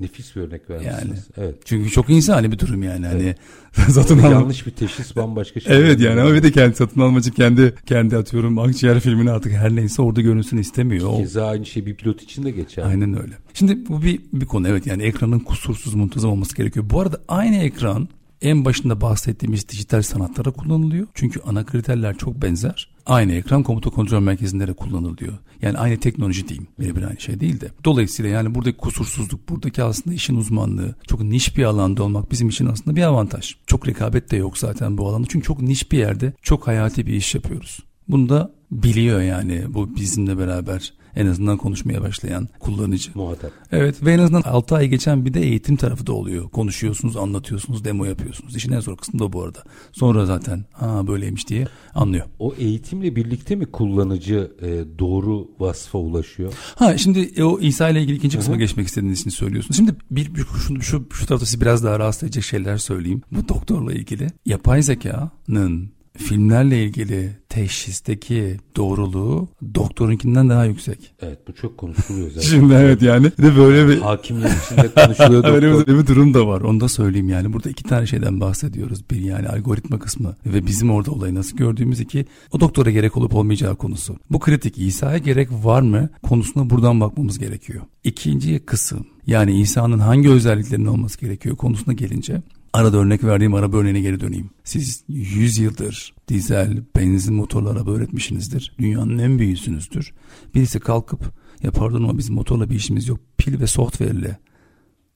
Nefis 0.00 0.36
bir 0.36 0.40
örnek 0.40 0.70
vermişsiniz. 0.70 1.26
Evet. 1.36 1.54
Çünkü 1.64 1.90
çok 1.90 2.10
insani 2.10 2.52
bir 2.52 2.58
durum 2.58 2.82
yani. 2.82 3.06
Hani 3.06 3.34
satın 3.92 4.14
Orada 4.16 4.26
alma. 4.26 4.40
yanlış 4.40 4.66
bir 4.66 4.70
teşhis 4.70 5.16
bambaşka 5.16 5.60
şey. 5.60 5.76
Evet 5.76 6.00
yani 6.00 6.20
ama 6.20 6.34
bir 6.34 6.42
de 6.42 6.52
kendi 6.52 6.76
satın 6.76 7.00
almacı 7.00 7.30
kendi 7.30 7.74
kendi 7.86 8.16
atıyorum 8.16 8.58
akciğer 8.58 9.00
filmini 9.00 9.30
artık 9.30 9.52
her 9.52 9.76
neyse 9.76 10.02
orada 10.02 10.20
görünsün 10.20 10.56
istemiyor. 10.56 11.16
Keza 11.16 11.46
aynı 11.46 11.66
şey 11.66 11.86
bir 11.86 11.94
pilot 11.94 12.22
için 12.22 12.44
de 12.44 12.50
geçer. 12.50 12.82
aynen 12.82 13.22
öyle. 13.22 13.32
Şimdi 13.54 13.88
bu 13.88 14.02
bir, 14.02 14.20
bir 14.32 14.46
konu 14.46 14.68
evet 14.68 14.86
yani 14.86 15.02
ekranın 15.02 15.38
kusursuz 15.40 15.94
muntazam 15.94 16.30
olması 16.30 16.56
gerekiyor. 16.56 16.86
Bu 16.90 17.00
arada 17.00 17.20
aynı 17.28 17.56
ekran 17.56 18.08
en 18.42 18.64
başında 18.64 19.00
bahsettiğimiz 19.00 19.68
dijital 19.68 20.02
sanatlara 20.02 20.50
kullanılıyor. 20.50 21.06
Çünkü 21.14 21.40
ana 21.40 21.64
kriterler 21.66 22.16
çok 22.16 22.42
benzer. 22.42 22.88
Aynı 23.08 23.32
ekran 23.32 23.62
komuta 23.62 23.90
kontrol 23.90 24.20
merkezinde 24.20 24.68
de 24.68 24.72
kullanılıyor. 24.72 25.32
Yani 25.62 25.78
aynı 25.78 26.00
teknoloji 26.00 26.48
diyeyim. 26.48 26.68
Birebir 26.80 27.02
aynı 27.02 27.20
şey 27.20 27.40
değil 27.40 27.60
de. 27.60 27.70
Dolayısıyla 27.84 28.30
yani 28.30 28.54
buradaki 28.54 28.76
kusursuzluk, 28.76 29.48
buradaki 29.48 29.82
aslında 29.82 30.14
işin 30.16 30.36
uzmanlığı, 30.36 30.94
çok 31.06 31.22
niş 31.22 31.56
bir 31.56 31.64
alanda 31.64 32.02
olmak 32.02 32.30
bizim 32.30 32.48
için 32.48 32.66
aslında 32.66 32.96
bir 32.96 33.02
avantaj. 33.02 33.56
Çok 33.66 33.88
rekabet 33.88 34.30
de 34.30 34.36
yok 34.36 34.58
zaten 34.58 34.98
bu 34.98 35.08
alanda. 35.08 35.26
Çünkü 35.30 35.46
çok 35.46 35.62
niş 35.62 35.92
bir 35.92 35.98
yerde 35.98 36.32
çok 36.42 36.66
hayati 36.66 37.06
bir 37.06 37.12
iş 37.12 37.34
yapıyoruz. 37.34 37.78
Bunu 38.08 38.28
da 38.28 38.52
biliyor 38.70 39.20
yani 39.20 39.64
bu 39.68 39.96
bizimle 39.96 40.38
beraber 40.38 40.92
en 41.16 41.26
azından 41.26 41.56
konuşmaya 41.56 42.02
başlayan 42.02 42.48
kullanıcı. 42.60 43.10
Muhatap. 43.14 43.52
Evet 43.72 44.04
ve 44.04 44.12
en 44.12 44.18
azından 44.18 44.42
6 44.42 44.76
ay 44.76 44.88
geçen 44.88 45.24
bir 45.24 45.34
de 45.34 45.40
eğitim 45.40 45.76
tarafı 45.76 46.06
da 46.06 46.12
oluyor. 46.12 46.48
Konuşuyorsunuz, 46.48 47.16
anlatıyorsunuz, 47.16 47.84
demo 47.84 48.04
yapıyorsunuz. 48.04 48.56
İşin 48.56 48.72
en 48.72 48.80
zor 48.80 48.96
kısmı 48.96 49.20
da 49.20 49.32
bu 49.32 49.42
arada. 49.42 49.62
Sonra 49.92 50.26
zaten 50.26 50.64
ha 50.72 51.06
böyleymiş 51.06 51.48
diye 51.48 51.66
anlıyor. 51.94 52.26
O 52.38 52.54
eğitimle 52.58 53.16
birlikte 53.16 53.56
mi 53.56 53.66
kullanıcı 53.66 54.52
e, 54.62 54.98
doğru 54.98 55.48
vasfa 55.58 55.98
ulaşıyor? 55.98 56.52
Ha 56.74 56.98
şimdi 56.98 57.20
e, 57.36 57.42
o 57.42 57.60
İsa 57.60 57.88
ile 57.88 58.02
ilgili 58.02 58.16
ikinci 58.16 58.38
kısma 58.38 58.56
geçmek 58.56 58.88
istediğiniz 58.88 59.20
için 59.20 59.30
söylüyorsunuz. 59.30 59.76
Şimdi 59.76 59.94
bir, 60.10 60.34
bir 60.34 60.44
şu, 60.44 60.82
şu, 60.82 61.08
şu 61.12 61.26
tarafta 61.26 61.46
sizi 61.46 61.60
biraz 61.60 61.84
daha 61.84 61.98
rahatsız 61.98 62.22
edecek 62.22 62.44
şeyler 62.44 62.76
söyleyeyim. 62.76 63.22
Bu 63.32 63.48
doktorla 63.48 63.92
ilgili 63.92 64.26
yapay 64.46 64.82
zekanın 64.82 65.97
filmlerle 66.18 66.84
ilgili 66.84 67.36
teşhisteki 67.48 68.56
doğruluğu 68.76 69.48
doktorunkinden 69.74 70.48
daha 70.48 70.64
yüksek. 70.64 71.14
Evet 71.20 71.38
bu 71.48 71.54
çok 71.54 71.78
konuşuluyor 71.78 72.30
zaten. 72.30 72.48
Şimdi 72.48 72.74
evet 72.74 73.02
yani 73.02 73.24
de 73.24 73.56
böyle 73.56 73.88
bir 73.88 74.00
Hakimler 74.00 74.50
içinde 74.64 74.94
konuşuluyor 74.94 75.44
Öyle 75.54 75.72
doktor. 75.72 75.94
bir, 75.94 75.98
bir 75.98 76.06
durum 76.06 76.34
da 76.34 76.46
var. 76.46 76.60
Onu 76.60 76.80
da 76.80 76.88
söyleyeyim 76.88 77.28
yani. 77.28 77.52
Burada 77.52 77.70
iki 77.70 77.84
tane 77.84 78.06
şeyden 78.06 78.40
bahsediyoruz. 78.40 79.10
Bir 79.10 79.20
yani 79.20 79.48
algoritma 79.48 79.98
kısmı 79.98 80.36
ve 80.46 80.66
bizim 80.66 80.90
orada 80.90 81.10
olayı 81.10 81.34
nasıl 81.34 81.56
gördüğümüz 81.56 82.00
iki 82.00 82.26
o 82.52 82.60
doktora 82.60 82.90
gerek 82.90 83.16
olup 83.16 83.34
olmayacağı 83.34 83.76
konusu. 83.76 84.16
Bu 84.30 84.38
kritik 84.38 84.78
İsa'ya 84.78 85.18
gerek 85.18 85.48
var 85.52 85.82
mı 85.82 86.08
konusuna 86.22 86.70
buradan 86.70 87.00
bakmamız 87.00 87.38
gerekiyor. 87.38 87.82
İkinci 88.04 88.58
kısım 88.58 89.06
yani 89.26 89.60
İsa'nın 89.60 89.98
hangi 89.98 90.30
özelliklerinin 90.30 90.86
olması 90.86 91.20
gerekiyor 91.20 91.56
konusuna 91.56 91.94
gelince 91.94 92.42
Arada 92.72 92.96
örnek 92.96 93.24
verdiğim 93.24 93.54
araba 93.54 93.76
örneğine 93.76 94.00
geri 94.00 94.20
döneyim. 94.20 94.50
Siz 94.64 95.04
100 95.08 95.58
yıldır 95.58 96.14
dizel, 96.28 96.82
benzin 96.96 97.34
motorlu 97.34 97.68
araba 97.68 97.90
öğretmişsinizdir. 97.90 98.74
Dünyanın 98.78 99.18
en 99.18 99.38
büyüğüsünüzdür. 99.38 100.12
Birisi 100.54 100.80
kalkıp 100.80 101.32
ya 101.62 101.70
pardon 101.70 102.02
ama 102.02 102.18
bizim 102.18 102.34
motorla 102.34 102.70
bir 102.70 102.74
işimiz 102.74 103.08
yok. 103.08 103.20
Pil 103.38 103.60
ve 103.60 103.66
software 103.66 104.10
ile 104.10 104.38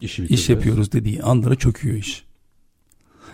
İşi 0.01 0.13
iş 0.23 0.31
bitireceğiz. 0.31 0.49
yapıyoruz 0.49 0.93
dediği 0.93 1.23
anlara 1.23 1.55
çöküyor 1.55 1.97
iş. 1.97 2.25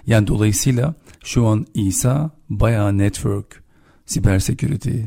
Yani 0.06 0.26
dolayısıyla 0.26 0.94
şu 1.24 1.46
an 1.46 1.66
İsa 1.74 2.30
bayağı 2.50 2.98
network, 2.98 3.62
siber 4.06 4.38
security 4.38 5.00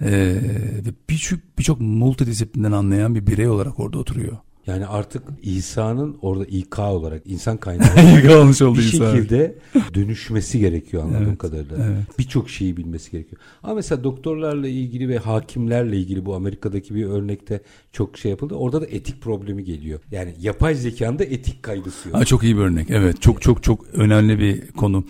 ve 0.00 0.92
birçok 1.10 1.40
birçok 1.58 1.80
multidisiplinden 1.80 2.72
anlayan 2.72 3.14
bir 3.14 3.26
birey 3.26 3.48
olarak 3.48 3.80
orada 3.80 3.98
oturuyor. 3.98 4.38
Yani 4.66 4.86
artık 4.86 5.22
İsa'nın 5.42 6.16
orada 6.22 6.44
İK 6.44 6.78
olarak 6.78 7.22
insan 7.26 7.56
kaynağı 7.60 8.14
Yıkılmış 8.16 8.62
oldu 8.62 8.78
bir 8.78 8.82
İsa. 8.84 9.12
şekilde 9.16 9.58
dönüşmesi 9.94 10.58
gerekiyor 10.60 11.02
anladığım 11.02 11.28
Evet, 11.28 11.38
kadarıyla. 11.38 11.76
evet. 11.76 12.18
Birçok 12.18 12.50
şeyi 12.50 12.76
bilmesi 12.76 13.10
gerekiyor. 13.10 13.42
Ama 13.62 13.74
mesela 13.74 14.04
doktorlarla 14.04 14.68
ilgili 14.68 15.08
ve 15.08 15.18
hakimlerle 15.18 15.96
ilgili 15.96 16.26
bu 16.26 16.34
Amerika'daki 16.34 16.94
bir 16.94 17.04
örnekte 17.04 17.60
çok 17.92 18.18
şey 18.18 18.30
yapıldı. 18.30 18.54
Orada 18.54 18.80
da 18.82 18.86
etik 18.86 19.22
problemi 19.22 19.64
geliyor. 19.64 20.00
Yani 20.10 20.34
yapay 20.40 20.74
zekanda 20.74 21.24
etik 21.24 21.62
kaygısı 21.62 22.08
yok. 22.08 22.18
Ha, 22.18 22.24
çok 22.24 22.42
iyi 22.42 22.56
bir 22.56 22.62
örnek. 22.62 22.90
Evet 22.90 23.22
çok 23.22 23.42
çok 23.42 23.62
çok 23.62 23.86
önemli 23.92 24.38
bir 24.38 24.66
konu. 24.72 25.04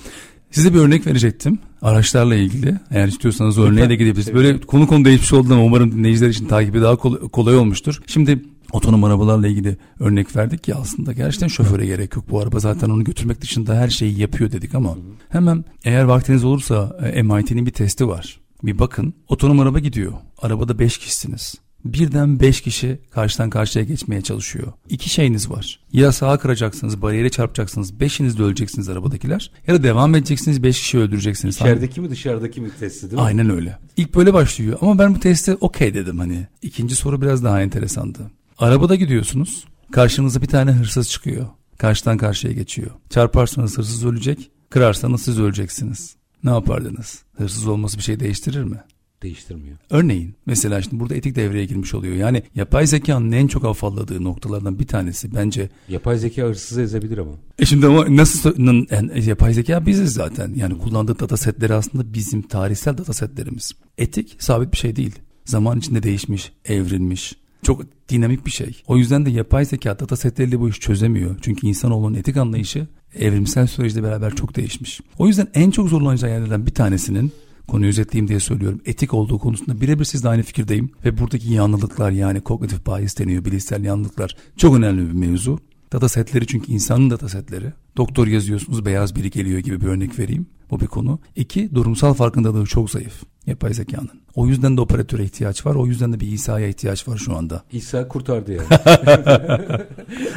Size 0.50 0.74
bir 0.74 0.78
örnek 0.78 1.06
verecektim. 1.06 1.58
Araçlarla 1.82 2.34
ilgili. 2.34 2.74
Eğer 2.90 3.08
istiyorsanız 3.08 3.58
o 3.58 3.62
örneğe 3.62 3.88
de 3.88 3.94
gidebiliriz. 3.94 4.34
Böyle 4.34 4.60
konu 4.60 4.86
konu 4.86 5.04
değişmiş 5.04 5.32
oldu 5.32 5.54
ama 5.54 5.62
umarım 5.64 5.92
dinleyiciler 5.92 6.28
için 6.28 6.46
takibi 6.46 6.80
daha 6.82 6.96
kol- 6.96 7.28
kolay 7.28 7.56
olmuştur. 7.56 8.00
Şimdi 8.06 8.44
otonom 8.72 9.04
arabalarla 9.04 9.48
ilgili 9.48 9.76
örnek 10.00 10.36
verdik 10.36 10.68
ya 10.68 10.76
aslında 10.76 11.12
gerçekten 11.12 11.48
şoföre 11.48 11.86
gerek 11.86 12.16
yok. 12.16 12.24
Bu 12.30 12.40
araba 12.40 12.58
zaten 12.58 12.90
onu 12.90 13.04
götürmek 13.04 13.40
dışında 13.40 13.74
her 13.76 13.88
şeyi 13.88 14.18
yapıyor 14.20 14.52
dedik 14.52 14.74
ama 14.74 14.96
hemen 15.28 15.64
eğer 15.84 16.04
vaktiniz 16.04 16.44
olursa 16.44 16.98
e, 17.14 17.22
MIT'nin 17.22 17.66
bir 17.66 17.70
testi 17.70 18.08
var. 18.08 18.40
Bir 18.62 18.78
bakın 18.78 19.14
otonom 19.28 19.60
araba 19.60 19.78
gidiyor. 19.78 20.12
Arabada 20.42 20.78
5 20.78 20.98
kişisiniz. 20.98 21.54
Birden 21.84 22.40
5 22.40 22.60
kişi 22.60 22.98
karşıdan 23.10 23.50
karşıya 23.50 23.84
geçmeye 23.84 24.22
çalışıyor. 24.22 24.72
İki 24.88 25.08
şeyiniz 25.08 25.50
var. 25.50 25.80
Ya 25.92 26.12
sağa 26.12 26.38
kıracaksınız, 26.38 27.02
bariyere 27.02 27.28
çarpacaksınız, 27.30 28.00
beşiniz 28.00 28.38
de 28.38 28.42
öleceksiniz 28.42 28.88
arabadakiler. 28.88 29.50
Ya 29.66 29.74
da 29.74 29.82
devam 29.82 30.14
edeceksiniz, 30.14 30.62
beş 30.62 30.80
kişi 30.80 30.98
öldüreceksiniz. 30.98 31.56
İçerideki 31.56 32.00
mi 32.00 32.10
dışarıdaki 32.10 32.60
mi 32.60 32.70
testi 32.80 33.02
değil 33.02 33.12
mi? 33.12 33.20
Aynen 33.20 33.50
öyle. 33.50 33.78
İlk 33.96 34.14
böyle 34.14 34.34
başlıyor 34.34 34.78
ama 34.80 34.98
ben 34.98 35.14
bu 35.14 35.20
testi 35.20 35.54
okey 35.60 35.94
dedim 35.94 36.18
hani. 36.18 36.46
İkinci 36.62 36.96
soru 36.96 37.22
biraz 37.22 37.44
daha 37.44 37.62
enteresandı. 37.62 38.18
Arabada 38.58 38.94
gidiyorsunuz. 38.94 39.64
Karşınıza 39.92 40.42
bir 40.42 40.46
tane 40.46 40.72
hırsız 40.72 41.08
çıkıyor. 41.10 41.46
Karşıdan 41.78 42.16
karşıya 42.16 42.52
geçiyor. 42.52 42.90
Çarparsanız 43.10 43.78
hırsız 43.78 44.04
ölecek. 44.04 44.50
Kırarsanız 44.70 45.22
siz 45.22 45.38
öleceksiniz. 45.40 46.14
Ne 46.44 46.50
yapardınız? 46.50 47.22
Hırsız 47.36 47.66
olması 47.66 47.98
bir 47.98 48.02
şey 48.02 48.20
değiştirir 48.20 48.64
mi? 48.64 48.76
Değiştirmiyor. 49.22 49.76
Örneğin 49.90 50.34
mesela 50.46 50.82
şimdi 50.82 51.00
burada 51.00 51.14
etik 51.14 51.36
devreye 51.36 51.64
girmiş 51.64 51.94
oluyor. 51.94 52.14
Yani 52.16 52.42
yapay 52.54 52.86
zekanın 52.86 53.32
en 53.32 53.46
çok 53.46 53.64
afalladığı 53.64 54.24
noktalardan 54.24 54.78
bir 54.78 54.86
tanesi 54.86 55.34
bence 55.34 55.68
Yapay 55.88 56.18
zeka 56.18 56.42
hırsızı 56.42 56.82
ezebilir 56.82 57.18
ama. 57.18 57.32
e 57.58 57.66
şimdi 57.66 57.86
ama 57.86 58.16
nasıl 58.16 58.58
yani 58.90 59.24
yapay 59.28 59.54
zeka 59.54 59.86
biziz 59.86 60.12
zaten. 60.12 60.52
Yani 60.56 60.78
kullandığı 60.78 61.18
data 61.18 61.36
setleri 61.36 61.74
aslında 61.74 62.14
bizim 62.14 62.42
tarihsel 62.42 62.98
data 62.98 63.12
setlerimiz. 63.12 63.72
Etik 63.98 64.36
sabit 64.38 64.72
bir 64.72 64.78
şey 64.78 64.96
değil. 64.96 65.14
Zaman 65.44 65.78
içinde 65.78 66.02
değişmiş, 66.02 66.52
evrilmiş. 66.64 67.34
Çok 67.62 67.82
dinamik 68.08 68.46
bir 68.46 68.50
şey. 68.50 68.82
O 68.86 68.96
yüzden 68.96 69.26
de 69.26 69.30
yapay 69.30 69.64
zeka 69.64 69.98
data 69.98 70.16
setleriyle 70.16 70.60
bu 70.60 70.68
işi 70.68 70.80
çözemiyor. 70.80 71.36
Çünkü 71.42 71.66
insanoğlunun 71.66 72.14
etik 72.14 72.36
anlayışı 72.36 72.86
evrimsel 73.18 73.66
süreçle 73.66 74.02
beraber 74.02 74.34
çok 74.34 74.56
değişmiş. 74.56 75.00
O 75.18 75.26
yüzden 75.26 75.48
en 75.54 75.70
çok 75.70 75.88
zorlanacağı 75.88 76.30
yerlerden 76.30 76.66
bir 76.66 76.74
tanesinin 76.74 77.32
konuyu 77.68 77.88
özetleyeyim 77.88 78.28
diye 78.28 78.40
söylüyorum. 78.40 78.80
Etik 78.86 79.14
olduğu 79.14 79.38
konusunda 79.38 79.80
birebir 79.80 80.04
sizle 80.04 80.28
aynı 80.28 80.42
fikirdeyim. 80.42 80.90
Ve 81.04 81.18
buradaki 81.18 81.52
yanlılıklar 81.52 82.10
yani 82.10 82.40
kognitif 82.40 82.86
bias 82.86 83.18
deniyor 83.18 83.44
bilişsel 83.44 83.84
yanlılıklar 83.84 84.36
çok 84.56 84.76
önemli 84.76 85.08
bir 85.08 85.14
mevzu. 85.14 85.58
Data 85.92 86.08
setleri 86.08 86.46
çünkü 86.46 86.72
insanın 86.72 87.10
data 87.10 87.28
setleri. 87.28 87.72
Doktor 87.96 88.26
yazıyorsunuz 88.26 88.84
beyaz 88.84 89.16
biri 89.16 89.30
geliyor 89.30 89.58
gibi 89.58 89.80
bir 89.80 89.86
örnek 89.86 90.18
vereyim. 90.18 90.46
Bu 90.70 90.80
bir 90.80 90.86
konu. 90.86 91.18
İki, 91.36 91.74
durumsal 91.74 92.14
farkındalığı 92.14 92.66
çok 92.66 92.90
zayıf 92.90 93.22
yapay 93.46 93.74
zekanın. 93.74 94.20
O 94.34 94.46
yüzden 94.46 94.76
de 94.76 94.80
operatöre 94.80 95.24
ihtiyaç 95.24 95.66
var. 95.66 95.74
O 95.74 95.86
yüzden 95.86 96.12
de 96.12 96.20
bir 96.20 96.26
İsa'ya 96.26 96.68
ihtiyaç 96.68 97.08
var 97.08 97.16
şu 97.18 97.36
anda. 97.36 97.62
İsa 97.72 98.08
kurtardı 98.08 98.52
yani. 98.52 98.66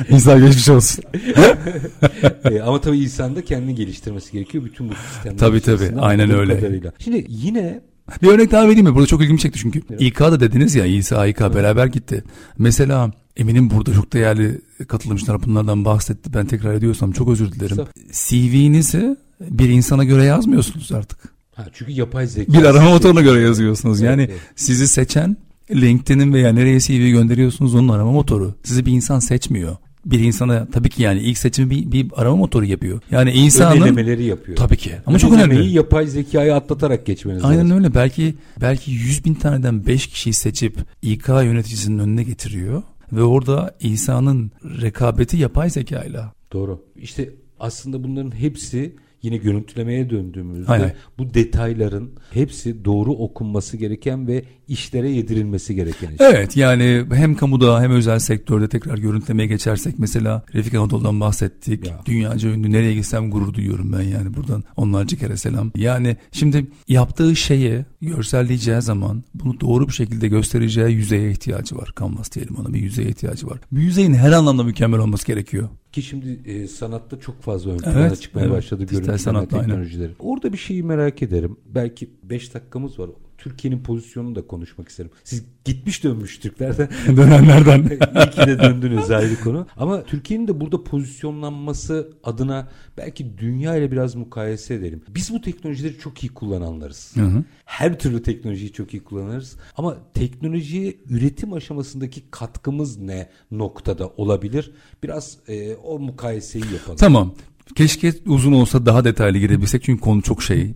İsa 0.18 0.40
geçmiş 0.40 0.70
olsun. 0.70 1.04
e, 2.44 2.62
ama 2.62 2.82
tabii 2.82 2.98
İsa'nın 2.98 3.36
da 3.36 3.46
kendini 3.46 3.76
geliştirmesi 3.76 4.32
gerekiyor. 4.32 4.64
Bütün 4.64 4.90
bu 4.90 4.94
sistemler 4.96 5.38
Tabii 5.38 5.62
tabii. 5.62 5.94
Aynen 6.00 6.32
öyle. 6.32 6.56
Kadarıyla. 6.56 6.94
Şimdi 7.00 7.26
yine 7.30 7.82
bir 8.22 8.28
örnek 8.28 8.52
daha 8.52 8.68
vereyim 8.68 8.86
mi? 8.86 8.96
Burada 8.96 9.08
çok 9.08 9.22
ilgimi 9.22 9.40
çekti 9.40 9.60
çünkü. 9.60 9.82
Evet. 9.90 10.02
İK 10.02 10.20
da 10.20 10.40
dediniz 10.40 10.76
ya 10.76 10.86
İsa 10.86 11.28
İK 11.28 11.40
beraber 11.40 11.86
gitti. 11.86 12.24
Mesela 12.58 13.12
eminim 13.38 13.70
burada 13.70 13.94
çok 13.94 14.14
değerli 14.14 14.62
katılımcılar 14.88 15.44
bunlardan 15.44 15.86
bahsetti. 15.86 16.34
Ben 16.34 16.46
tekrar 16.46 16.74
ediyorsam 16.74 17.12
çok 17.12 17.30
özür 17.30 17.52
dilerim. 17.52 17.78
CV'nizi 18.12 19.18
bir 19.42 19.70
insana 19.70 20.04
göre 20.04 20.24
yazmıyorsunuz 20.24 20.92
artık. 20.92 21.20
Ha, 21.56 21.66
çünkü 21.74 21.92
yapay 21.92 22.28
zeka. 22.28 22.54
Bir 22.54 22.64
arama 22.64 22.90
motoruna 22.90 23.22
göre 23.22 23.42
yazıyorsunuz. 23.42 24.02
Yani 24.02 24.22
evet, 24.22 24.32
evet. 24.32 24.42
sizi 24.56 24.88
seçen 24.88 25.38
LinkedIn'in 25.72 26.34
veya 26.34 26.54
nereye 26.54 26.80
CV 26.80 27.12
gönderiyorsunuz 27.12 27.76
onun 27.76 27.90
arama 27.90 28.12
motoru. 28.12 28.56
Sizi 28.64 28.86
bir 28.86 28.92
insan 28.92 29.20
seçmiyor 29.20 29.78
bir 30.06 30.20
insana 30.20 30.68
tabii 30.72 30.90
ki 30.90 31.04
yani 31.04 31.20
ilk 31.20 31.38
seçimi 31.38 31.70
bir, 31.70 31.92
bir 31.92 32.08
arama 32.16 32.36
motoru 32.36 32.66
yapıyor. 32.66 33.02
Yani 33.12 33.32
insanın 33.32 33.82
önlemeleri 33.82 34.24
yapıyor. 34.24 34.58
Tabii 34.58 34.78
ki. 34.78 34.92
Ama 35.06 35.20
çok 35.20 35.34
önemli. 35.34 35.70
yapay 35.70 36.08
zekayı 36.08 36.56
atlatarak 36.56 37.06
geçmeniz 37.06 37.44
Aynen 37.44 37.66
lazım. 37.66 37.78
öyle. 37.78 37.94
Belki 37.94 38.36
belki 38.62 38.92
100 38.92 39.26
bin 39.26 39.34
taneden 39.34 39.86
5 39.86 40.08
kişiyi 40.08 40.34
seçip 40.34 40.78
İK 41.02 41.28
yöneticisinin 41.28 42.00
önüne 42.00 42.24
getiriyor 42.24 42.84
ve 43.16 43.24
orada 43.24 43.76
insanın 43.80 44.52
rekabeti 44.82 45.38
yapay 45.38 45.70
zekayla. 45.70 46.34
Doğru. 46.54 46.84
İşte 46.96 47.34
aslında 47.60 48.04
bunların 48.04 48.36
hepsi 48.36 48.96
yine 49.24 49.38
görüntülemeye 49.38 50.10
döndüğümüzde 50.10 50.72
Aynen. 50.72 50.94
bu 51.18 51.34
detayların 51.34 52.12
hepsi 52.32 52.86
doğru 52.86 53.12
okunması 53.12 53.78
gereken 53.78 54.28
ve 54.28 54.44
işlere 54.68 55.10
yedirilmesi 55.10 55.76
gereken 55.76 56.12
iş. 56.12 56.18
Evet 56.20 56.58
yani 56.58 57.06
hem 57.14 57.36
kamuda 57.36 57.82
hem 57.82 57.92
özel 57.92 58.20
sektörde 58.20 58.70
tekrar 58.70 58.98
görüntülemeye 58.98 59.48
geçersek 59.48 60.00
mesela 60.00 60.44
Refik 60.54 60.74
Anadolu'dan 60.74 61.20
bahsettik. 61.20 61.88
Ya. 61.88 62.02
Dünyaca 62.06 62.50
ünlü 62.50 62.72
nereye 62.72 62.94
gitsem 62.94 63.32
gurur 63.32 63.54
duyuyorum 63.54 63.94
ben 63.94 64.02
yani 64.02 64.34
buradan 64.34 64.64
onlarca 64.78 65.18
kere 65.18 65.38
selam. 65.38 65.72
Yani 65.76 66.18
şimdi 66.32 66.68
yaptığı 66.88 67.36
şeye 67.36 67.86
görselleyeceği 68.02 68.82
zaman 68.82 69.24
bunu 69.34 69.60
doğru 69.60 69.88
bir 69.88 69.94
şekilde 69.94 70.28
göstereceği 70.28 70.96
yüzeye 70.96 71.32
ihtiyacı 71.32 71.78
var. 71.78 71.94
Canvas 72.00 72.32
diyelim 72.32 72.56
ona 72.56 72.74
bir 72.74 72.80
yüzeye 72.80 73.10
ihtiyacı 73.10 73.48
var. 73.48 73.60
Bu 73.72 73.80
yüzeyin 73.80 74.14
her 74.14 74.32
anlamda 74.32 74.64
mükemmel 74.64 75.00
olması 75.00 75.28
gerekiyor. 75.28 75.70
Ki 75.94 76.02
şimdi 76.02 76.42
e, 76.46 76.68
sanatta 76.68 77.20
çok 77.20 77.42
fazla 77.42 77.72
ön 77.72 77.78
plana 77.78 78.08
evet, 78.08 78.22
çıkmaya 78.22 78.46
evet. 78.46 78.56
başladı 78.56 78.84
görüntüleme 78.84 79.48
teknolojileri. 79.48 80.08
Aynen. 80.08 80.16
Orada 80.20 80.54
bir 80.54 80.58
şeyi 80.58 80.84
merak 80.84 81.22
ederim. 81.22 81.58
Belki 81.66 82.10
5 82.24 82.54
dakikamız 82.54 83.00
var. 83.00 83.10
Türkiye'nin 83.44 83.84
pozisyonunu 83.84 84.36
da 84.36 84.48
konuşmak 84.48 84.90
isterim. 84.90 85.12
Siz 85.24 85.44
gitmiş 85.66 86.04
dönmüş 86.04 86.40
Türklerden. 86.40 86.90
Dönenlerden. 87.18 87.80
İyi 88.16 88.30
ki 88.30 88.48
de 88.48 88.60
döndünüz 88.60 89.12
ayrı 89.12 89.40
konu. 89.44 89.68
Ama 89.78 90.04
Türkiye'nin 90.04 90.48
de 90.48 90.62
burada 90.62 90.84
pozisyonlanması 90.84 92.14
adına 92.24 92.68
belki 92.98 93.38
dünya 93.38 93.76
ile 93.76 93.92
biraz 93.92 94.16
mukayese 94.16 94.74
edelim. 94.74 95.02
Biz 95.10 95.34
bu 95.34 95.42
teknolojileri 95.42 96.00
çok 96.00 96.24
iyi 96.24 96.30
kullananlarız. 96.30 97.12
Hı 97.16 97.22
hı. 97.22 97.44
Her 97.66 98.00
türlü 98.00 98.24
teknolojiyi 98.24 98.72
çok 98.72 98.94
iyi 98.94 99.04
kullanırız. 99.04 99.56
Ama 99.78 99.98
teknolojiye 100.14 100.96
üretim 101.10 101.54
aşamasındaki 101.54 102.24
katkımız 102.32 102.98
ne 102.98 103.30
noktada 103.52 104.08
olabilir? 104.08 104.72
Biraz 105.04 105.38
e, 105.48 105.76
o 105.76 106.00
mukayeseyi 106.00 106.66
yapalım. 106.74 106.98
Tamam. 106.98 107.36
Keşke 107.76 108.14
uzun 108.26 108.52
olsa 108.52 108.86
daha 108.86 109.06
detaylı 109.06 109.38
girebilsek 109.38 109.84
çünkü 109.84 110.02
konu 110.02 110.22
çok 110.22 110.44
şey. 110.44 110.74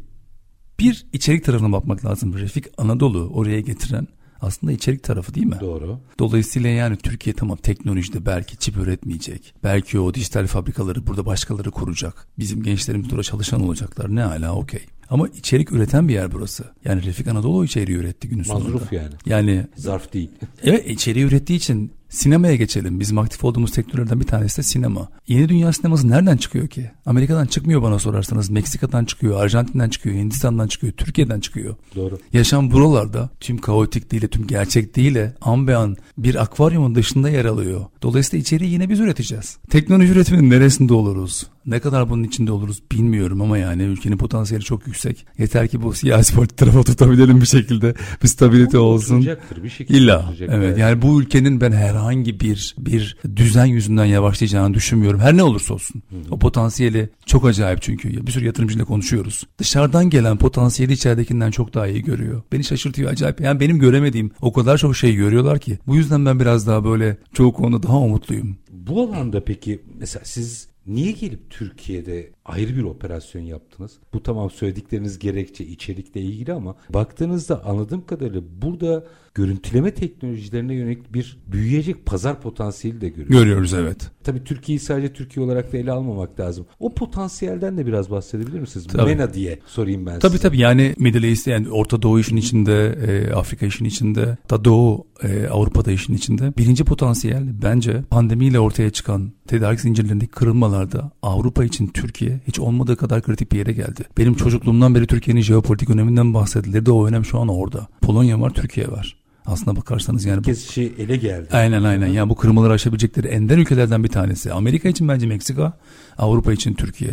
Bir 0.79 1.05
içerik 1.13 1.45
tarafına 1.45 1.71
bakmak 1.71 2.05
lazım. 2.05 2.33
Refik 2.33 2.65
Anadolu 2.77 3.29
oraya 3.33 3.59
getiren 3.61 4.07
aslında 4.41 4.71
içerik 4.73 5.03
tarafı 5.03 5.33
değil 5.33 5.47
mi? 5.47 5.57
Doğru. 5.61 5.99
Dolayısıyla 6.19 6.69
yani 6.69 6.97
Türkiye 6.97 7.35
tamam 7.35 7.57
teknolojide 7.57 8.25
belki 8.25 8.57
çip 8.57 8.77
üretmeyecek. 8.77 9.53
Belki 9.63 9.99
o 9.99 10.13
dijital 10.13 10.47
fabrikaları 10.47 11.07
burada 11.07 11.25
başkaları 11.25 11.71
kuracak. 11.71 12.27
Bizim 12.39 12.63
gençlerimiz 12.63 13.09
burada 13.09 13.23
çalışan 13.23 13.63
olacaklar. 13.63 14.15
Ne 14.15 14.21
hala 14.21 14.55
okey. 14.55 14.81
Ama 15.09 15.27
içerik 15.27 15.71
üreten 15.71 16.07
bir 16.07 16.13
yer 16.13 16.31
burası. 16.31 16.65
Yani 16.85 17.05
Refik 17.05 17.27
Anadolu 17.27 17.65
içeriği 17.65 17.97
üretti 17.97 18.29
günün 18.29 18.43
sonunda. 18.43 18.69
Mazruf 18.69 18.93
yani. 18.93 19.13
Yani. 19.25 19.67
Zarf 19.75 20.13
değil. 20.13 20.29
Evet 20.63 20.89
içeriği 20.89 21.25
ürettiği 21.25 21.59
için 21.59 21.91
Sinemaya 22.09 22.55
geçelim. 22.55 22.99
Bizim 22.99 23.17
aktif 23.17 23.43
olduğumuz 23.43 23.73
sektörlerden 23.73 24.19
bir 24.19 24.25
tanesi 24.25 24.57
de 24.57 24.63
sinema. 24.63 25.09
Yeni 25.27 25.49
dünya 25.49 25.73
sineması 25.73 26.09
nereden 26.09 26.37
çıkıyor 26.37 26.67
ki? 26.67 26.91
Amerika'dan 27.05 27.45
çıkmıyor 27.45 27.81
bana 27.81 27.99
sorarsanız. 27.99 28.49
Meksika'dan 28.49 29.05
çıkıyor, 29.05 29.41
Arjantin'den 29.41 29.89
çıkıyor, 29.89 30.15
Hindistan'dan 30.15 30.67
çıkıyor, 30.67 30.93
Türkiye'den 30.93 31.39
çıkıyor. 31.39 31.75
Doğru. 31.95 32.19
Yaşam 32.33 32.71
buralarda 32.71 33.29
tüm 33.39 33.57
kaotik 33.57 34.11
değil, 34.11 34.27
tüm 34.27 34.47
gerçek 34.47 34.95
değil, 34.95 35.17
an 35.41 35.67
be 35.67 35.75
an 35.75 35.97
bir 36.17 36.41
akvaryumun 36.41 36.95
dışında 36.95 37.29
yer 37.29 37.45
alıyor. 37.45 37.85
Dolayısıyla 38.01 38.41
içeriği 38.41 38.71
yine 38.71 38.89
biz 38.89 38.99
üreteceğiz. 38.99 39.57
Teknoloji 39.69 40.11
üretiminin 40.11 40.49
neresinde 40.49 40.93
oluruz? 40.93 41.47
Ne 41.67 41.79
kadar 41.79 42.09
bunun 42.09 42.23
içinde 42.23 42.51
oluruz 42.51 42.83
bilmiyorum 42.91 43.41
ama 43.41 43.57
yani 43.57 43.83
ülkenin 43.83 44.17
potansiyeli 44.17 44.63
çok 44.63 44.87
yüksek. 44.87 45.25
Yeter 45.37 45.67
ki 45.67 45.81
bu 45.81 45.93
siyasi 45.93 46.35
politik 46.35 46.57
tarafa 46.57 46.83
tutabilelim 46.83 47.41
bir 47.41 47.45
şekilde. 47.45 47.93
Bir 48.23 48.27
stabilite 48.27 48.77
olsun. 48.77 49.27
Bir 49.63 49.69
şekilde 49.69 49.97
İlla. 49.97 50.33
Evet 50.39 50.77
yani 50.77 51.01
bu 51.01 51.21
ülkenin 51.21 51.61
ben 51.61 51.71
herhangi 51.71 52.39
bir 52.39 52.75
bir 52.77 53.17
düzen 53.35 53.65
yüzünden 53.65 54.05
yavaşlayacağını 54.05 54.73
düşünmüyorum. 54.73 55.19
Her 55.19 55.37
ne 55.37 55.43
olursa 55.43 55.73
olsun. 55.73 56.03
Hı 56.09 56.15
hı. 56.15 56.21
O 56.31 56.39
potansiyeli 56.39 57.09
çok 57.25 57.45
acayip 57.45 57.81
çünkü. 57.81 58.27
Bir 58.27 58.31
sürü 58.31 58.45
yatırımcıyla 58.45 58.85
konuşuyoruz. 58.85 59.43
Dışarıdan 59.57 60.09
gelen 60.09 60.37
potansiyeli 60.37 60.93
içeridekinden 60.93 61.51
çok 61.51 61.73
daha 61.73 61.87
iyi 61.87 62.03
görüyor. 62.03 62.41
Beni 62.51 62.63
şaşırtıyor 62.63 63.11
acayip. 63.11 63.41
Yani 63.41 63.59
benim 63.59 63.79
göremediğim 63.79 64.31
o 64.41 64.53
kadar 64.53 64.77
çok 64.77 64.95
şey 64.95 65.15
görüyorlar 65.15 65.59
ki. 65.59 65.79
Bu 65.87 65.95
yüzden 65.95 66.25
ben 66.25 66.39
biraz 66.39 66.67
daha 66.67 66.83
böyle 66.85 67.17
çoğu 67.33 67.53
konuda 67.53 67.83
daha 67.83 67.97
umutluyum. 67.97 68.57
Bu 68.71 69.03
alanda 69.03 69.43
peki 69.43 69.81
mesela 69.99 70.25
siz 70.25 70.67
Niye 70.87 71.11
gelip 71.11 71.49
Türkiye'de 71.49 72.31
ayrı 72.45 72.75
bir 72.75 72.83
operasyon 72.83 73.41
yaptınız? 73.41 73.99
Bu 74.13 74.23
tamam 74.23 74.51
söyledikleriniz 74.51 75.19
gerekçe 75.19 75.65
içerikle 75.65 76.21
ilgili 76.21 76.53
ama 76.53 76.75
baktığınızda 76.89 77.65
anladığım 77.65 78.05
kadarıyla 78.05 78.41
burada 78.61 79.07
görüntüleme 79.37 79.91
teknolojilerine 79.91 80.73
yönelik 80.73 81.13
bir 81.13 81.37
büyüyecek 81.47 82.05
pazar 82.05 82.41
potansiyeli 82.41 83.01
de 83.01 83.09
görüyoruz. 83.09 83.37
Görüyoruz 83.37 83.73
evet. 83.73 84.11
Tabii 84.23 84.43
Türkiye'yi 84.43 84.79
sadece 84.79 85.13
Türkiye 85.13 85.45
olarak 85.45 85.73
da 85.73 85.77
ele 85.77 85.91
almamak 85.91 86.39
lazım. 86.39 86.65
O 86.79 86.93
potansiyelden 86.93 87.77
de 87.77 87.85
biraz 87.85 88.11
bahsedebilir 88.11 88.59
misiniz? 88.59 88.87
Tabii. 88.87 89.09
MENA 89.09 89.33
diye 89.33 89.59
sorayım 89.65 90.05
ben 90.05 90.19
tabii, 90.19 90.21
size. 90.21 90.41
Tabii 90.41 90.41
tabii 90.41 90.59
yani 90.59 90.95
Middle 90.97 91.27
East 91.27 91.47
yani 91.47 91.69
Orta 91.69 92.01
Doğu 92.01 92.19
işin 92.19 92.37
içinde, 92.37 92.97
e, 93.07 93.33
Afrika 93.33 93.65
işin 93.65 93.85
içinde, 93.85 94.37
da 94.49 94.65
Doğu 94.65 95.07
e, 95.23 95.47
Avrupa'da 95.47 95.91
işin 95.91 96.13
içinde. 96.13 96.53
Birinci 96.57 96.83
potansiyel 96.83 97.43
bence 97.63 98.01
pandemiyle 98.09 98.59
ortaya 98.59 98.89
çıkan 98.89 99.31
tedarik 99.47 99.79
zincirlerindeki 99.79 100.31
kırılmalarda 100.31 101.11
Avrupa 101.21 101.63
için 101.63 101.87
Türkiye 101.87 102.39
hiç 102.47 102.59
olmadığı 102.59 102.95
kadar 102.95 103.21
kritik 103.21 103.51
bir 103.51 103.57
yere 103.57 103.71
geldi. 103.71 104.03
Benim 104.17 104.33
çocukluğumdan 104.33 104.95
beri 104.95 105.07
Türkiye'nin 105.07 105.41
jeopolitik 105.41 105.89
öneminden 105.89 106.33
bahsedilirdi. 106.33 106.91
O 106.91 107.07
önem 107.07 107.25
şu 107.25 107.39
an 107.39 107.47
orada. 107.47 107.87
Polonya 108.01 108.41
var, 108.41 108.49
Türkiye 108.49 108.87
var. 108.87 109.26
Aslına 109.47 109.75
bakarsanız 109.75 110.25
yani. 110.25 110.37
Herkes 110.37 110.69
şey 110.69 110.93
ele 110.97 111.17
geldi. 111.17 111.47
Aynen 111.51 111.83
aynen. 111.83 112.07
Yani 112.07 112.29
bu 112.29 112.35
kırmaları 112.35 112.73
aşabilecekleri 112.73 113.27
ender 113.27 113.57
ülkelerden 113.57 114.03
bir 114.03 114.09
tanesi. 114.09 114.53
Amerika 114.53 114.89
için 114.89 115.07
bence 115.07 115.27
Meksika, 115.27 115.73
Avrupa 116.17 116.53
için 116.53 116.73
Türkiye. 116.73 117.11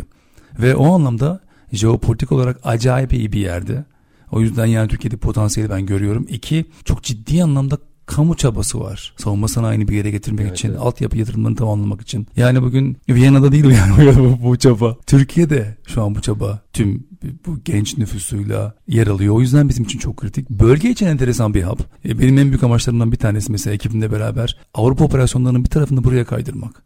Ve 0.59 0.77
o 0.77 0.95
anlamda 0.95 1.41
jeopolitik 1.73 2.33
olarak 2.33 2.61
acayip 2.65 3.13
iyi 3.13 3.33
bir 3.33 3.41
yerde. 3.41 3.85
O 4.33 4.41
yüzden 4.41 4.67
yani 4.67 4.89
Türkiye'de 4.89 5.17
potansiyeli 5.17 5.71
ben 5.71 5.87
görüyorum. 5.87 6.27
İki, 6.29 6.65
çok 6.85 7.03
ciddi 7.03 7.45
anlamda 7.45 7.79
kamu 8.07 8.37
çabası 8.37 8.81
var. 8.81 9.15
Savunma 9.17 9.49
sanayini 9.49 9.89
bir 9.89 9.97
yere 9.97 10.11
getirmek 10.11 10.47
evet, 10.47 10.59
için, 10.59 10.69
evet. 10.69 10.81
altyapı 10.81 11.19
yatırımlarını 11.19 11.57
tamamlamak 11.57 12.01
için. 12.01 12.27
Yani 12.37 12.63
bugün 12.63 12.97
Viyana'da 13.09 13.53
değil 13.53 13.65
yani 13.65 14.17
bu, 14.19 14.49
bu 14.49 14.57
çaba. 14.57 14.97
Türkiye'de 15.07 15.77
şu 15.87 16.03
an 16.03 16.15
bu 16.15 16.21
çaba 16.21 16.63
tüm 16.73 17.07
bu 17.47 17.59
genç 17.65 17.99
nüfusuyla 17.99 18.75
yer 18.89 19.07
alıyor. 19.07 19.35
O 19.35 19.41
yüzden 19.41 19.69
bizim 19.69 19.85
için 19.85 19.99
çok 19.99 20.17
kritik. 20.17 20.51
Bölge 20.51 20.91
için 20.91 21.07
enteresan 21.07 21.55
bir 21.55 21.63
hub. 21.63 21.79
E, 22.05 22.19
benim 22.19 22.39
en 22.39 22.49
büyük 22.49 22.63
amaçlarımdan 22.63 23.13
bir 23.13 23.17
tanesi 23.17 23.53
mesela 23.53 23.75
ekibimle 23.75 24.13
beraber 24.13 24.57
Avrupa 24.75 25.05
operasyonlarının 25.05 25.65
bir 25.65 25.71
tarafını 25.71 26.05
buraya 26.05 26.25
kaydırmak. 26.25 26.83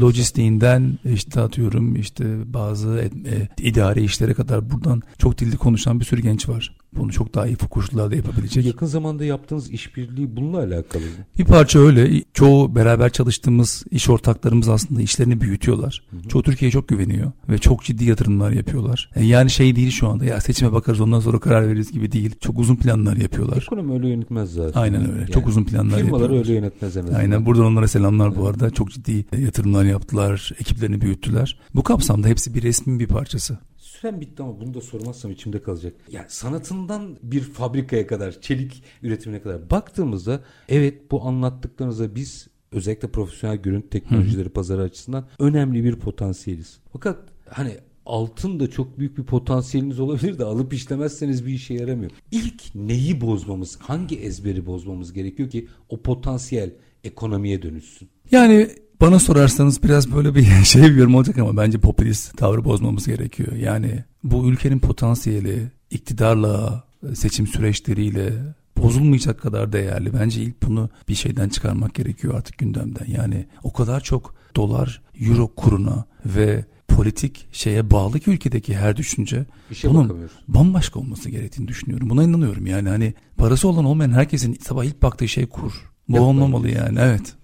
Lojistiğinden 0.00 0.98
işte 1.04 1.40
atıyorum 1.40 1.96
işte 1.96 2.52
bazı 2.54 3.10
e, 3.26 3.64
idari 3.68 4.04
işlere 4.04 4.34
kadar 4.34 4.70
buradan 4.70 5.02
çok 5.18 5.38
dilli 5.38 5.56
konuşan 5.56 6.00
bir 6.00 6.04
sürü 6.04 6.22
genç 6.22 6.48
var. 6.48 6.76
Bunu 6.96 7.12
çok 7.12 7.34
daha 7.34 7.46
iyi 7.46 7.56
koşullarda 7.56 8.16
yapabilecek. 8.16 8.66
Yakın 8.66 8.86
zamanda 8.86 9.24
yaptığınız 9.24 9.70
işbirliği 9.70 10.36
bununla 10.36 10.58
alakalı 10.58 11.02
mı? 11.02 11.08
Bir 11.38 11.44
parça 11.44 11.78
öyle. 11.78 12.22
Çoğu 12.34 12.74
beraber 12.74 13.10
çalıştığımız 13.10 13.84
iş 13.90 14.08
ortaklarımız 14.08 14.68
aslında 14.68 15.02
işlerini 15.02 15.40
büyütüyorlar. 15.40 16.04
Hı 16.10 16.16
hı. 16.16 16.28
Çoğu 16.28 16.42
Türkiye'ye 16.42 16.72
çok 16.72 16.88
güveniyor 16.88 17.32
ve 17.48 17.58
çok 17.58 17.84
ciddi 17.84 18.04
yatırımlar 18.04 18.50
yapıyorlar. 18.50 19.10
E, 19.16 19.24
yani 19.24 19.50
şey 19.50 19.76
değil 19.76 19.90
şu 19.90 20.08
anda 20.08 20.24
ya 20.24 20.40
seçime 20.40 20.72
bakarız 20.72 21.00
ondan 21.00 21.20
sonra 21.20 21.38
karar 21.38 21.68
veririz 21.68 21.92
gibi 21.92 22.12
değil. 22.12 22.34
Çok 22.40 22.58
uzun 22.58 22.76
planlar 22.76 23.16
yapıyorlar. 23.16 23.56
Ekonomi 23.56 23.92
öyle 23.92 24.08
yönetmez 24.08 24.52
zaten. 24.52 24.80
Aynen 24.80 25.10
öyle. 25.10 25.20
Yani 25.20 25.30
çok 25.30 25.48
uzun 25.48 25.64
planlar 25.64 25.96
firmalar 25.96 26.20
yapıyorlar. 26.20 26.38
Öyle 26.38 26.52
yönetmez 26.52 26.96
en 26.96 27.02
azından. 27.02 27.18
Aynen 27.18 27.46
buradan 27.46 27.64
onlara 27.64 27.88
selamlar 27.88 28.36
bu 28.36 28.46
arada. 28.46 28.70
Çok 28.70 28.90
ciddi 28.90 29.24
yatırımlar 29.38 29.84
yaptılar. 29.84 30.52
Ekiplerini 30.60 31.00
büyüttüler. 31.00 31.58
Bu 31.74 31.82
kapsamda 31.82 32.28
hepsi 32.28 32.54
bir 32.54 32.62
resmin 32.62 33.00
bir 33.00 33.06
parçası. 33.06 33.58
Süren 34.00 34.20
bitti 34.20 34.42
ama 34.42 34.60
bunu 34.60 34.74
da 34.74 34.80
sormazsam 34.80 35.30
içimde 35.30 35.62
kalacak. 35.62 35.94
Yani 36.12 36.26
sanatından 36.28 37.16
bir 37.22 37.40
fabrikaya 37.40 38.06
kadar, 38.06 38.40
çelik 38.40 38.82
üretimine 39.02 39.42
kadar 39.42 39.70
baktığımızda 39.70 40.40
evet 40.68 41.10
bu 41.10 41.22
anlattıklarınıza 41.22 42.14
biz 42.14 42.48
özellikle 42.72 43.08
profesyonel 43.08 43.56
görüntü 43.56 43.88
teknolojileri 43.88 44.48
Hı. 44.48 44.52
pazarı 44.52 44.82
açısından 44.82 45.28
önemli 45.38 45.84
bir 45.84 45.96
potansiyeliz. 45.96 46.78
Fakat 46.92 47.18
hani 47.48 47.76
altın 48.06 48.60
da 48.60 48.70
çok 48.70 48.98
büyük 48.98 49.18
bir 49.18 49.24
potansiyeliniz 49.24 50.00
olabilir 50.00 50.38
de 50.38 50.44
alıp 50.44 50.74
işlemezseniz 50.74 51.46
bir 51.46 51.52
işe 51.52 51.74
yaramıyor. 51.74 52.10
İlk 52.30 52.74
neyi 52.74 53.20
bozmamız, 53.20 53.76
hangi 53.80 54.18
ezberi 54.18 54.66
bozmamız 54.66 55.12
gerekiyor 55.12 55.50
ki 55.50 55.68
o 55.88 56.02
potansiyel 56.02 56.70
ekonomiye 57.04 57.62
dönüşsün? 57.62 58.08
Yani 58.30 58.68
bana 59.00 59.18
sorarsanız 59.18 59.82
biraz 59.82 60.12
böyle 60.12 60.34
bir 60.34 60.44
şey 60.64 60.82
bir 60.82 60.96
yorum 60.96 61.14
olacak 61.14 61.38
ama 61.38 61.56
bence 61.56 61.78
popülist 61.78 62.36
tavrı 62.36 62.64
bozmamız 62.64 63.06
gerekiyor. 63.06 63.52
Yani 63.52 64.04
bu 64.24 64.48
ülkenin 64.48 64.78
potansiyeli 64.78 65.70
iktidarla, 65.90 66.84
seçim 67.14 67.46
süreçleriyle 67.46 68.32
bozulmayacak 68.76 69.40
kadar 69.40 69.72
değerli. 69.72 70.12
Bence 70.12 70.42
ilk 70.42 70.62
bunu 70.62 70.90
bir 71.08 71.14
şeyden 71.14 71.48
çıkarmak 71.48 71.94
gerekiyor 71.94 72.34
artık 72.34 72.58
gündemden. 72.58 73.06
Yani 73.06 73.46
o 73.62 73.72
kadar 73.72 74.00
çok 74.00 74.34
dolar, 74.56 75.02
euro 75.20 75.48
kuruna 75.48 76.04
ve 76.26 76.64
politik 76.88 77.48
şeye 77.52 77.90
bağlı 77.90 78.20
ki 78.20 78.30
ülkedeki 78.30 78.76
her 78.76 78.96
düşünce 78.96 79.46
İşe 79.70 79.90
bunun 79.90 80.30
bambaşka 80.48 81.00
olması 81.00 81.30
gerektiğini 81.30 81.68
düşünüyorum. 81.68 82.10
Buna 82.10 82.24
inanıyorum 82.24 82.66
yani 82.66 82.88
hani 82.88 83.14
parası 83.36 83.68
olan 83.68 83.84
olmayan 83.84 84.10
herkesin 84.10 84.58
sabah 84.62 84.84
ilk 84.84 85.02
baktığı 85.02 85.28
şey 85.28 85.46
kur. 85.46 85.72
Bu 86.08 86.20
olmamalı 86.20 86.70
yani 86.70 86.98
evet. 87.00 87.34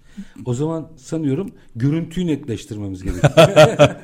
O 0.45 0.53
zaman 0.53 0.87
sanıyorum 0.95 1.51
görüntüyü 1.75 2.27
netleştirmemiz 2.27 3.03
gerekiyor. 3.03 3.33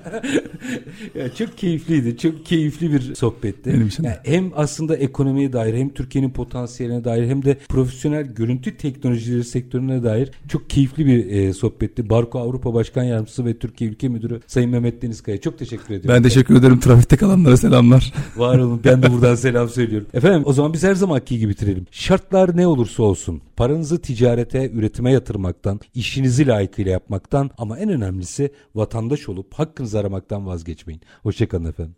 yani 1.16 1.32
çok 1.38 1.58
keyifliydi. 1.58 2.18
Çok 2.18 2.46
keyifli 2.46 2.94
bir 2.94 3.16
sohbetti. 3.16 3.74
Benim 3.74 3.88
için 3.88 4.04
yani 4.04 4.18
hem 4.24 4.52
aslında 4.56 4.96
ekonomiye 4.96 5.54
dair 5.54 5.74
hem 5.74 5.90
Türkiye'nin 5.90 6.30
potansiyeline 6.30 7.04
dair 7.04 7.28
hem 7.28 7.46
de 7.46 7.58
profesyonel 7.70 8.24
görüntü 8.24 8.78
teknolojileri 8.78 9.44
sektörüne 9.44 10.04
dair 10.04 10.32
çok 10.48 10.70
keyifli 10.70 11.06
bir 11.06 11.26
e, 11.26 11.54
sohbetti. 11.54 12.10
Barko 12.10 12.40
Avrupa 12.40 12.74
Başkan 12.74 13.04
Yardımcısı 13.04 13.46
ve 13.46 13.58
Türkiye 13.58 13.90
Ülke 13.90 14.10
Müdürü 14.10 14.42
Sayın 14.48 14.70
Mehmet 14.70 15.02
Denizkaya. 15.02 15.42
Çok 15.42 15.60
teşekkür 15.60 15.86
ediyorum. 15.86 16.10
Ben 16.10 16.24
teşekkür 16.24 16.56
ederim. 16.56 16.80
Trafikte 16.80 17.18
kalanlara 17.18 17.58
selamlar. 17.58 18.14
Var 18.38 18.60
olun. 18.60 18.82
Ben 18.84 19.04
de 19.04 19.12
buradan 19.12 19.36
selam 19.42 19.70
söylüyorum. 19.70 20.08
Efendim 20.14 20.42
o 20.46 20.54
zaman 20.54 20.74
biz 20.74 20.84
her 20.84 20.96
zamanki 20.96 21.40
gibi 21.40 21.52
bitirelim. 21.52 21.88
Şartlar 21.92 22.58
ne 22.58 22.68
olursa 22.68 23.04
olsun 23.04 23.42
paranızı 23.56 24.02
ticarete, 24.02 24.72
üretime 24.72 25.12
yatırmaktan, 25.12 25.80
işinizi 26.02 26.48
layıkıyla 26.48 26.92
yapmaktan 26.92 27.52
ama 27.58 27.80
en 27.80 27.90
önemlisi 27.90 28.52
vatandaş 28.76 29.30
olup 29.30 29.54
hakkınızı 29.54 30.00
aramaktan 30.00 30.48
vazgeçmeyin. 30.48 31.02
Hoşçakalın 31.24 31.66
efendim. 31.66 31.96